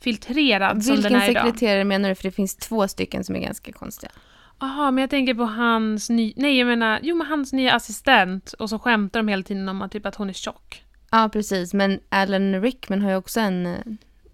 filtrerad 0.00 0.84
som 0.84 0.94
den 0.94 1.02
Vilken 1.02 1.20
är 1.20 1.30
idag. 1.30 1.44
sekreterare 1.46 1.84
menar 1.84 2.08
du? 2.08 2.14
För 2.14 2.22
det 2.22 2.32
finns 2.32 2.56
två 2.56 2.88
stycken 2.88 3.24
som 3.24 3.36
är 3.36 3.40
ganska 3.40 3.72
konstiga. 3.72 4.12
Jaha, 4.60 4.90
men 4.90 5.02
jag 5.02 5.10
tänker 5.10 5.34
på 5.34 5.44
hans 5.44 6.10
ny... 6.10 6.32
Nej, 6.36 6.58
jag 6.58 6.66
menar, 6.66 7.00
jo 7.02 7.16
men 7.16 7.26
hans 7.26 7.52
nya 7.52 7.74
assistent 7.74 8.52
och 8.52 8.70
så 8.70 8.78
skämtar 8.78 9.20
de 9.20 9.28
hela 9.28 9.42
tiden 9.42 9.68
om 9.68 9.82
att, 9.82 9.92
typ 9.92 10.06
att 10.06 10.14
hon 10.14 10.28
är 10.28 10.32
tjock. 10.32 10.84
Ja, 11.10 11.28
precis. 11.32 11.74
Men 11.74 12.00
Alan 12.08 12.62
Rickman 12.62 13.02
har 13.02 13.10
ju 13.10 13.16
också 13.16 13.40
en, 13.40 13.66
eh, 13.66 13.78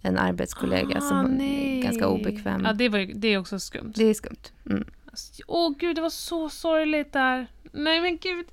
en 0.06 0.18
arbetskollega 0.18 1.00
som 1.00 1.16
hon 1.16 1.40
är 1.40 1.82
ganska 1.82 2.08
obekväm. 2.08 2.66
Ah, 2.66 2.68
Ja, 2.68 2.72
det, 2.74 2.88
var, 2.88 2.98
ju- 2.98 3.12
det 3.14 3.28
är 3.28 3.38
också 3.38 3.58
skumt. 3.58 3.92
Det 3.96 4.04
är 4.04 4.14
skumt. 4.14 4.52
Mm. 4.70 4.84
Åh 5.46 5.72
gud, 5.78 5.96
det 5.96 6.02
var 6.02 6.10
så 6.10 6.48
sorgligt 6.48 7.12
där. 7.12 7.46
Nej 7.72 8.00
men 8.00 8.18
gud. 8.18 8.46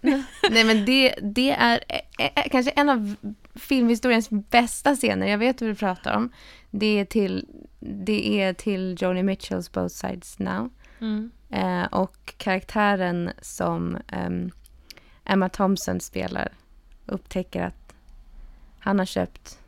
Nej, 0.50 0.64
men 0.64 0.84
det, 0.86 1.14
det 1.22 1.50
är 1.50 1.80
eh, 1.88 2.26
eh, 2.36 2.48
kanske 2.50 2.70
en 2.70 2.88
av 2.88 3.14
filmhistoriens 3.54 4.30
bästa 4.30 4.96
scener. 4.96 5.26
Jag 5.26 5.38
vet 5.38 5.60
vad 5.60 5.70
du 5.70 5.74
pratar 5.74 6.16
om. 6.16 6.30
Det 6.70 6.86
är 7.00 7.04
till, 7.04 7.46
det 7.80 8.40
är 8.40 8.52
till 8.54 8.96
Joni 9.00 9.22
Mitchells 9.22 9.72
Both 9.72 9.94
Sides 9.94 10.38
Now. 10.38 10.70
Mm. 11.00 11.30
Eh, 11.50 11.84
och 11.84 12.34
karaktären 12.36 13.30
som 13.42 13.98
ehm, 14.08 14.50
Emma 15.24 15.48
Thompson 15.48 16.00
spelar 16.00 16.48
upptäcker 17.06 17.62
att 17.62 17.94
han 18.78 18.98
har 18.98 19.06
köpt 19.06 19.58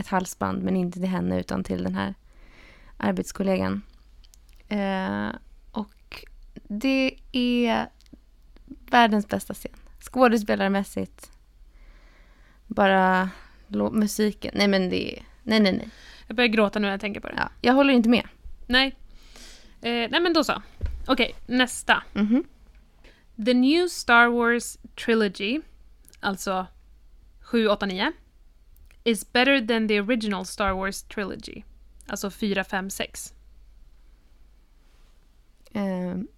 ett 0.00 0.08
halsband, 0.08 0.62
men 0.62 0.76
inte 0.76 0.98
till 1.00 1.08
henne 1.08 1.40
utan 1.40 1.64
till 1.64 1.84
den 1.84 1.94
här 1.94 2.14
arbetskollegan. 2.96 3.82
Eh, 4.68 5.28
och 5.72 6.24
det 6.68 7.14
är 7.32 7.88
världens 8.66 9.28
bästa 9.28 9.54
scen. 9.54 9.72
Skådespelarmässigt. 10.00 11.30
Bara 12.66 13.30
musiken. 13.92 14.52
Nej, 14.54 14.68
men 14.68 14.90
det 14.90 15.12
är... 15.12 15.22
Nej, 15.42 15.60
nej, 15.60 15.72
nej. 15.72 15.88
Jag 16.26 16.36
börjar 16.36 16.48
gråta 16.48 16.78
nu 16.78 16.86
när 16.86 16.92
jag 16.92 17.00
tänker 17.00 17.20
på 17.20 17.28
det. 17.28 17.34
Ja, 17.36 17.50
jag 17.60 17.74
håller 17.74 17.94
inte 17.94 18.08
med. 18.08 18.28
Nej. 18.66 18.86
Eh, 19.80 20.10
nej 20.10 20.20
men 20.20 20.32
då 20.32 20.44
så. 20.44 20.62
Okej, 21.06 21.34
nästa. 21.46 22.02
Mhm. 22.12 22.44
The 23.44 23.54
New 23.54 23.88
Star 23.88 24.26
Wars 24.26 24.76
Trilogy, 25.04 25.60
alltså 26.20 26.66
7, 27.40 27.68
8, 27.68 27.86
9, 27.86 28.12
is 29.04 29.32
better 29.32 29.66
than 29.66 29.88
the 29.88 30.00
original 30.00 30.44
Star 30.44 30.72
Wars 30.72 31.02
Trilogy. 31.02 31.62
Alltså 32.06 32.30
4, 32.30 32.64
5, 32.64 32.90
6. 32.90 33.34
Eh, 35.72 35.82
n- 35.82 36.28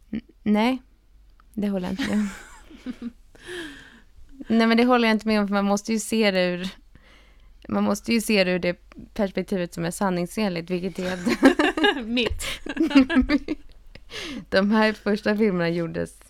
nej, 0.42 0.82
det 1.54 1.68
håller 1.68 1.86
jag 1.88 1.92
inte 1.92 2.08
med 2.16 2.18
om. 2.18 2.30
nej, 4.48 4.66
men 4.66 4.76
det 4.76 4.84
håller 4.84 5.08
jag 5.08 5.14
inte 5.14 5.28
med 5.28 5.40
om, 5.40 5.48
för 5.48 5.54
man 5.54 5.64
måste 5.64 5.92
ju 5.92 5.98
se 5.98 6.30
det 6.30 6.44
ur... 6.46 6.68
Man 7.68 7.84
måste 7.84 8.12
ju 8.12 8.20
se 8.20 8.44
det 8.44 8.50
ur 8.50 8.58
det 8.58 8.76
perspektivet 9.14 9.74
som 9.74 9.84
är 9.84 9.90
sanningsenligt, 9.90 10.70
vilket 10.70 10.98
är 10.98 12.02
Mitt. 12.02 12.44
de 14.50 14.70
här 14.70 14.92
första 14.92 15.36
filmerna 15.36 15.68
gjordes... 15.68 16.20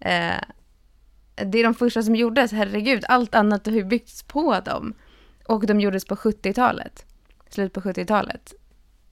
Eh, 0.00 0.40
det 1.34 1.58
är 1.58 1.64
de 1.64 1.74
första 1.74 2.02
som 2.02 2.16
gjordes, 2.16 2.52
herregud. 2.52 3.04
Allt 3.08 3.34
annat 3.34 3.66
har 3.66 3.72
ju 3.72 3.84
byggts 3.84 4.22
på 4.22 4.60
dem. 4.60 4.94
Och 5.48 5.66
de 5.66 5.80
gjordes 5.80 6.04
på 6.04 6.14
70-talet. 6.14 7.06
Slut 7.50 7.72
på 7.72 7.80
70-talet. 7.80 8.54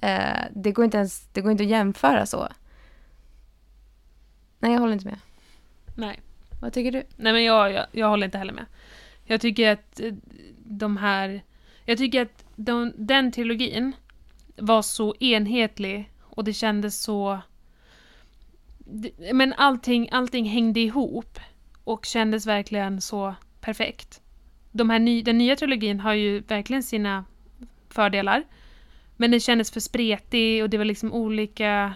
Eh, 0.01 0.45
det, 0.55 0.73
går 0.73 0.85
inte 0.85 0.97
ens, 0.97 1.29
det 1.33 1.41
går 1.41 1.53
inte 1.53 1.65
att 1.65 1.71
jämföra 1.71 2.27
så. 2.27 2.49
Nej, 4.59 4.73
jag 4.73 4.81
håller 4.81 4.93
inte 4.93 5.07
med. 5.07 5.19
Nej. 5.95 6.21
Vad 6.61 6.73
tycker 6.73 6.93
du? 6.93 7.03
Nej 7.17 7.33
men 7.33 7.45
jag, 7.45 7.73
jag, 7.73 7.87
jag 7.93 8.09
håller 8.09 8.25
inte 8.25 8.39
heller 8.39 8.53
med. 8.53 8.67
Jag 9.25 9.41
tycker 9.41 9.73
att 9.73 10.01
eh, 10.01 10.13
de 10.65 10.97
här... 10.97 11.43
Jag 11.85 11.99
tycker 11.99 12.23
att 12.23 12.45
de, 12.57 12.93
den 12.97 13.33
trilogin 13.33 13.93
var 14.57 14.83
så 14.83 15.15
enhetlig 15.21 16.11
och 16.23 16.45
det 16.45 16.53
kändes 16.53 17.03
så... 17.03 17.41
Men 19.33 19.53
allting, 19.53 20.09
allting 20.13 20.45
hängde 20.45 20.81
ihop 20.81 21.39
och 21.85 22.05
kändes 22.05 22.47
verkligen 22.47 23.01
så 23.01 23.35
perfekt. 23.61 24.21
De 24.77 24.91
här 24.91 24.99
ny, 24.99 25.23
den 25.23 25.39
nya 25.39 25.57
trilogin 25.57 26.01
har 26.01 26.15
ju 26.15 26.41
verkligen 26.41 26.83
sina 26.83 27.25
fördelar. 27.89 28.45
Men 29.17 29.31
den 29.31 29.41
kändes 29.41 29.71
för 29.71 29.81
spretig 29.81 30.63
och 30.63 30.71
det 30.71 30.79
var 30.79 30.85
liksom 30.85 31.13
olika 31.13 31.95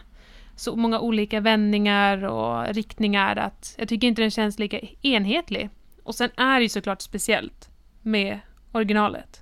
så 0.56 0.76
många 0.76 1.00
olika 1.00 1.40
vändningar 1.40 2.24
och 2.24 2.74
riktningar 2.74 3.36
att 3.36 3.74
jag 3.78 3.88
tycker 3.88 4.08
inte 4.08 4.22
den 4.22 4.30
känns 4.30 4.58
lika 4.58 4.80
enhetlig. 5.02 5.70
Och 6.02 6.14
sen 6.14 6.30
är 6.36 6.56
det 6.56 6.62
ju 6.62 6.68
såklart 6.68 7.02
speciellt 7.02 7.70
med 8.02 8.40
originalet. 8.72 9.40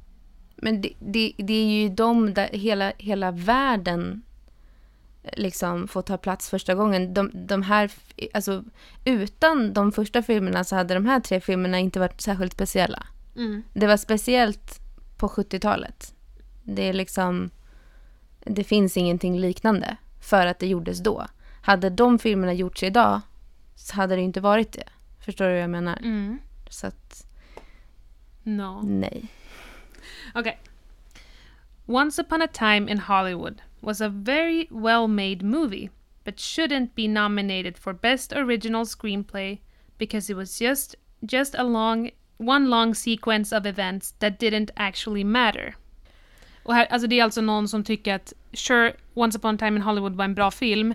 Men 0.56 0.80
det, 0.80 0.92
det, 0.98 1.32
det 1.38 1.52
är 1.52 1.82
ju 1.82 1.88
de 1.88 2.34
där 2.34 2.48
hela, 2.52 2.92
hela 2.98 3.30
världen 3.30 4.22
eh, 5.22 5.30
liksom 5.36 5.88
får 5.88 6.02
ta 6.02 6.16
plats 6.16 6.50
första 6.50 6.74
gången. 6.74 7.14
De, 7.14 7.30
de 7.34 7.62
här, 7.62 7.90
alltså, 8.34 8.64
utan 9.04 9.72
de 9.72 9.92
första 9.92 10.22
filmerna 10.22 10.64
så 10.64 10.76
hade 10.76 10.94
de 10.94 11.06
här 11.06 11.20
tre 11.20 11.40
filmerna 11.40 11.78
inte 11.78 12.00
varit 12.00 12.20
särskilt 12.20 12.52
speciella. 12.52 13.06
Det 13.72 13.86
var 13.86 13.96
speciellt 13.96 14.80
på 15.16 15.28
70-talet. 15.28 16.14
Det 16.64 16.82
är 16.82 16.92
liksom... 16.92 17.50
Det 18.40 18.64
finns 18.64 18.96
ingenting 18.96 19.40
liknande 19.40 19.96
för 20.20 20.46
att 20.46 20.58
det 20.58 20.66
gjordes 20.66 20.98
då. 20.98 21.26
Hade 21.62 21.90
de 21.90 22.18
filmerna 22.18 22.52
gjorts 22.52 22.82
idag 22.82 23.20
så 23.74 23.94
hade 23.96 24.16
det 24.16 24.22
inte 24.22 24.40
varit 24.40 24.72
det. 24.72 24.88
Förstår 25.20 25.44
du 25.44 25.52
vad 25.52 25.62
jag 25.62 25.70
menar? 25.70 25.98
Mm. 26.02 26.38
Så 26.70 26.86
att, 26.86 27.26
No. 28.42 28.82
nej. 28.84 29.26
Okay. 30.34 30.54
Once 31.86 32.22
upon 32.22 32.42
a 32.42 32.48
time 32.52 32.90
in 32.90 32.98
Hollywood 32.98 33.62
was 33.80 34.00
a 34.00 34.08
very 34.08 34.68
well 34.70 35.08
made 35.08 35.42
movie, 35.44 35.90
but 36.24 36.36
shouldn't 36.36 36.94
be 36.94 37.08
nominated 37.08 37.78
for 37.78 37.92
Best 37.92 38.32
Original 38.32 38.84
Screenplay 38.84 39.58
because 39.98 40.32
it 40.32 40.36
was 40.36 40.60
just 40.60 40.94
just 41.20 41.54
a 41.54 41.62
long 41.62 42.10
one 42.36 42.68
long 42.68 42.94
sequence 42.94 43.58
of 43.58 43.66
events 43.66 44.12
that 44.12 44.38
didn't 44.40 44.70
actually 44.76 45.24
matter. 45.24 45.74
Och 46.62 46.74
här, 46.74 46.86
alltså 46.86 47.08
det 47.08 47.20
är 47.20 47.24
alltså 47.24 47.40
någon 47.40 47.68
som 47.68 47.84
tycker 47.84 48.14
att 48.14 48.32
sure, 48.52 48.92
Once 49.14 49.38
upon 49.38 49.54
a 49.54 49.58
time 49.58 49.76
in 49.76 49.82
Hollywood 49.82 50.14
var 50.16 50.24
en 50.24 50.34
bra 50.34 50.50
film, 50.50 50.94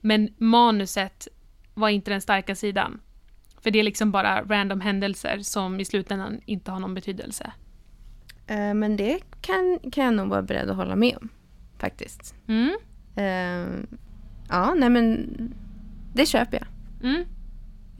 men 0.00 0.28
manuset 0.38 1.28
var 1.74 1.88
inte 1.88 2.10
den 2.10 2.20
starka 2.20 2.54
sidan. 2.54 3.00
För 3.60 3.70
det 3.70 3.78
är 3.78 3.82
liksom 3.82 4.10
bara 4.10 4.42
random 4.42 4.80
händelser 4.80 5.38
som 5.38 5.80
i 5.80 5.84
slutändan 5.84 6.40
inte 6.44 6.70
har 6.70 6.80
någon 6.80 6.94
betydelse. 6.94 7.52
Eh, 8.46 8.74
Men 8.74 8.96
det 8.96 9.20
kan, 9.40 9.78
kan 9.92 10.04
jag 10.04 10.14
nog 10.14 10.28
vara 10.28 10.42
beredd 10.42 10.70
att 10.70 10.76
hålla 10.76 10.96
med 10.96 11.16
om. 11.16 11.28
Faktiskt. 11.78 12.34
Mm. 12.48 12.76
Eh, 13.16 13.80
ja, 14.48 14.74
nej 14.74 14.90
men 14.90 15.28
det 16.14 16.26
köper 16.26 16.58
jag. 16.58 16.66
Mm. 17.10 17.24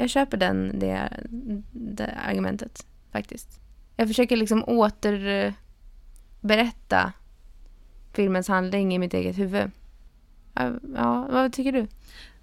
Jag 0.01 0.11
köper 0.11 0.36
den, 0.36 0.78
det, 0.78 1.09
det 1.72 2.14
argumentet 2.26 2.86
faktiskt. 3.12 3.61
Jag 3.96 4.09
försöker 4.09 4.36
liksom 4.36 4.64
återberätta 4.66 7.12
filmens 8.12 8.49
handling 8.49 8.94
i 8.94 8.99
mitt 8.99 9.14
eget 9.14 9.38
huvud. 9.38 9.70
Ja, 10.94 11.28
vad 11.30 11.53
tycker 11.53 11.72
du? 11.72 11.86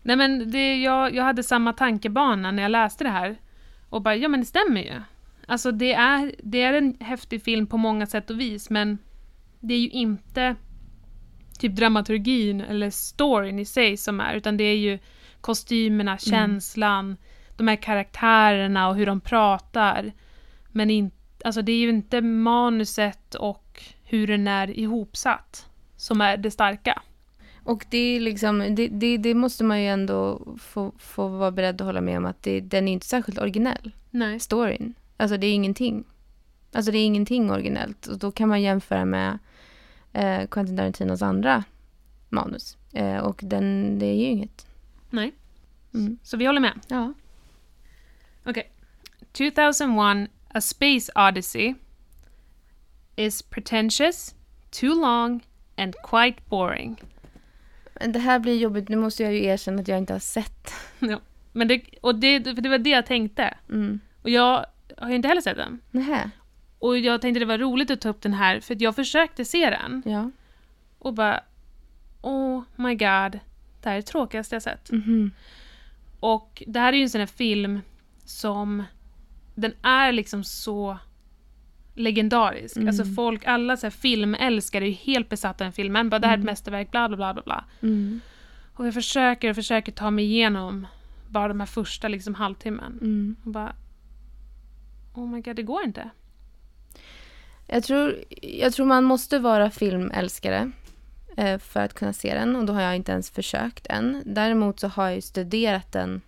Nej 0.02 0.16
men 0.16 0.52
det, 0.52 0.82
jag, 0.82 1.16
jag 1.16 1.24
hade 1.24 1.44
samma 1.44 1.74
tankebana 1.74 2.52
när 2.52 2.64
jag 2.64 2.72
läste 2.72 3.04
det 3.04 3.10
här. 3.10 3.36
Och 3.90 4.02
bara, 4.02 4.16
ja 4.16 4.28
men 4.28 4.40
det 4.40 4.46
stämmer 4.46 4.82
ju. 4.82 5.02
Alltså 5.48 5.72
det 5.72 5.94
är, 5.94 6.36
det 6.44 6.62
är 6.62 6.74
en 6.74 6.98
häftig 7.00 7.44
film 7.44 7.68
på 7.68 7.78
många 7.78 8.06
sätt 8.06 8.30
och 8.30 8.40
vis, 8.40 8.70
men 8.70 8.98
det 9.60 9.74
är 9.74 9.80
ju 9.80 9.90
inte 9.90 10.56
typ 11.60 11.76
dramaturgin 11.76 12.62
eller 12.62 12.90
storyn 12.90 13.60
i 13.60 13.66
sig 13.66 13.98
som 13.98 14.20
är, 14.20 14.36
utan 14.36 14.58
det 14.58 14.64
är 14.64 14.78
ju 14.78 15.00
kostymerna, 15.42 16.18
känslan, 16.18 17.18
de 17.58 17.68
här 17.68 17.76
karaktärerna 17.76 18.90
och 18.90 18.96
hur 18.96 19.06
de 19.06 19.22
pratar. 19.22 20.12
Men 20.68 20.90
in, 20.90 21.12
alltså 21.44 21.62
det 21.62 21.72
är 21.72 21.78
ju 21.78 21.90
inte 21.90 22.22
manuset 22.22 23.36
och 23.36 23.84
hur 24.04 24.28
den 24.28 24.48
är 24.48 24.80
ihopsatt. 24.80 25.70
som 25.98 26.22
är 26.22 26.38
det 26.38 26.52
starka. 26.52 27.02
Och 27.64 27.86
det, 27.90 27.98
är 27.98 28.20
liksom, 28.20 28.76
det, 28.76 28.88
det, 28.88 29.18
det 29.18 29.34
måste 29.34 29.64
man 29.64 29.82
ju 29.82 29.88
ändå 29.88 30.42
få, 30.60 30.92
få 30.98 31.28
vara 31.28 31.52
beredd 31.52 31.82
att 31.82 31.86
hålla 31.86 32.02
med 32.02 32.18
om 32.18 32.26
att 32.26 32.44
det, 32.44 32.60
den 32.60 32.88
är 32.88 32.94
inte 32.94 33.06
särskilt 33.06 33.40
originell, 33.40 33.92
Nej. 34.10 34.40
storyn. 34.40 34.94
Alltså 35.18 35.38
det 35.38 35.48
är 35.48 35.54
ingenting. 35.54 36.04
Alltså 36.74 36.92
det 36.92 36.98
är 36.98 37.06
ingenting 37.06 37.52
originellt. 37.52 38.08
Och 38.08 38.18
då 38.18 38.32
kan 38.32 38.50
man 38.50 38.62
jämföra 38.62 39.06
med 39.06 39.40
eh, 40.14 40.48
Quentin 40.48 40.78
Tarantinos 40.78 41.22
andra 41.22 41.64
manus. 42.30 42.78
Eh, 42.94 43.18
och 43.18 43.40
den, 43.44 44.00
det 44.00 44.06
är 44.06 44.16
ju 44.16 44.26
inget. 44.26 44.68
Nej. 45.10 45.32
Mm. 45.94 46.18
Så 46.24 46.38
vi 46.38 46.46
håller 46.46 46.62
med. 46.62 46.80
Ja. 46.88 47.14
Okej. 48.46 48.72
2001 49.32 50.30
A 50.54 50.62
Space 50.62 51.12
Odyssey 51.16 51.76
is 53.16 53.42
pretentious, 53.42 54.36
too 54.72 54.94
long 55.02 55.42
and 55.78 55.96
quite 56.04 56.42
boring. 56.50 57.02
Men 57.94 58.12
det 58.12 58.20
här 58.20 58.40
blir 58.40 58.58
jobbigt. 58.58 58.90
Nu 58.90 58.96
måste 58.96 59.24
jag 59.24 59.34
ju 59.34 59.46
erkänna 59.46 59.82
att 59.82 59.88
jag 59.88 59.98
inte 59.98 60.14
har 60.14 60.20
sett. 60.20 60.74
Ja. 61.00 61.20
Men 61.52 61.68
det, 61.68 61.82
och 62.02 62.16
det, 62.16 62.44
för 62.44 62.62
det 62.62 62.70
var 62.70 62.78
det 62.78 62.90
jag 62.90 63.06
tänkte. 63.06 63.58
Mm. 63.70 64.00
Och 64.22 64.30
jag 64.30 64.66
har 64.98 65.10
ju 65.10 65.16
inte 65.16 65.28
heller 65.28 65.42
sett 65.42 65.58
den. 65.58 65.80
Nähä. 65.92 66.30
Och 66.80 66.98
jag 66.98 67.22
tänkte 67.22 67.40
det 67.40 67.46
var 67.46 67.58
roligt 67.58 67.92
att 67.92 68.02
ta 68.02 68.10
upp 68.10 68.22
den 68.22 68.34
här, 68.34 68.60
för 68.60 68.78
jag 68.80 68.96
försökte 68.96 69.46
se 69.46 69.70
den. 69.70 70.04
Ja. 70.06 70.32
Och 71.00 71.14
bara, 71.14 71.44
oh 72.22 72.64
my 72.76 72.90
god, 72.90 73.40
det 73.82 73.90
här 73.90 73.92
är 73.92 73.96
det 73.96 74.02
tråkigaste 74.02 74.56
jag 74.56 74.64
sett. 74.64 74.92
Mhm. 74.92 75.32
Och 76.20 76.64
det 76.68 76.80
här 76.80 76.94
är 76.94 76.98
ju 76.98 77.04
en 77.04 77.10
sån 77.10 77.20
här 77.20 77.28
film 77.28 77.82
som, 78.26 78.84
den 79.56 79.74
är 79.82 80.12
liksom 80.12 80.44
så 80.44 80.98
legendarisk. 81.94 82.76
Mm. 82.76 82.88
Alltså 82.88 83.06
folk, 83.06 83.46
alla 83.46 83.78
så 83.78 83.86
här 83.86 83.92
filmälskare 83.92 84.84
är 84.86 84.88
ju 84.88 84.94
helt 84.94 85.30
besatta 85.30 85.64
av 85.64 85.66
den 85.66 85.74
filmen. 85.74 86.10
Bara 86.10 86.20
det 86.20 86.28
här 86.28 86.34
är 86.34 86.38
ett 86.38 86.42
Mm. 86.42 86.52
mästerverk, 86.52 86.92
bla 86.92 87.08
bla 87.08 87.18
bla 87.18 87.34
bla 87.34 87.44
bla. 87.44 87.66
Mm. 87.82 88.20
Och 88.74 88.88
jag 88.88 88.94
försöker 88.94 89.50
och 89.50 89.56
försöker 89.56 89.92
ta 89.92 90.12
mig 90.12 90.26
igenom 90.26 90.88
bara 91.30 91.48
de 91.48 91.60
här 91.60 91.68
första 91.68 92.08
liksom 92.08 92.36
halvtimmen. 92.36 93.00
Mm. 93.02 93.36
Och 93.44 93.52
bara, 93.52 93.76
oh 95.14 95.28
my 95.28 95.42
god, 95.42 95.56
det 95.56 95.64
går 95.64 95.84
inte. 95.84 96.10
Jag, 97.68 97.84
tror, 97.84 98.16
jag 98.42 98.74
tror 98.74 98.86
man 98.86 99.04
måste 99.04 99.40
vara 99.40 99.72
filmälskare 99.72 100.72
eh, 101.38 101.60
för 101.60 101.80
att 101.80 101.94
kunna 101.94 102.14
se 102.14 102.34
den. 102.34 102.56
Och 102.56 102.66
då 102.66 102.74
har 102.74 102.82
jag 102.82 102.96
inte 102.96 103.12
ens 103.12 103.30
försökt 103.30 103.88
än. 103.88 104.24
Däremot 104.26 104.80
så 104.80 104.88
har 104.88 105.10
jag 105.10 105.24
studerat 105.24 105.92
den 105.92 106.22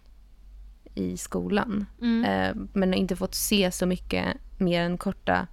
i 0.97 1.17
skolan. 1.17 1.85
Mm. 2.01 2.25
Eh, 2.25 2.67
men 2.73 2.93
inte 2.93 3.15
fått 3.15 3.35
se 3.35 3.71
så 3.71 3.85
mycket 3.85 4.25
mer 4.57 4.81
än 4.81 4.97
korta 4.97 5.47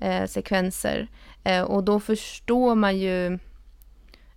eh, 0.00 0.26
sekvenser. 0.26 1.08
Eh, 1.44 1.62
och 1.62 1.84
då 1.84 2.00
förstår 2.00 2.74
man 2.74 2.98
ju... 2.98 3.38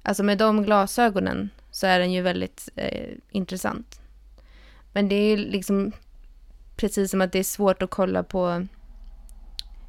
Alltså 0.06 0.24
med 0.24 0.38
de 0.38 0.64
glasögonen 0.64 1.50
så 1.72 1.88
är 1.88 2.00
den 2.00 2.12
ju 2.12 2.22
väldigt 2.22 2.70
eh, 2.76 3.10
intressant. 3.32 4.02
Men 4.94 5.10
det 5.10 5.16
är 5.16 5.38
liksom 5.38 5.92
precis 6.76 7.12
som 7.12 7.22
att 7.22 7.32
det 7.32 7.40
är 7.40 7.44
svårt 7.44 7.82
att 7.82 7.90
kolla 7.90 8.24
på 8.24 8.68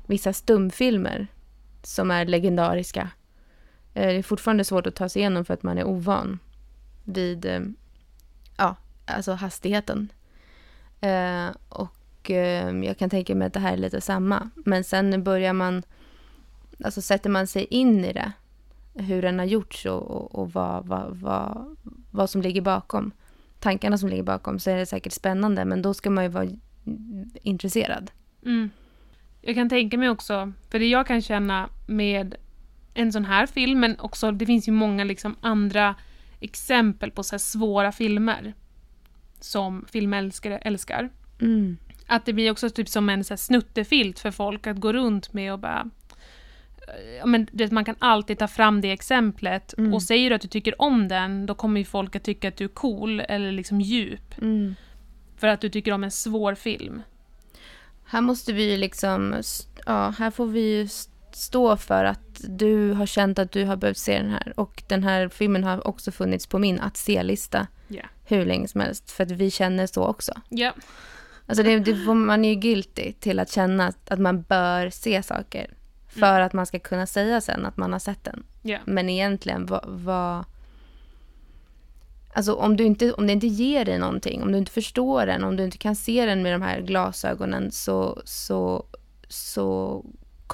vissa 0.07 0.33
stumfilmer 0.33 1.27
som 1.83 2.11
är 2.11 2.27
legendariska. 2.27 3.11
Eh, 3.95 4.07
det 4.07 4.19
är 4.19 4.23
fortfarande 4.23 4.65
svårt 4.65 4.87
att 4.87 4.95
ta 4.95 5.09
sig 5.09 5.21
igenom 5.21 5.45
för 5.45 5.55
att 5.55 5.63
man 5.63 5.79
är 5.79 5.85
ovan 5.85 6.39
vid 7.05 7.45
eh, 7.45 7.61
alltså 9.07 9.33
hastigheten. 9.33 10.13
Eh, 11.01 11.49
och 11.69 12.31
eh, 12.31 12.71
jag 12.85 12.99
kan 12.99 13.11
tänka 13.11 13.35
mig 13.35 13.47
att 13.47 13.53
det 13.53 13.61
här 13.61 13.73
är 13.73 13.77
lite 13.77 14.01
samma. 14.01 14.51
Men 14.55 14.85
sen 14.85 15.25
börjar 15.25 15.53
man, 15.53 15.83
alltså 16.85 17.03
sätter 17.03 17.31
man 17.31 17.47
sig 17.47 17.65
in 17.65 18.05
i 18.05 18.13
det, 18.13 18.33
hur 18.95 19.23
den 19.23 19.39
har 19.39 19.47
gjorts 19.47 19.87
och, 19.87 20.11
och, 20.11 20.35
och 20.35 20.53
vad, 20.53 20.87
vad, 20.87 21.17
vad, 21.17 21.77
vad 22.11 22.31
som 22.31 22.43
ligger 22.43 22.63
bakom, 22.63 23.13
tankarna 23.59 23.99
som 23.99 24.09
ligger 24.09 24.23
bakom, 24.23 24.59
så 24.59 24.71
är 24.71 24.77
det 24.77 24.87
säkert 24.87 25.13
spännande. 25.13 25.65
Men 25.65 25.83
då 25.83 25.95
ska 25.95 26.11
man 26.11 26.25
ju 26.25 26.31
vara 26.31 26.49
intresserad. 27.43 28.11
Mm. 28.45 28.71
Jag 29.41 29.55
kan 29.55 29.69
tänka 29.69 29.99
mig 29.99 30.11
också, 30.11 30.53
för 30.71 30.79
det 30.79 30.87
jag 30.87 31.07
kan 31.07 31.23
känna 31.23 31.69
med 31.87 32.35
en 32.95 33.13
sån 33.13 33.25
här 33.25 33.47
film, 33.47 33.81
men 33.81 34.01
också 34.01 34.31
det 34.31 34.47
finns 34.47 34.69
ju 34.69 34.73
många 34.73 35.05
liksom 35.05 35.37
andra 35.41 35.95
exempel 36.41 37.11
på 37.11 37.23
så 37.23 37.35
här 37.35 37.39
svåra 37.39 37.93
filmer 37.93 38.55
som 39.45 39.85
filmälskare 39.93 40.59
älskar. 40.59 41.11
Mm. 41.41 41.77
Att 42.07 42.27
det 42.27 42.33
blir 42.33 42.51
också 42.51 42.71
typ 42.71 42.89
som 42.89 43.09
en 43.09 43.25
så 43.25 43.33
här 43.33 43.37
snuttefilt 43.37 44.21
för 44.21 44.31
folk 44.31 44.67
att 44.67 44.77
gå 44.77 44.93
runt 44.93 45.33
med 45.33 45.53
och 45.53 45.59
bara... 45.59 45.91
Ja, 47.19 47.27
men 47.27 47.47
det, 47.53 47.73
man 47.73 47.85
kan 47.85 47.97
alltid 47.99 48.39
ta 48.39 48.49
fram 48.49 48.81
det 48.81 48.91
exemplet 48.91 49.75
Mm. 49.79 49.95
och 49.95 50.03
säger 50.03 50.31
du 50.31 50.37
att 50.37 50.43
du 50.43 50.49
tycker 50.49 50.83
om 50.83 51.09
den, 51.09 51.47
då 51.47 51.55
kommer 51.55 51.81
ju 51.81 51.85
folk 51.85 52.17
att 52.17 52.25
tycka 52.25 52.49
att 52.49 52.57
du 52.57 52.65
är 52.65 52.69
cool 52.69 53.21
eller 53.21 53.53
liksom 53.53 53.81
djup. 53.81 54.43
Mm. 54.43 54.75
För 55.37 55.47
att 55.47 55.61
du 55.61 55.69
tycker 55.69 55.93
om 55.93 56.05
en 56.05 56.11
svår 56.11 56.55
film. 56.55 57.03
Här 58.05 58.21
måste 58.21 58.53
vi 58.53 58.71
ju 58.71 58.77
liksom, 58.77 59.43
ja, 59.87 60.15
här 60.19 60.31
får 60.31 60.47
vi 60.47 60.61
ju 60.61 60.89
stå 61.37 61.77
för 61.77 62.05
att 62.05 62.41
du 62.49 62.93
har 62.93 63.07
känt 63.07 63.39
att 63.39 63.53
du 63.53 63.65
har 63.65 63.77
behövt 63.77 63.99
se 63.99 64.19
den 64.19 64.31
här. 64.31 64.53
Och 64.57 64.83
den 64.89 65.03
här 65.03 65.29
filmen 65.29 65.65
har 65.65 65.87
också 65.87 66.11
funnits 66.13 66.47
på 66.47 66.59
min 66.59 66.81
att 66.81 66.97
se-lista 66.97 67.67
Ja. 67.89 68.03
hur 68.25 68.47
länge 68.47 68.69
som 68.69 68.81
helst. 68.81 69.11
För 69.11 69.25
att 69.25 69.31
vi 69.31 69.51
känner 69.51 69.87
så 69.87 70.05
också. 70.05 70.33
Ja. 70.49 70.73
Alltså 71.47 71.63
det, 71.63 71.79
det, 71.79 71.97
får- 71.97 72.15
man 72.15 72.45
är 72.45 72.49
ju 72.49 72.55
guilty 72.55 73.13
till 73.13 73.39
att 73.39 73.51
känna 73.51 73.93
att, 74.09 74.19
man 74.19 74.43
bör 74.43 74.91
se 74.91 75.23
saker. 75.23 75.75
För 76.09 76.41
att 76.41 76.53
man 76.53 76.67
ska 76.67 76.79
kunna 76.79 77.07
säga 77.07 77.41
sen 77.41 77.67
att 77.67 77.77
man 77.77 77.93
har 77.93 77.99
sett 77.99 78.25
den. 78.25 78.45
Ja. 78.63 78.79
Men 78.85 79.09
egentligen, 79.09 79.67
vad... 79.67 79.85
vad 79.87 80.45
alltså 82.35 82.55
om, 82.55 82.77
du 82.77 82.85
inte, 82.85 83.13
om 83.13 83.27
det 83.27 83.33
inte 83.33 83.47
ger 83.47 83.85
dig 83.85 83.99
någonting, 83.99 84.43
om 84.43 84.53
du 84.53 84.59
inte 84.59 84.73
förstår 84.73 85.27
den, 85.27 85.45
om 85.45 85.57
du 85.57 85.65
inte 85.65 85.79
kan 85.79 85.97
se 85.97 86.27
den 86.27 86.43
med 86.43 86.53
de 86.53 86.63
här 86.63 86.81
glasögonen 86.81 87.71
så, 87.73 88.23
så, 88.25 88.87
så 89.29 90.05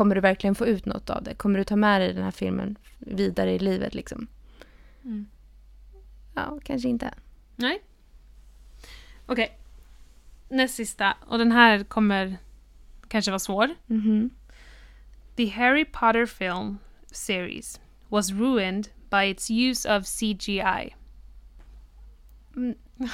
kommer 0.01 0.15
du 0.15 0.21
verkligen 0.21 0.55
få 0.55 0.67
ut 0.67 0.87
något 0.87 1.11
av 1.11 1.23
det. 1.23 1.35
Kommer 1.35 1.59
du 1.59 1.65
ta 1.65 1.77
med 1.77 2.01
dig 2.01 2.13
den 2.13 2.25
här 2.25 2.31
filmen 2.31 2.79
vidare 2.99 3.53
i 3.53 3.59
livet 3.59 3.95
liksom? 3.95 4.27
Mm. 5.05 5.27
Ja, 6.35 6.59
kanske 6.65 6.89
inte. 6.89 7.15
Nej. 7.57 7.83
Okej. 9.27 9.59
Näst 10.49 10.75
sista, 10.75 11.17
och 11.27 11.39
den 11.39 11.53
här 11.53 11.85
kommer 11.85 12.37
kanske 13.09 13.31
vara 13.31 13.39
svår. 13.39 13.75
Mhm. 13.87 14.31
The 15.37 15.47
Harry 15.47 15.85
Potter 15.85 16.27
film 16.27 16.79
series 17.07 17.81
was 18.09 18.31
ruined 18.31 18.89
by 19.11 19.31
its 19.31 19.51
use 19.51 19.97
of 19.97 20.07
CGI. 20.07 20.95
Mm. 22.57 22.75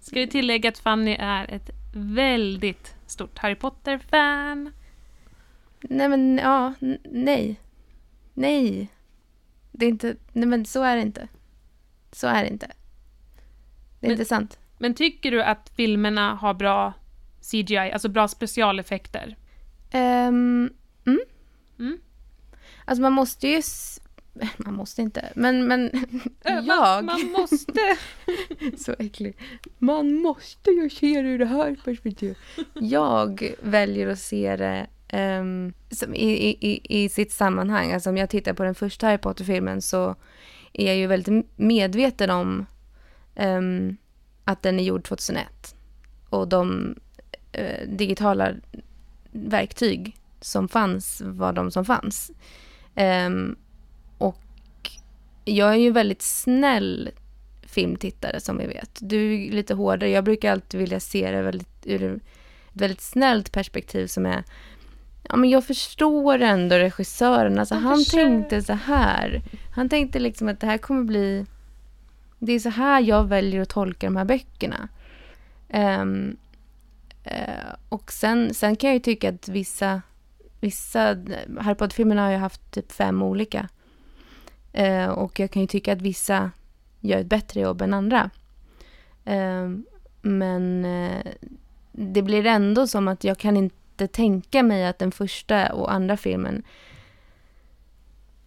Ska 0.00 0.20
vi 0.20 0.26
tillägga 0.26 0.68
att 0.68 0.78
Fanny 0.78 1.16
är 1.18 1.54
ett 1.54 1.70
väldigt 1.92 2.94
stort 3.06 3.38
Harry 3.38 3.54
Potter-fan. 3.54 4.72
Nej 5.80 6.08
men 6.08 6.38
ja, 6.38 6.74
nej. 7.04 7.60
Nej. 8.34 8.88
Det 9.72 9.84
är 9.86 9.88
inte, 9.88 10.16
nej 10.32 10.46
men 10.48 10.64
så 10.64 10.82
är 10.82 10.96
det 10.96 11.02
inte. 11.02 11.28
Så 12.12 12.26
är 12.26 12.42
det 12.44 12.50
inte. 12.50 12.66
Det 14.00 14.06
är 14.06 14.08
Men- 14.08 14.10
inte 14.10 14.24
sant. 14.24 14.58
Men 14.78 14.94
tycker 14.94 15.30
du 15.30 15.42
att 15.42 15.68
filmerna 15.76 16.34
har 16.34 16.54
bra 16.54 16.92
CGI, 17.40 17.76
alltså 17.78 18.08
bra 18.08 18.28
specialeffekter? 18.28 19.36
Um, 19.94 20.70
mm. 21.06 21.20
Mm. 21.78 21.98
Alltså 22.84 23.02
man 23.02 23.12
måste 23.12 23.48
ju... 23.48 23.62
Man 24.56 24.74
måste 24.74 25.02
inte, 25.02 25.32
men, 25.34 25.66
men 25.66 25.90
jag... 26.44 26.64
Man, 26.64 27.04
man 27.04 27.32
måste... 27.32 27.96
Så 28.78 28.94
äcklig. 28.98 29.36
Man 29.78 30.14
måste 30.14 30.70
ju 30.70 30.90
se 30.90 31.22
det 31.22 31.28
ur 31.28 31.38
det 31.38 31.46
här 31.46 31.76
perspektivet. 31.84 32.36
Jag 32.74 33.54
väljer 33.62 34.08
att 34.08 34.18
se 34.18 34.56
det 34.56 34.86
um, 35.12 35.72
som 35.90 36.14
i, 36.14 36.56
i, 36.60 36.80
i, 37.04 37.08
sitt 37.08 37.32
sammanhang. 37.32 37.92
Alltså 37.92 38.10
om 38.10 38.16
jag 38.16 38.30
tittar 38.30 38.52
på 38.52 38.62
den 38.62 38.74
första 38.74 39.06
Harry 39.06 39.18
Potter-filmen 39.18 39.82
så 39.82 40.14
är 40.72 40.86
jag 40.86 40.96
ju 40.96 41.06
väldigt 41.06 41.46
medveten 41.56 42.30
om 42.30 42.66
um, 43.36 43.96
att 44.44 44.62
den 44.62 44.80
är 44.80 44.84
gjord 44.84 45.04
2001. 45.04 45.76
Och 46.28 46.48
de 46.48 46.94
uh, 47.58 47.88
digitala 47.88 48.54
verktyg 49.32 50.16
som 50.40 50.68
fanns 50.68 51.22
var 51.24 51.52
de 51.52 51.70
som 51.70 51.84
fanns. 51.84 52.30
Um, 52.94 53.56
och 54.18 54.42
jag 55.44 55.70
är 55.70 55.78
ju 55.78 55.90
väldigt 55.90 56.22
snäll 56.22 57.10
filmtittare 57.62 58.40
som 58.40 58.58
vi 58.58 58.66
vet. 58.66 58.98
Du 59.00 59.34
är 59.34 59.52
lite 59.52 59.74
hårdare. 59.74 60.10
Jag 60.10 60.24
brukar 60.24 60.52
alltid 60.52 60.80
vilja 60.80 61.00
se 61.00 61.30
det 61.30 61.42
väldigt, 61.42 61.86
ur 61.86 62.02
ett 62.02 62.22
väldigt 62.72 63.00
snällt 63.00 63.52
perspektiv 63.52 64.06
som 64.06 64.26
är 64.26 64.44
Ja, 65.28 65.36
men 65.36 65.50
jag 65.50 65.64
förstår 65.64 66.40
ändå 66.40 66.76
regissören. 66.76 67.58
Alltså, 67.58 67.74
Han 67.74 67.84
han 67.84 67.96
försöker. 67.98 68.24
tänkte 68.24 68.62
så 68.62 68.72
här. 68.72 69.42
Han 69.74 69.88
tänkte 69.88 70.18
liksom 70.18 70.48
att 70.48 70.60
det 70.60 70.66
här 70.66 70.78
kommer 70.78 71.02
bli... 71.04 71.46
Det 72.38 72.52
är 72.52 72.58
så 72.58 72.68
här 72.68 73.00
jag 73.00 73.28
väljer 73.28 73.60
att 73.62 73.68
tolka 73.68 74.06
de 74.06 74.16
här 74.16 74.24
böckerna. 74.24 74.88
Ehm, 75.68 76.36
eh, 77.24 77.74
och 77.88 78.12
sen, 78.12 78.54
sen 78.54 78.76
kan 78.76 78.88
jag 78.88 78.94
ju 78.94 79.00
tycka 79.00 79.28
att 79.28 79.48
vissa 79.48 80.02
vissa 80.60 81.16
Harry 81.58 81.74
Potter-filmerna 81.74 82.24
har 82.24 82.30
ju 82.30 82.36
haft 82.36 82.70
typ 82.70 82.92
fem 82.92 83.22
olika. 83.22 83.68
Eh, 84.72 85.08
och 85.08 85.40
jag 85.40 85.50
kan 85.50 85.62
ju 85.62 85.68
tycka 85.68 85.92
att 85.92 86.02
vissa 86.02 86.50
gör 87.00 87.18
ett 87.18 87.26
bättre 87.26 87.60
jobb 87.60 87.82
än 87.82 87.94
andra. 87.94 88.30
Eh, 89.24 89.68
men 90.22 90.84
eh, 90.84 91.26
det 91.92 92.22
blir 92.22 92.46
ändå 92.46 92.86
som 92.86 93.08
att 93.08 93.24
jag 93.24 93.38
kan 93.38 93.56
inte 93.56 93.76
tänka 94.06 94.62
mig 94.62 94.86
att 94.86 94.98
den 94.98 95.12
första 95.12 95.72
och 95.72 95.92
andra 95.92 96.16
filmen 96.16 96.62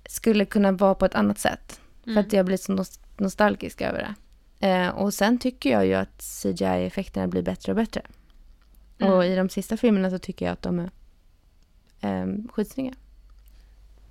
skulle 0.05 0.45
kunna 0.45 0.71
vara 0.71 0.95
på 0.95 1.05
ett 1.05 1.15
annat 1.15 1.39
sätt. 1.39 1.81
För 2.03 2.17
att 2.17 2.33
jag 2.33 2.45
blir 2.45 2.57
så 2.57 2.73
nos- 2.73 2.99
nostalgisk 3.17 3.81
över 3.81 3.99
det. 3.99 4.15
Eh, 4.67 4.89
och 4.89 5.13
sen 5.13 5.39
tycker 5.39 5.69
jag 5.69 5.85
ju 5.85 5.93
att 5.93 6.21
CGI-effekterna 6.21 7.27
blir 7.27 7.41
bättre 7.41 7.71
och 7.71 7.75
bättre. 7.75 8.01
Mm. 8.99 9.13
Och 9.13 9.25
i 9.25 9.35
de 9.35 9.49
sista 9.49 9.77
filmerna 9.77 10.09
så 10.09 10.19
tycker 10.19 10.45
jag 10.45 10.53
att 10.53 10.61
de 10.61 10.79
är 10.79 10.91
eh, 12.01 12.27
skitsnygga. 12.49 12.93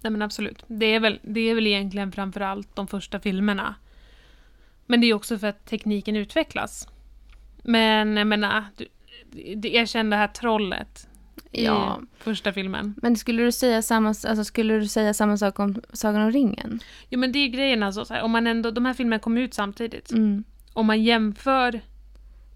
Nej 0.00 0.12
men 0.12 0.22
absolut. 0.22 0.64
Det 0.66 0.86
är 0.86 1.00
väl, 1.00 1.20
det 1.22 1.40
är 1.40 1.54
väl 1.54 1.66
egentligen 1.66 2.12
framför 2.12 2.40
allt 2.40 2.76
de 2.76 2.86
första 2.88 3.20
filmerna. 3.20 3.74
Men 4.86 5.00
det 5.00 5.06
är 5.06 5.14
också 5.14 5.38
för 5.38 5.46
att 5.46 5.66
tekniken 5.66 6.16
utvecklas. 6.16 6.88
Men 7.62 8.16
jag 8.16 8.26
menar, 8.26 8.64
du, 9.30 9.68
jag 9.68 9.88
kände 9.88 10.16
det 10.16 10.20
här 10.20 10.28
trollet 10.28 11.08
Ja. 11.52 12.00
i 12.02 12.22
första 12.22 12.52
filmen. 12.52 12.94
Men 13.02 13.16
skulle 13.16 13.42
du 13.42 13.52
säga 13.52 13.82
samma, 13.82 14.08
alltså, 14.08 14.44
skulle 14.44 14.74
du 14.78 14.88
säga 14.88 15.14
samma 15.14 15.36
sak 15.36 15.58
om 15.58 15.80
Sagan 15.92 16.22
om 16.22 16.32
ringen? 16.32 16.80
Jo 17.08 17.18
men 17.18 17.32
det 17.32 17.38
är 17.38 17.48
grejen 17.48 17.82
alltså, 17.82 18.04
så 18.04 18.14
här, 18.14 18.22
om 18.22 18.30
man 18.30 18.46
ändå, 18.46 18.70
de 18.70 18.86
här 18.86 18.94
filmerna 18.94 19.18
kom 19.18 19.38
ut 19.38 19.54
samtidigt. 19.54 20.10
Mm. 20.12 20.44
Om 20.72 20.86
man 20.86 21.02
jämför, 21.02 21.80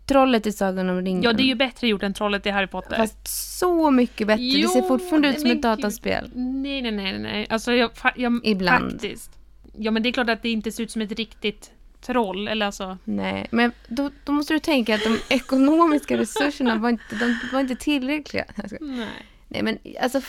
Trollet 0.06 0.46
i 0.46 0.52
Sagan 0.52 0.88
om 0.88 1.02
ringen. 1.02 1.22
ja 1.22 1.32
det 1.32 1.42
är 1.42 1.46
ju 1.46 1.54
bättre 1.54 1.88
gjort 1.88 2.02
än 2.02 2.14
trollet 2.14 2.46
i 2.46 2.50
Harry 2.50 2.66
Potter. 2.66 2.96
Fast 2.96 3.28
så 3.58 3.90
mycket 3.90 4.26
bättre. 4.26 4.42
det 4.44 4.68
ser 4.68 4.78
Jo, 4.80 4.88
fortfarande 4.88 5.28
ut 5.28 5.40
som 5.40 5.50
ett 5.50 5.62
dataspel. 5.62 6.30
Nej, 6.34 6.82
nej, 6.82 6.92
nej, 6.92 7.18
nej. 7.18 7.46
Alltså 7.50 7.72
jag, 7.72 7.90
jag 8.16 8.40
Ibland. 8.46 8.90
faktiskt. 8.92 9.30
Ja 9.78 9.90
men 9.90 10.02
det 10.02 10.08
är 10.08 10.12
klart 10.12 10.30
att 10.30 10.42
det 10.42 10.48
inte 10.50 10.72
ser 10.72 10.82
ut 10.82 10.90
som 10.90 11.02
ett 11.02 11.12
riktigt 11.12 11.70
troll, 12.06 12.48
eller 12.48 12.66
alltså. 12.66 12.98
Nej, 13.04 13.46
men 13.50 13.72
då, 13.88 14.10
då 14.24 14.32
måste 14.32 14.54
du 14.54 14.58
tänka 14.58 14.94
att 14.94 15.04
de 15.04 15.18
ekonomiska 15.34 16.16
resurserna 16.16 16.76
var 16.76 16.88
inte, 16.88 17.02
de 17.10 17.38
var 17.52 17.60
inte 17.60 17.76
tillräckliga. 17.76 18.44
Nej. 18.80 19.08
Nej, 19.48 19.62
men 19.62 19.78
alltså 20.00 20.20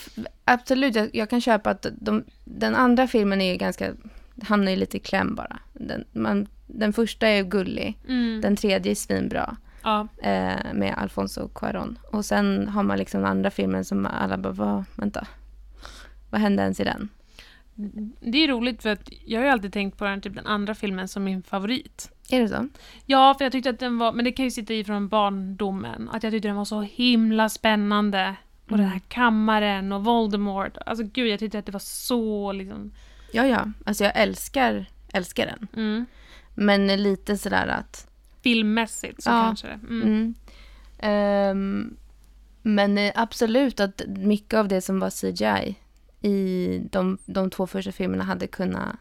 absolut, 0.44 0.94
jag, 0.94 1.10
jag 1.12 1.30
kan 1.30 1.40
köpa 1.40 1.70
att 1.70 1.86
de, 2.00 2.24
den 2.44 2.74
andra 2.74 3.06
filmen 3.06 3.40
är 3.40 3.52
ju 3.52 3.56
ganska, 3.58 3.92
hamnar 4.42 4.70
ju 4.70 4.76
lite 4.76 4.96
i 4.96 5.00
kläm 5.00 5.34
bara. 5.34 5.58
Den, 5.72 6.04
man, 6.12 6.46
den 6.66 6.92
första 6.92 7.28
är 7.28 7.42
gullig, 7.42 7.98
Mm. 8.08 8.40
den 8.40 8.56
tredje 8.56 8.90
är 8.92 8.94
svinbra. 8.94 9.56
Ja. 9.82 10.08
eh, 10.22 10.72
med 10.74 10.94
Alfonso 10.96 11.48
Cuarón. 11.54 11.96
Och 12.12 12.24
sen 12.24 12.68
har 12.68 12.82
man 12.82 12.98
liksom 12.98 13.20
den 13.20 13.30
andra 13.30 13.50
filmen 13.50 13.84
som 13.84 14.06
alla 14.06 14.36
bara, 14.38 14.84
vänta, 14.96 15.26
vad 16.30 16.40
hände 16.40 16.62
ens 16.62 16.80
i 16.80 16.84
den? 16.84 17.08
Det 18.20 18.44
är 18.44 18.48
roligt 18.48 18.82
för 18.82 18.90
att 18.90 19.10
jag 19.24 19.40
har 19.40 19.44
ju 19.44 19.50
alltid 19.50 19.72
tänkt 19.72 19.98
på 19.98 20.04
den, 20.04 20.20
typ 20.20 20.34
den 20.34 20.46
andra 20.46 20.74
filmen 20.74 21.08
som 21.08 21.24
min 21.24 21.42
favorit. 21.42 22.10
Är 22.30 22.40
det 22.40 22.48
så? 22.48 22.68
Ja, 23.06 23.34
för 23.38 23.44
jag 23.44 23.52
tyckte 23.52 23.70
att 23.70 23.78
den 23.78 23.98
var, 23.98 24.12
men 24.12 24.24
det 24.24 24.32
kan 24.32 24.44
ju 24.44 24.50
sitta 24.50 24.74
i 24.74 24.84
från 24.84 25.08
barndomen, 25.08 26.08
att 26.12 26.22
jag 26.22 26.32
tyckte 26.32 26.48
den 26.48 26.56
var 26.56 26.64
så 26.64 26.80
himla 26.80 27.48
spännande. 27.48 28.36
Och 28.70 28.76
den 28.76 28.86
här 28.86 29.00
kammaren 29.08 29.92
och 29.92 30.04
Voldemort. 30.04 30.76
Alltså 30.86 31.04
gud, 31.04 31.28
jag 31.28 31.38
tyckte 31.38 31.58
att 31.58 31.66
det 31.66 31.72
var 31.72 31.78
så 31.80 32.52
liksom... 32.52 32.92
Ja, 33.32 33.46
ja, 33.46 33.66
alltså 33.84 34.04
jag 34.04 34.12
älskar, 34.16 34.86
älskar 35.12 35.46
den. 35.46 35.68
Mm. 35.76 36.06
Men 36.54 36.86
lite 36.86 37.38
sådär 37.38 37.66
att, 37.66 38.08
Filmmässigt 38.42 39.22
så 39.22 39.30
Ja. 39.30 39.42
kanske 39.44 39.66
det. 39.66 39.72
Mm. 39.72 40.02
mm. 40.02 40.34
Ehm, 40.98 41.96
men 42.62 42.98
eh, 42.98 43.12
absolut 43.14 43.80
att 43.80 44.02
mycket 44.08 44.54
av 44.54 44.68
det 44.68 44.80
som 44.80 45.00
var 45.00 45.10
CGI 45.10 45.76
i 46.26 46.80
de, 46.90 47.18
de 47.26 47.50
två 47.50 47.66
första 47.66 47.92
filmerna 47.92 48.24
hade 48.24 48.46
kunnat, 48.46 48.96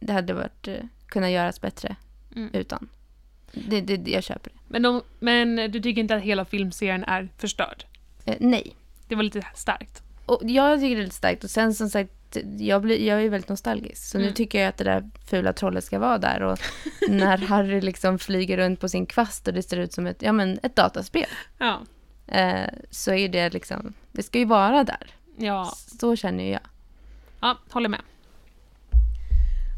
det 0.00 0.12
hade 0.12 0.32
varit, 0.34 0.68
kunnat 1.08 1.30
göras 1.30 1.60
bättre 1.60 1.96
Mm. 2.36 2.50
utan. 2.52 2.88
Det, 3.52 3.80
det, 3.80 4.10
jag 4.10 4.22
köper 4.24 4.50
det. 4.50 4.56
Men, 4.68 4.82
de, 4.82 5.02
men 5.20 5.56
du 5.56 5.80
tycker 5.80 6.00
inte 6.00 6.16
att 6.16 6.22
hela 6.22 6.44
filmserien 6.44 7.04
är 7.04 7.28
förstörd? 7.38 7.84
Eh, 8.24 8.36
nej. 8.40 8.76
Det 9.08 9.14
var 9.14 9.22
lite 9.22 9.46
starkt. 9.54 10.02
Och 10.26 10.40
jag 10.44 10.80
tycker 10.80 10.96
det 10.96 11.02
är 11.02 11.04
lite 11.04 11.16
starkt. 11.16 11.44
Och 11.44 11.50
sen 11.50 11.74
som 11.74 11.88
sagt, 11.90 12.36
jag, 12.58 12.82
blir, 12.82 13.06
jag 13.06 13.22
är 13.22 13.28
väldigt 13.28 13.48
nostalgisk. 13.48 14.04
Så 14.04 14.18
nu 14.18 14.24
Mm. 14.24 14.34
tycker 14.34 14.60
jag 14.60 14.68
att 14.68 14.76
det 14.76 14.84
där 14.84 15.10
fula 15.30 15.52
trollet 15.52 15.84
ska 15.84 15.98
vara 15.98 16.18
där. 16.18 16.42
Och 16.42 16.58
när 17.08 17.38
Harry 17.38 17.80
liksom 17.80 18.18
flyger 18.18 18.56
runt 18.56 18.80
på 18.80 18.88
sin 18.88 19.06
kvast 19.06 19.48
och 19.48 19.54
det 19.54 19.62
ser 19.62 19.76
ut 19.76 19.92
som 19.92 20.06
ett, 20.06 20.22
ja, 20.22 20.32
men 20.32 20.58
ett 20.62 20.76
dataspel. 20.76 21.26
Ja. 21.58 21.80
Eh, 22.26 22.68
så 22.90 23.12
är 23.12 23.28
det 23.28 23.50
liksom, 23.52 23.92
det 24.12 24.22
ska 24.22 24.38
ju 24.38 24.44
vara 24.44 24.84
där. 24.84 25.06
Ja, 25.36 25.72
Så 26.00 26.16
känner 26.16 26.52
jag. 26.52 26.60
ja 27.40 27.58
håller 27.70 27.88
med. 27.88 28.00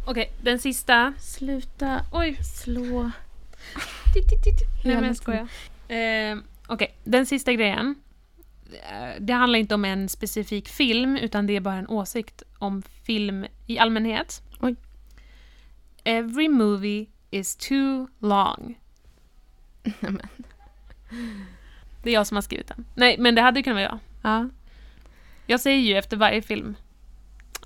Okej, 0.06 0.32
den 0.42 0.58
sista. 0.58 1.12
Sluta 1.20 2.00
Oj, 2.12 2.36
slå. 2.44 3.10
Nej 4.14 4.94
men 4.94 4.94
Hela 4.94 5.06
jag 5.06 5.16
skojar. 5.16 5.48
Eh, 5.88 6.38
Okej, 6.66 6.94
den 7.04 7.26
sista 7.26 7.52
grejen. 7.52 7.94
Eh, 8.90 9.20
Det 9.20 9.32
handlar 9.32 9.58
inte 9.58 9.74
om 9.74 9.84
en 9.84 10.08
specifik 10.08 10.68
film, 10.68 11.16
utan 11.16 11.46
det 11.46 11.56
är 11.56 11.60
bara 11.60 11.74
en 11.74 11.88
åsikt 11.88 12.42
om 12.58 12.82
film 12.82 13.46
i 13.66 13.78
allmänhet. 13.78 14.42
Oj. 14.60 14.76
Every 16.04 16.48
movie 16.48 17.06
is 17.30 17.56
too 17.56 18.08
long. 18.18 18.78
Det 22.02 22.10
är 22.10 22.14
jag 22.14 22.26
som 22.26 22.34
har 22.36 22.42
skrivit 22.42 22.66
den. 22.68 22.84
Nej, 22.94 23.16
men 23.18 23.34
det 23.34 23.42
hade 23.42 23.58
ju 23.58 23.62
kunnat 23.64 23.76
vara 23.76 23.82
jag. 23.84 23.98
Ja. 24.32 24.48
Jag 25.50 25.60
säger 25.60 25.78
ju 25.78 25.94
efter 25.98 26.16
varje 26.16 26.42
film. 26.42 26.76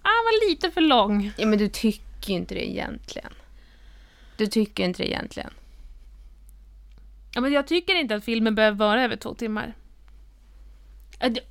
Ah, 0.03 0.09
var 0.25 0.51
lite 0.51 0.71
för 0.71 0.81
lång. 0.81 1.33
ja, 1.39 1.47
men 1.47 1.59
du 1.59 1.69
tycker 1.69 2.31
ju 2.33 2.35
inte 2.35 2.55
det 2.55 2.71
egentligen. 2.71 3.33
Du 4.37 4.47
tycker 4.47 4.85
inte 4.85 5.03
det 5.03 5.09
egentligen. 5.09 5.51
Ja, 7.35 7.41
men 7.41 7.53
jag 7.53 7.67
tycker 7.67 7.95
inte 8.01 8.15
att 8.15 8.25
filmen 8.25 8.55
behöver 8.55 8.77
vara 8.79 9.05
över 9.05 9.17
två 9.17 9.35
timmar. 9.35 9.75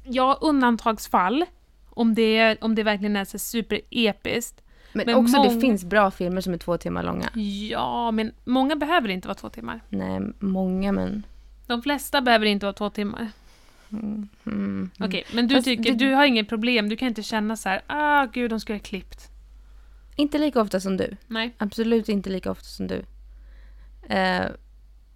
Ja, 0.03 0.37
undantagsfall. 0.41 1.45
Om 1.89 2.15
det, 2.15 2.57
om 2.61 2.75
det 2.75 2.83
verkligen 2.83 3.15
är 3.15 3.25
så 3.25 3.39
superepiskt. 3.39 4.61
Men, 4.93 5.05
Men 5.05 5.15
också 5.15 5.37
många- 5.37 5.49
det 5.53 5.61
finns 5.61 5.83
bra 5.83 6.11
filmer 6.11 6.41
som 6.41 6.53
är 6.53 6.57
två 6.57 6.77
timmar 6.77 7.03
långa. 7.03 7.29
Ja, 7.69 8.11
men 8.11 8.31
många 8.43 8.75
behöver 8.75 9.09
inte 9.09 9.27
vara 9.27 9.35
två 9.35 9.49
timmar. 9.49 9.81
Nej, 9.89 10.21
många 10.39 10.91
men... 10.91 11.23
De 11.67 11.81
flesta 11.81 12.21
behöver 12.21 12.45
inte 12.45 12.65
vara 12.65 12.73
två 12.73 12.89
timmar. 12.89 13.27
Mm. 13.91 14.89
Okej, 14.99 15.23
men 15.33 15.47
du 15.47 15.55
Fast 15.55 15.65
tycker, 15.65 15.83
det- 15.91 15.97
du 16.05 16.13
har 16.13 16.25
inget 16.25 16.49
problem. 16.49 16.89
Du 16.89 16.95
kan 16.97 17.07
inte 17.07 17.23
känna 17.23 17.55
så 17.55 17.69
här, 17.69 17.81
ah 17.87 18.25
gud, 18.25 18.49
de 18.49 18.59
skulle 18.59 18.77
ha 18.77 18.83
klippt. 18.83 19.27
Inte 20.15 20.37
lika 20.37 20.61
ofta 20.61 20.79
som 20.79 20.97
du. 20.97 21.17
Nej. 21.27 21.55
Absolut 21.57 22.09
inte 22.09 22.29
lika 22.29 22.51
ofta 22.51 22.63
som 22.65 22.87
du. 22.87 22.95
Eh, 24.09 24.45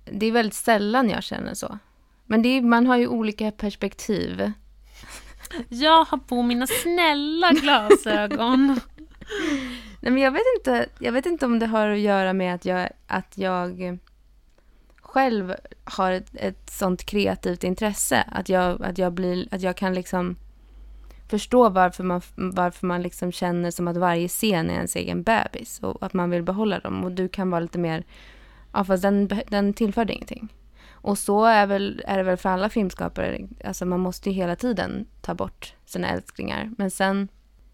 det 0.05 0.25
är 0.25 0.31
väldigt 0.31 0.53
sällan 0.53 1.09
jag 1.09 1.23
känner 1.23 1.53
så. 1.53 1.77
Men 2.25 2.41
är, 2.45 2.61
man 2.61 2.87
har 2.87 2.97
ju 2.97 3.07
olika 3.07 3.51
perspektiv. 3.51 4.51
Jag 5.69 6.05
har 6.05 6.17
på 6.17 6.41
mina 6.41 6.67
snälla 6.67 7.51
glasögon. 7.51 8.67
Nej, 10.01 10.11
men 10.11 10.17
jag, 10.17 10.31
vet 10.31 10.41
inte, 10.57 10.85
jag 10.99 11.11
vet 11.11 11.25
inte 11.25 11.45
om 11.45 11.59
det 11.59 11.65
har 11.65 11.89
att 11.89 11.99
göra 11.99 12.33
med 12.33 12.55
att 12.55 12.65
jag, 12.65 12.89
att 13.07 13.37
jag 13.37 13.99
själv 15.15 15.55
har 15.83 16.11
ett, 16.11 16.29
ett 16.33 16.69
sånt 16.69 17.05
kreativt 17.05 17.63
intresse. 17.63 18.23
Att 18.27 18.49
jag, 18.49 18.83
att 18.83 18.97
jag, 18.97 19.13
blir, 19.13 19.47
att 19.51 19.61
jag 19.61 19.77
kan 19.77 19.93
liksom 19.93 20.35
förstå 21.27 21.69
varför 21.69 22.03
man, 22.03 22.21
varför 22.35 22.87
man 22.87 23.01
liksom 23.01 23.31
känner 23.31 23.71
som 23.71 23.87
att 23.87 23.97
varje 23.97 24.27
scen 24.27 24.69
är 24.69 24.73
ens 24.73 24.95
egen 24.95 25.23
bebis 25.23 25.79
och 25.79 26.03
att 26.03 26.13
man 26.13 26.29
vill 26.29 26.43
behålla 26.43 26.79
dem. 26.79 27.03
Och 27.03 27.11
du 27.11 27.27
kan 27.27 27.49
vara 27.49 27.59
lite 27.59 27.77
mer, 27.77 28.03
ja 28.73 28.83
fast 28.83 29.03
den, 29.03 29.29
den 29.47 29.73
tillförde 29.73 30.13
ingenting. 30.13 30.53
Och 30.91 31.17
så 31.17 31.45
är, 31.45 31.67
väl, 31.67 32.03
är 32.07 32.17
det 32.17 32.23
väl 32.23 32.37
för 32.37 32.49
alla 32.49 32.69
filmskapare. 32.69 33.47
Alltså 33.65 33.85
man 33.85 33.99
måste 33.99 34.29
ju 34.29 34.35
hela 34.35 34.55
tiden 34.55 35.05
ta 35.21 35.33
bort 35.33 35.73
sina 35.85 36.09
älsklingar. 36.09 36.71
Men 36.77 36.91
sen, 36.91 37.27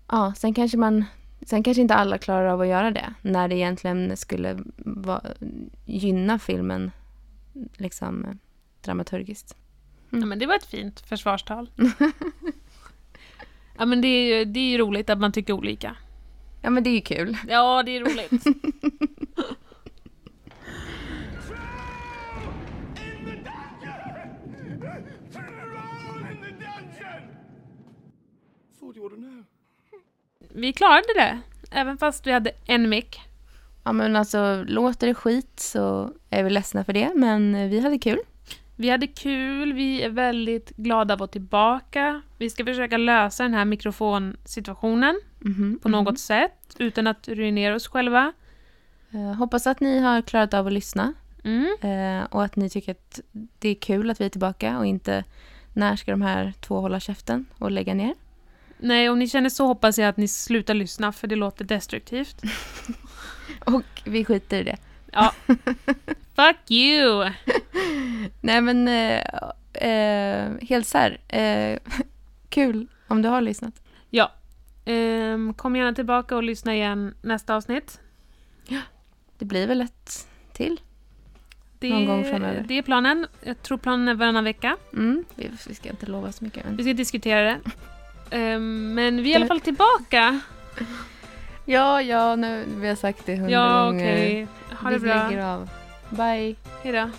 ja, 0.07 0.33
sen 0.37 0.53
kanske 0.53 0.77
man 0.77 1.05
Sen 1.45 1.63
kanske 1.63 1.81
inte 1.81 1.95
alla 1.95 2.17
klarar 2.17 2.45
av 2.45 2.61
att 2.61 2.67
göra 2.67 2.91
det 2.91 3.13
när 3.21 3.47
det 3.47 3.55
egentligen 3.55 4.17
skulle 4.17 4.59
va, 4.77 5.21
gynna 5.85 6.39
filmen 6.39 6.91
liksom 7.77 8.25
eh, 8.25 8.31
dramaturgiskt. 8.81 9.55
Ja, 10.09 10.25
men 10.25 10.39
det 10.39 10.45
var 10.45 10.55
ett 10.55 10.65
fint 10.65 10.99
försvarstal. 10.99 11.69
Ja, 13.77 13.85
men 13.85 14.01
det 14.01 14.07
är, 14.07 14.37
ju, 14.37 14.45
det 14.45 14.59
är 14.59 14.71
ju 14.71 14.77
roligt 14.77 15.09
att 15.09 15.19
man 15.19 15.31
tycker 15.31 15.53
olika. 15.53 15.95
Ja 16.61 16.69
men 16.69 16.83
det 16.83 16.89
är 16.89 16.95
ju 16.95 17.01
kul. 17.01 17.37
Ja, 17.47 17.83
det 17.83 17.97
är 17.97 17.99
roligt. 17.99 18.45
Vi 30.53 30.73
klarade 30.73 31.13
det, 31.15 31.39
även 31.71 31.97
fast 31.97 32.27
vi 32.27 32.31
hade 32.31 32.51
en 32.65 32.89
mick. 32.89 33.30
Ja 33.83 33.91
men 33.91 34.15
alltså 34.15 34.63
låter 34.67 35.07
det 35.07 35.13
skit 35.13 35.59
så 35.59 36.13
är 36.29 36.43
vi 36.43 36.49
ledsna 36.49 36.83
för 36.83 36.93
det 36.93 37.11
men 37.15 37.69
vi 37.69 37.79
hade 37.79 37.97
kul. 37.97 38.19
Vi 38.75 38.89
hade 38.89 39.07
kul, 39.07 39.73
vi 39.73 40.01
är 40.01 40.09
väldigt 40.09 40.69
glada 40.77 41.13
att 41.13 41.19
vara 41.19 41.27
tillbaka. 41.27 42.21
Vi 42.37 42.49
ska 42.49 42.65
försöka 42.65 42.97
lösa 42.97 43.43
den 43.43 43.53
här 43.53 43.65
mikrofonsituationen 43.65 45.21
Mhm, 45.39 45.79
på 45.83 45.89
något 45.89 46.19
sätt 46.19 46.75
utan 46.77 47.07
att 47.07 47.27
ruinera 47.27 47.75
oss 47.75 47.87
själva. 47.87 48.33
Eh, 49.11 49.33
hoppas 49.37 49.67
att 49.67 49.79
ni 49.79 49.99
har 49.99 50.21
klarat 50.21 50.53
av 50.53 50.67
att 50.67 50.73
lyssna 50.73 51.13
Mm. 51.43 51.67
eh, 51.81 52.25
och 52.31 52.43
att 52.43 52.55
ni 52.55 52.69
tycker 52.69 52.91
att 52.91 53.19
det 53.59 53.69
är 53.69 53.75
kul 53.75 54.09
att 54.09 54.21
vi 54.21 54.25
är 54.25 54.29
tillbaka 54.29 54.77
och 54.77 54.85
inte 54.85 55.23
när 55.73 55.95
ska 55.95 56.11
de 56.11 56.21
här 56.21 56.53
två 56.61 56.79
hålla 56.79 56.99
käften 56.99 57.45
och 57.57 57.71
lägga 57.71 57.93
ner. 57.93 58.13
Nej, 58.77 59.09
om 59.09 59.19
ni 59.19 59.27
känner 59.29 59.49
så 59.49 59.65
hoppas 59.67 59.97
jag 59.97 60.07
att 60.09 60.17
ni 60.17 60.27
slutar 60.27 60.73
lyssna 60.73 61.11
för 61.11 61.27
det 61.27 61.35
låter 61.35 61.65
destruktivt. 61.65 62.41
Och 63.65 64.01
vi 64.03 64.25
skiter 64.25 64.59
i 64.59 64.63
det. 64.63 64.77
Ja. 65.11 65.33
Fuck 66.35 66.71
you! 66.71 67.29
Nej 68.41 68.61
men 68.61 68.87
eh, 68.87 69.23
eh, 69.73 70.51
helt 70.61 70.87
så 70.87 70.97
här, 70.97 71.19
eh, 71.27 71.79
kul 72.49 72.87
om 73.07 73.21
du 73.21 73.29
har 73.29 73.41
lyssnat. 73.41 73.81
Ja. 74.09 74.31
Ehm, 74.85 75.53
kom 75.53 75.75
gärna 75.75 75.93
tillbaka 75.93 76.35
och 76.35 76.43
lyssna 76.43 76.75
igen 76.75 77.13
nästa 77.21 77.55
avsnitt. 77.55 77.99
Det 79.37 79.45
blir 79.45 79.67
väl 79.67 79.81
ett 79.81 80.27
till. 80.53 80.81
Det, 81.79 81.89
Någon 81.89 82.05
gång 82.05 82.23
framöver. 82.23 82.65
Det 82.67 82.77
är 82.77 82.81
planen. 82.81 83.27
Jag 83.43 83.61
tror 83.61 83.77
planen 83.77 84.07
är 84.07 84.13
varannan 84.13 84.43
vecka. 84.43 84.77
Mm, 84.93 85.25
vi, 85.35 85.51
vi 85.67 85.75
ska 85.75 85.89
inte 85.89 86.05
lova 86.05 86.31
så 86.31 86.43
mycket. 86.43 86.65
Men... 86.65 86.77
Vi 86.77 86.83
ska 86.83 86.93
diskutera 86.93 87.41
det. 87.41 87.59
Ehm, 88.31 88.93
men 88.93 89.23
vi 89.23 89.29
är 89.29 89.33
i 89.33 89.35
alla 89.35 89.47
fall 89.47 89.59
tillbaka. 89.61 90.41
Ja, 91.65 92.01
ja, 92.01 92.35
nu, 92.35 92.65
vi 92.67 92.87
har 92.87 92.95
sagt 92.95 93.25
det 93.25 93.35
hundra 93.35 93.51
Ja, 93.51 93.83
gånger. 93.85 93.99
okej. 94.13 94.47
Ha 94.81 94.89
det 94.89 94.97
vi 94.97 95.07
bra. 95.09 95.27
lägger 95.29 95.45
av. 95.45 95.69
Bye. 96.09 96.55
Hejdå. 96.83 97.09